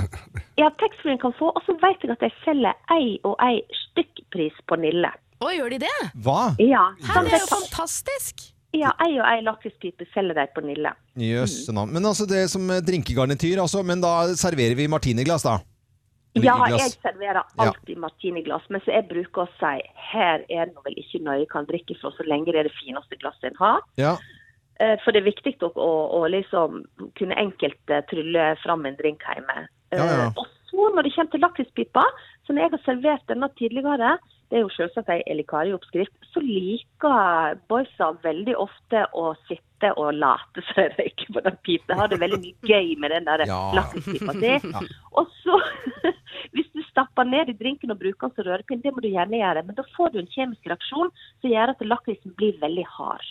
Ja, 0.61 0.69
taxfree-en 0.83 1.19
kan 1.23 1.33
få, 1.39 1.49
og 1.57 1.63
så 1.65 1.73
vet 1.81 2.05
jeg 2.05 2.13
at 2.13 2.21
jeg 2.29 2.35
selger 2.45 2.77
ei 2.93 3.17
og 3.25 3.37
ei 3.41 3.63
stykkpris 3.87 4.61
på 4.69 4.77
Nille. 4.85 5.09
Å, 5.43 5.49
gjør 5.57 5.73
de 5.75 5.79
det? 5.87 5.97
Hva? 6.23 6.53
Ja, 6.61 6.91
Hæ, 7.09 7.23
det 7.25 7.33
er 7.39 7.47
jo 7.47 7.49
fantastisk! 7.57 8.51
Ja, 8.73 8.95
ei 9.05 9.19
og 9.21 9.27
ei 9.29 9.43
lakrispipe 9.45 10.07
selger 10.15 10.39
de 10.39 10.47
på 10.55 10.63
Nille. 10.65 10.95
Jøss 11.21 11.69
Mm. 11.69 11.93
Men 11.93 12.07
altså 12.09 12.25
det 12.29 12.49
som 12.51 12.71
eh, 12.71 12.81
drinkegarnityr, 12.81 13.61
altså. 13.61 13.83
Men 13.85 14.01
da 14.01 14.33
serverer 14.37 14.75
vi 14.75 14.89
martiniglass, 14.89 15.45
da? 15.45 15.59
Ja, 16.35 16.57
jeg 16.73 16.95
serverer 17.03 17.43
Ja. 17.43 17.45
alltid 17.59 17.99
martiniglass, 17.99 18.65
men 18.71 18.81
så 18.81 18.93
jeg 18.95 19.09
bruker 19.09 19.45
å 19.45 19.49
si 19.61 19.83
her 20.13 20.45
er 20.49 20.71
det 20.71 20.81
vel 20.85 20.97
ikke 20.97 21.21
nøye 21.21 21.49
kan 21.51 21.67
drikke 21.67 21.99
fra, 22.01 22.11
så 22.17 22.25
lenge 22.25 22.53
det 22.53 22.63
er 22.63 22.69
det 22.71 22.79
fineste 22.79 23.19
glasset 23.21 23.51
en 23.51 23.59
har. 23.61 23.83
Ja. 24.01 24.17
Eh, 24.81 24.97
For 25.05 25.13
det 25.13 25.21
er 25.21 25.29
viktig 25.31 25.61
å, 25.61 25.69
å, 25.77 26.27
liksom 26.33 26.85
kunne 27.19 27.37
enkelt 27.37 27.91
eh, 27.91 28.01
trylle 28.09 28.57
fram 28.65 28.87
en 28.87 28.97
drink 28.97 29.21
hjemme. 29.29 29.69
Ja, 29.93 30.07
ja. 30.09 30.33
Og 30.37 30.47
så 30.71 30.89
når 30.95 31.03
det 31.05 31.15
kommer 31.15 31.31
til 31.31 31.45
lakrispipa, 31.45 32.05
så 32.47 32.53
når 32.55 32.63
jeg 32.63 32.71
har 32.73 32.85
servert 32.87 33.27
denne 33.29 33.49
tidligere, 33.61 34.17
det 34.53 34.59
er 34.59 34.67
jo 34.67 34.73
selvsagt 34.75 35.09
ei 35.09 35.23
Elikari-oppskrift, 35.33 36.13
så 36.29 36.41
liker 36.45 37.55
boysa 37.73 38.11
veldig 38.21 38.53
ofte 38.61 39.07
å 39.17 39.31
sitte 39.49 39.95
og 39.97 40.11
late 40.13 40.61
som 40.67 40.83
de 40.83 40.91
røyker 40.99 41.31
på 41.33 41.43
den 41.47 41.57
pipa. 41.65 41.97
Har 41.97 42.11
det 42.13 42.19
veldig 42.21 42.41
mye 42.43 42.69
gøy 42.69 42.91
med 43.01 43.15
den 43.17 43.31
der 43.31 43.47
Ja. 43.49 43.63
lakrispipa 43.79 44.35
si. 44.37 44.53
Og 45.17 45.33
så, 45.41 45.57
hvis 46.53 46.69
du 46.77 46.83
stapper 46.91 47.25
ned 47.25 47.49
i 47.49 47.57
drinken 47.57 47.95
og 47.97 48.03
bruker 48.05 48.29
den 48.29 48.37
som 48.37 48.51
rørepinn, 48.51 48.85
det 48.85 48.93
må 48.93 49.01
du 49.01 49.09
gjerne 49.09 49.41
gjøre, 49.41 49.65
men 49.71 49.79
da 49.81 49.89
får 49.97 50.13
du 50.13 50.21
en 50.21 50.33
kjemisk 50.37 50.69
reaksjon 50.69 51.15
som 51.41 51.49
gjør 51.49 51.73
at 51.73 51.87
lakrisen 51.89 52.37
blir 52.37 52.61
veldig 52.61 52.85
hard. 52.93 53.25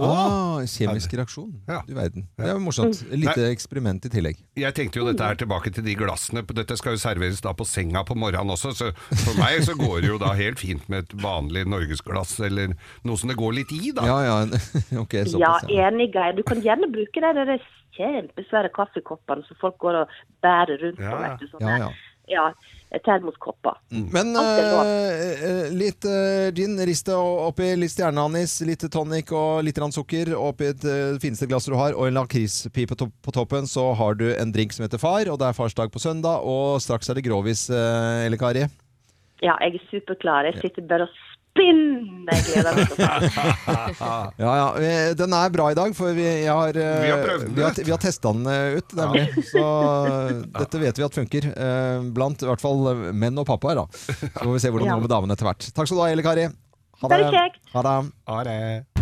Ah, 0.00 0.58
kjemisk 0.66 1.12
reaksjon. 1.14 1.52
Du 1.86 1.92
verden. 1.94 2.26
Det 2.36 2.48
er 2.48 2.56
jo 2.56 2.62
morsomt. 2.64 2.98
Et 3.06 3.18
lite 3.20 3.44
eksperiment 3.52 4.04
i 4.08 4.10
tillegg. 4.10 4.40
Jeg 4.58 4.74
tenkte 4.74 4.98
jo 4.98 5.06
dette 5.06 5.22
her 5.28 5.38
tilbake 5.38 5.70
til 5.74 5.86
de 5.86 5.94
glassene. 5.98 6.42
Dette 6.56 6.76
skal 6.80 6.96
jo 6.96 7.02
serveres 7.02 7.42
da 7.44 7.52
på 7.54 7.66
senga 7.68 8.02
på 8.06 8.16
morgenen 8.18 8.50
også, 8.56 8.72
så 8.74 8.90
for 9.22 9.38
meg 9.38 9.62
så 9.66 9.76
går 9.78 10.00
det 10.02 10.10
jo 10.10 10.18
da 10.22 10.32
helt 10.34 10.58
fint 10.58 10.88
med 10.90 11.06
et 11.06 11.14
vanlig 11.22 11.62
norgesglass, 11.70 12.34
eller 12.48 12.74
noe 13.06 13.20
som 13.20 13.30
det 13.30 13.38
går 13.38 13.54
litt 13.60 13.70
i, 13.76 13.92
da. 13.94 14.06
Ja, 14.10 14.18
ja. 14.26 14.62
Ok, 15.04 15.14
Ja, 15.20 15.24
såpass. 15.30 15.68
Ja. 15.70 15.86
enig, 15.88 16.10
Geir. 16.14 16.34
Du 16.38 16.42
kan 16.46 16.62
gjerne 16.64 16.90
bruke 16.90 17.22
de 17.22 17.32
der 17.38 17.54
kjempesvære 17.94 18.72
kaffekoppene 18.74 19.46
som 19.46 19.58
folk 19.60 19.78
går 19.82 20.00
og 20.02 20.18
bærer 20.42 20.80
rundt 20.82 20.98
på. 20.98 21.06
Ja, 21.06 21.20
vet 21.22 21.44
du, 21.44 21.46
sånne, 21.52 21.70
ja, 21.78 21.86
ja. 21.86 21.92
Ja, 22.30 22.52
termoskopper. 23.04 23.78
Men 23.88 24.34
Alt 24.38 24.60
er 24.60 24.68
eh, 24.84 25.44
eh, 25.48 25.72
litt 25.74 26.06
eh, 26.08 26.50
gin, 26.54 26.76
rist 26.86 27.08
det 27.08 27.16
oppi 27.18 27.72
litt 27.78 27.94
stjerneanis, 27.94 28.60
litt 28.68 28.86
tonic 28.92 29.32
og 29.34 29.64
litt 29.66 29.80
sukker 29.94 30.34
oppi 30.38 30.70
et 30.70 30.86
eh, 30.88 31.18
fineste 31.22 31.48
glass 31.50 31.66
du 31.66 31.76
har, 31.78 31.94
og 31.94 32.08
en 32.08 32.18
lakrispipe 32.20 32.96
to 32.96 33.10
på 33.24 33.34
toppen, 33.34 33.66
så 33.66 33.92
har 33.98 34.14
du 34.14 34.28
en 34.34 34.52
drink 34.52 34.72
som 34.72 34.86
heter 34.86 35.00
Far, 35.02 35.28
og 35.28 35.38
det 35.40 35.48
er 35.48 35.58
farsdag 35.58 35.92
på 35.92 36.02
søndag, 36.02 36.44
og 36.44 36.80
straks 36.82 37.10
er 37.10 37.18
det 37.18 37.26
grovis, 37.26 37.68
eh, 37.70 38.26
eller 38.26 38.40
Kari. 38.40 38.66
Ja, 39.42 39.58
jeg 39.60 39.76
er 39.76 39.88
superklar. 39.90 40.46
Jeg 40.48 40.60
sitter 40.62 40.86
bare 40.88 41.08
og 41.08 41.16
spinner. 41.54 42.10
Jeg 42.24 42.44
gleder 42.48 42.74
meg 42.74 42.88
til 42.90 42.98
Ja, 44.42 44.52
ja. 44.58 44.68
eh, 44.80 45.10
Den 45.18 45.34
er 45.36 45.52
bra 45.54 45.68
i 45.70 45.76
dag, 45.78 45.94
for 45.96 46.12
vi, 46.16 46.24
jeg 46.44 46.50
har, 46.50 46.74
eh, 46.74 47.02
Vi 47.04 47.12
har 47.12 47.22
prøvd 47.24 47.44
vi 47.54 47.62
har, 47.62 47.78
vi 47.86 47.94
har 47.94 48.00
testa 48.02 48.32
den 48.34 48.48
eh, 48.50 48.78
ut, 48.80 48.94
nemlig. 48.98 49.24
Så 49.52 49.62
eh, 49.62 50.32
dette 50.58 50.82
vet 50.82 50.98
vi 51.00 51.06
at 51.06 51.18
funker. 51.20 51.50
eh, 51.54 52.08
Blant 52.16 52.42
i 52.42 52.48
hvert 52.50 52.64
fall 52.64 52.82
eh, 52.92 53.04
menn 53.14 53.38
og 53.38 53.46
pappaer, 53.48 53.84
da. 53.84 53.86
Så 53.94 54.42
får 54.42 54.52
vi 54.56 54.64
se 54.66 54.72
hvordan 54.74 54.88
det 54.88 54.92
Ja. 54.92 54.98
går 54.98 55.06
med 55.06 55.14
damene 55.14 55.38
etter 55.38 55.48
hvert. 55.50 55.70
Takk 55.76 55.86
skal 55.90 56.00
du 56.00 56.04
ha, 56.04 56.10
Elle 56.16 56.26
Kari. 56.26 56.48
Ha 57.04 57.12
det. 57.12 57.94
Ha 58.28 58.42
det. 58.48 58.93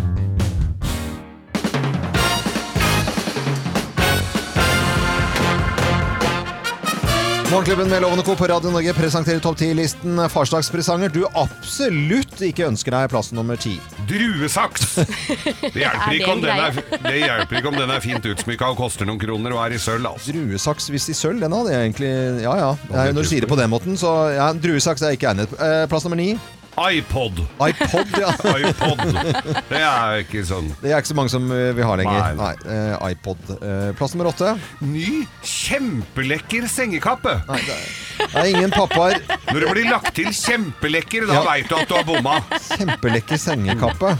Morgenklubben 7.52 7.88
med 7.88 8.02
Lovende 8.02 8.24
Co. 8.24 8.36
på 8.36 8.46
Radio 8.46 8.70
Norge 8.70 8.94
presenterer 8.96 9.40
topp 9.44 9.58
10-listen 9.60 10.16
farsdagspresanger 10.32 11.10
du 11.12 11.18
absolutt 11.36 12.40
ikke 12.46 12.64
ønsker 12.64 12.94
deg 12.96 13.10
plass 13.12 13.28
nummer 13.36 13.60
ti. 13.60 13.74
Druesaks! 14.08 14.94
Det 15.74 15.82
hjelper, 15.82 16.06
Er 16.06 16.16
ikke 16.16 16.30
om 16.32 16.40
den 16.40 16.62
er, 16.64 16.78
det 17.04 17.12
hjelper 17.18 17.58
ikke 17.60 17.72
om 17.74 17.76
den 17.76 17.92
er 17.92 18.00
fint 18.00 18.30
utsmykka 18.32 18.70
og 18.72 18.80
koster 18.80 19.04
noen 19.04 19.20
kroner 19.20 19.52
og 19.52 19.60
er 19.66 19.76
i 19.76 19.82
sølv. 19.84 20.08
Altså. 20.14 20.32
Druesaks 20.32 20.88
hvis 20.94 21.10
i 21.12 21.18
sølv, 21.18 21.44
den 21.44 21.52
hadde 21.52 21.76
jeg 21.76 21.90
egentlig 21.90 22.14
Ja 22.46 22.56
ja. 22.56 22.72
Er 22.88 23.12
når 23.12 23.28
du 23.28 23.32
sier 23.34 23.44
det 23.44 23.52
på 23.52 23.60
den 23.60 23.68
måten, 23.74 24.00
så 24.00 24.14
ja, 24.32 24.48
druesaks 24.56 25.04
er 25.04 25.20
ikke 25.20 25.34
egnet. 25.34 25.52
Eh, 25.60 25.84
plass 25.92 26.08
nummer 26.08 26.22
ni. 26.24 26.30
iPod. 26.76 27.36
iPod, 27.60 28.08
ja. 28.18 28.30
iPod. 28.58 29.02
Det 29.68 29.80
er 29.80 30.22
ikke 30.22 30.40
sånn. 30.48 30.70
Det 30.80 30.92
er 30.92 31.02
ikke 31.02 31.10
så 31.12 31.16
mange 31.18 31.32
som 31.34 31.44
vi 31.52 31.84
har 31.84 32.00
lenger. 32.00 32.32
Nei. 32.32 32.32
Nei, 32.38 32.72
eh, 32.72 33.04
iPod. 33.12 33.42
Eh, 33.58 33.90
plass 33.98 34.14
nummer 34.16 34.30
åtte. 34.32 34.54
Ny, 34.80 35.26
kjempelekker 35.44 36.64
sengekappe. 36.72 37.36
Nei 37.50 37.60
Det 38.22 38.28
er 38.38 38.48
ingen 38.52 38.70
pappaer 38.72 39.18
Når 39.50 39.58
det 39.64 39.70
blir 39.72 39.88
lagt 39.90 40.12
til 40.16 40.30
kjempelekker, 40.32 41.26
da 41.28 41.40
Ja. 41.40 41.44
veit 41.50 41.68
du 41.68 41.76
at 41.76 41.88
du 41.88 41.94
har 41.98 42.04
bomma. 42.08 42.38
Kjempelekker 42.72 43.36
sengekappe. 43.40 44.16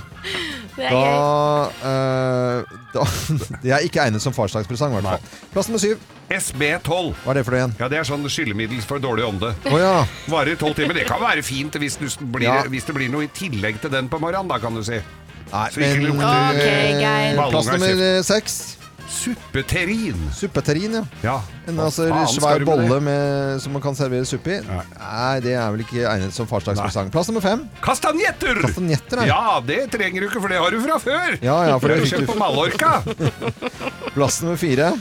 Da, 0.77 1.69
uh, 1.85 2.77
da 2.95 3.05
Det 3.65 3.73
er 3.77 3.85
ikke 3.87 4.01
egnet 4.07 4.25
som 4.25 4.35
farsdagspresang, 4.37 4.95
i 4.95 5.01
hvert 5.01 5.09
fall. 5.11 5.49
Plass 5.53 5.69
nummer 5.69 5.83
syv. 5.83 6.01
SB12. 6.33 7.13
Hva 7.25 7.33
er 7.35 7.39
det 7.41 7.45
for 7.45 7.53
noe 7.55 7.61
igjen? 7.61 7.75
Ja, 7.81 7.89
Det 7.93 7.99
er 8.01 8.09
sånn 8.09 8.25
skyllemiddel 8.33 8.81
for 8.89 9.03
dårlig 9.03 9.27
ånde. 9.29 9.53
Oh, 9.69 9.79
ja. 9.81 9.95
Varer 10.33 10.57
tolv 10.61 10.79
timer. 10.79 10.97
Det 10.97 11.05
kan 11.11 11.21
være 11.23 11.45
fint 11.45 11.77
hvis, 11.83 11.99
du 12.01 12.09
blir, 12.25 12.49
Ja. 12.49 12.63
hvis 12.73 12.89
det 12.89 12.97
blir 12.97 13.13
noe 13.13 13.29
i 13.29 13.33
tillegg 13.37 13.83
til 13.83 13.93
den 13.93 14.09
på 14.09 14.21
morgenen, 14.23 14.49
da 14.49 14.61
kan 14.63 14.75
du 14.75 14.85
si. 14.87 15.01
Nei, 15.53 15.67
Så 15.69 15.83
ikke 15.83 15.99
men 16.01 16.07
lukter 16.09 16.63
eh, 16.63 17.35
Plass 17.37 17.69
nummer 17.69 18.23
seks. 18.25 18.61
Suppeterrin. 19.13 20.19
Suppeterrin, 20.35 20.95
ja. 20.97 21.03
Ja. 21.23 21.35
En 21.69 21.79
altså, 21.79 22.09
svær 22.33 22.65
bolle 22.67 22.99
med, 23.05 23.61
som 23.63 23.75
man 23.77 23.83
kan 23.85 23.95
servere 23.99 24.27
suppe 24.27 24.57
i. 24.57 24.59
Nei, 24.65 25.35
det 25.45 25.53
er 25.55 25.69
vel 25.75 25.85
ikke 25.85 26.07
egnet 26.09 26.35
som 26.35 26.49
farsdagspresang. 26.51 27.13
Plass 27.15 27.29
nummer 27.31 27.45
fem. 27.45 27.67
Kastanjetter! 27.85 28.63
Kastanjetter, 28.65 29.25
Ja, 29.29 29.61
det 29.67 29.85
trenger 29.95 30.25
du 30.25 30.31
ikke, 30.31 30.41
for 30.43 30.53
det 30.53 30.59
har 30.63 30.73
du 30.75 30.81
fra 30.83 30.99
før. 31.03 31.37
Ja, 31.45 31.59
ja, 31.69 31.77
for 31.79 31.93
det 31.93 32.01
har 32.01 32.07
du 32.07 32.15
kjøpt 32.17 32.33
på 32.33 32.39
Mallorca. 32.41 32.93
Plass 34.17 34.41
nummer 34.43 34.59
fire. 34.61 34.93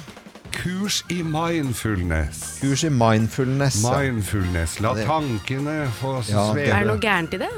Kurs 0.51 1.01
i 1.09 1.21
mindfulness. 1.23 2.59
Kurs 2.61 2.83
i 2.83 2.89
mindfulness. 2.91 3.79
Mindfulness. 3.87 4.79
La 4.83 4.91
tankene 4.99 5.85
få 6.01 6.17
Ja, 6.27 6.49
sveve. 6.51 6.67
Er 6.67 6.83
det 6.83 6.91
noe 6.91 7.01
gærent 7.01 7.33
i 7.39 7.41
det? 7.41 7.49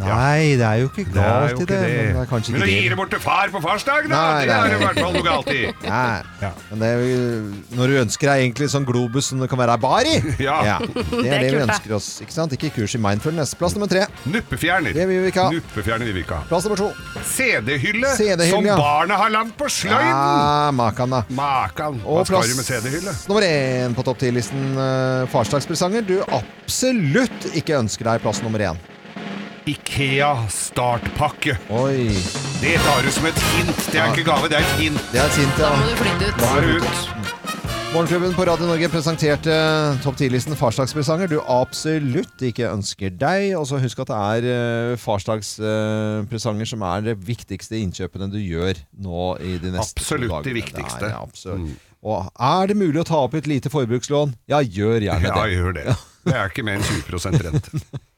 Nei, 0.00 0.56
det 0.56 0.64
er 0.66 0.78
jo 0.82 0.88
ikke 0.88 1.04
galt 1.12 1.60
i 1.60 1.64
det. 1.64 1.68
det. 1.68 1.80
Men 1.82 2.16
det 2.16 2.22
er 2.22 2.28
kanskje 2.30 2.52
Men 2.54 2.62
å 2.64 2.68
gi 2.70 2.76
det. 2.80 2.88
det 2.92 2.96
bort 2.96 3.10
til 3.12 3.20
far 3.22 3.50
på 3.52 3.60
farsdag, 3.64 4.08
da, 4.08 4.20
Nei, 4.22 4.46
det 4.48 4.54
er 4.56 4.68
det 4.72 4.78
i 4.78 4.82
hvert 4.84 5.00
fall 5.02 5.12
noe 5.16 5.24
galt 5.26 5.50
i. 5.52 5.62
Nei. 5.92 6.50
Men 6.70 6.82
det 6.82 6.90
er 6.92 7.76
når 7.78 7.92
du 7.92 7.98
ønsker 8.02 8.30
deg 8.32 8.44
egentlig 8.46 8.68
sånn 8.72 8.86
globus 8.88 9.28
som 9.32 9.42
det 9.42 9.48
kan 9.52 9.60
være 9.60 9.76
bar 9.82 10.08
i. 10.08 10.16
Ja. 10.42 10.78
Det 10.82 10.92
er 10.92 11.12
Det 11.12 11.22
det, 11.22 11.32
er 11.36 11.56
vi 11.56 11.62
ønsker 11.66 11.92
oss. 11.96 12.08
Ikke 12.24 12.34
sant? 12.34 12.52
Ikke 12.56 12.70
kurs 12.74 12.94
i 12.96 13.00
mindfulness. 13.02 13.52
Plass 13.58 13.74
nummer 13.76 13.90
tre. 13.90 14.06
Nuppefjerner. 14.26 14.94
Det 14.96 15.04
vil 15.08 15.22
vi 15.26 15.30
ikke 15.32 15.44
ha. 15.44 15.52
Nuppefjerner 15.54 16.08
vil 16.08 16.16
vi 16.16 16.22
ikke 16.24 16.38
ha. 16.40 16.46
Plass 16.48 16.66
nummer 16.66 16.80
to. 16.80 16.88
CD-hylle 17.28 18.12
CD-hylle, 18.16 18.48
som 18.50 18.66
ja. 18.66 18.76
barna 18.78 19.18
har 19.20 19.32
lagd 19.34 19.52
på 19.58 19.68
sløyden! 19.70 20.08
Ja, 20.08 20.70
makan, 20.76 21.14
da. 21.16 21.22
Makan. 21.36 22.00
Hva 22.04 22.22
Og 22.22 22.26
skal 22.30 22.48
du 22.48 22.56
med 22.58 22.66
CD-hylle? 22.68 23.14
nummer 23.28 23.46
én 23.46 23.94
på 23.96 24.04
topp 24.06 24.22
10-listen 24.24 24.72
uh, 24.78 25.28
farsdagspresanger 25.32 26.04
du 26.08 26.16
absolutt 26.32 27.50
ikke 27.58 27.78
ønsker 27.82 28.08
deg 28.08 28.22
plass 28.24 28.42
nummer 28.44 28.62
én. 28.72 28.80
Ikea 29.66 30.32
startpakke. 30.50 31.54
Oi. 31.70 32.08
Det 32.62 32.74
tar 32.82 33.04
du 33.06 33.10
som 33.14 33.26
et 33.28 33.38
hint. 33.52 33.76
Det 33.92 33.98
er 34.00 34.06
Ja. 34.08 34.12
ikke 34.12 34.24
gave, 34.26 34.48
det 34.50 34.56
er 34.58 34.64
et 34.66 34.80
hint. 34.80 34.98
Det 35.12 35.20
er 35.20 35.26
et 35.26 35.36
hint, 35.38 35.58
ja. 35.58 35.68
Da 35.70 35.76
må 35.76 35.86
du 35.86 35.96
flytte 36.00 36.28
ut. 36.28 36.38
Da 36.40 36.48
er 36.56 36.60
du 36.66 36.72
ut. 36.82 37.08
Morgenklubben 37.92 38.32
på 38.34 38.46
Radio 38.48 38.66
Norge 38.66 38.88
presenterte 38.88 39.52
topp 40.02 40.16
10-listen 40.16 40.56
farsdagspresanger 40.56 41.28
du 41.28 41.38
absolutt 41.44 42.40
ikke 42.42 42.70
ønsker 42.72 43.10
deg. 43.20 43.52
Og 43.58 43.66
så 43.68 43.78
husk 43.78 44.00
at 44.00 44.08
det 44.08 44.16
er 44.16 44.92
uh, 44.94 44.96
farsdagspresanger 44.96 46.66
som 46.66 46.82
er 46.88 47.00
det 47.02 47.18
viktigste 47.20 47.76
innkjøpene 47.78 48.30
du 48.32 48.38
gjør 48.40 48.80
nå 48.98 49.36
i 49.44 49.58
de 49.62 49.70
neste 49.76 50.00
Absolutt 50.00 50.30
dagene. 50.32 50.44
de 50.48 50.54
viktigste. 50.58 51.04
Er, 51.04 51.10
ja, 51.10 51.20
absolutt. 51.22 51.76
Og 52.02 52.32
er 52.40 52.66
det 52.66 52.76
mulig 52.80 52.98
å 52.98 53.04
ta 53.06 53.20
opp 53.28 53.34
et 53.38 53.46
lite 53.46 53.70
forbrukslån? 53.70 54.34
Ja, 54.48 54.58
gjør 54.58 54.98
gjerne 55.06 55.22
Ja, 55.28 55.44
det. 55.44 55.52
gjør 55.54 55.72
det. 55.76 55.96
Det 56.24 56.34
er 56.34 56.48
ikke 56.50 56.64
mer 56.64 56.80
enn 56.80 56.82
20% 56.82 57.42
rente. 57.46 57.70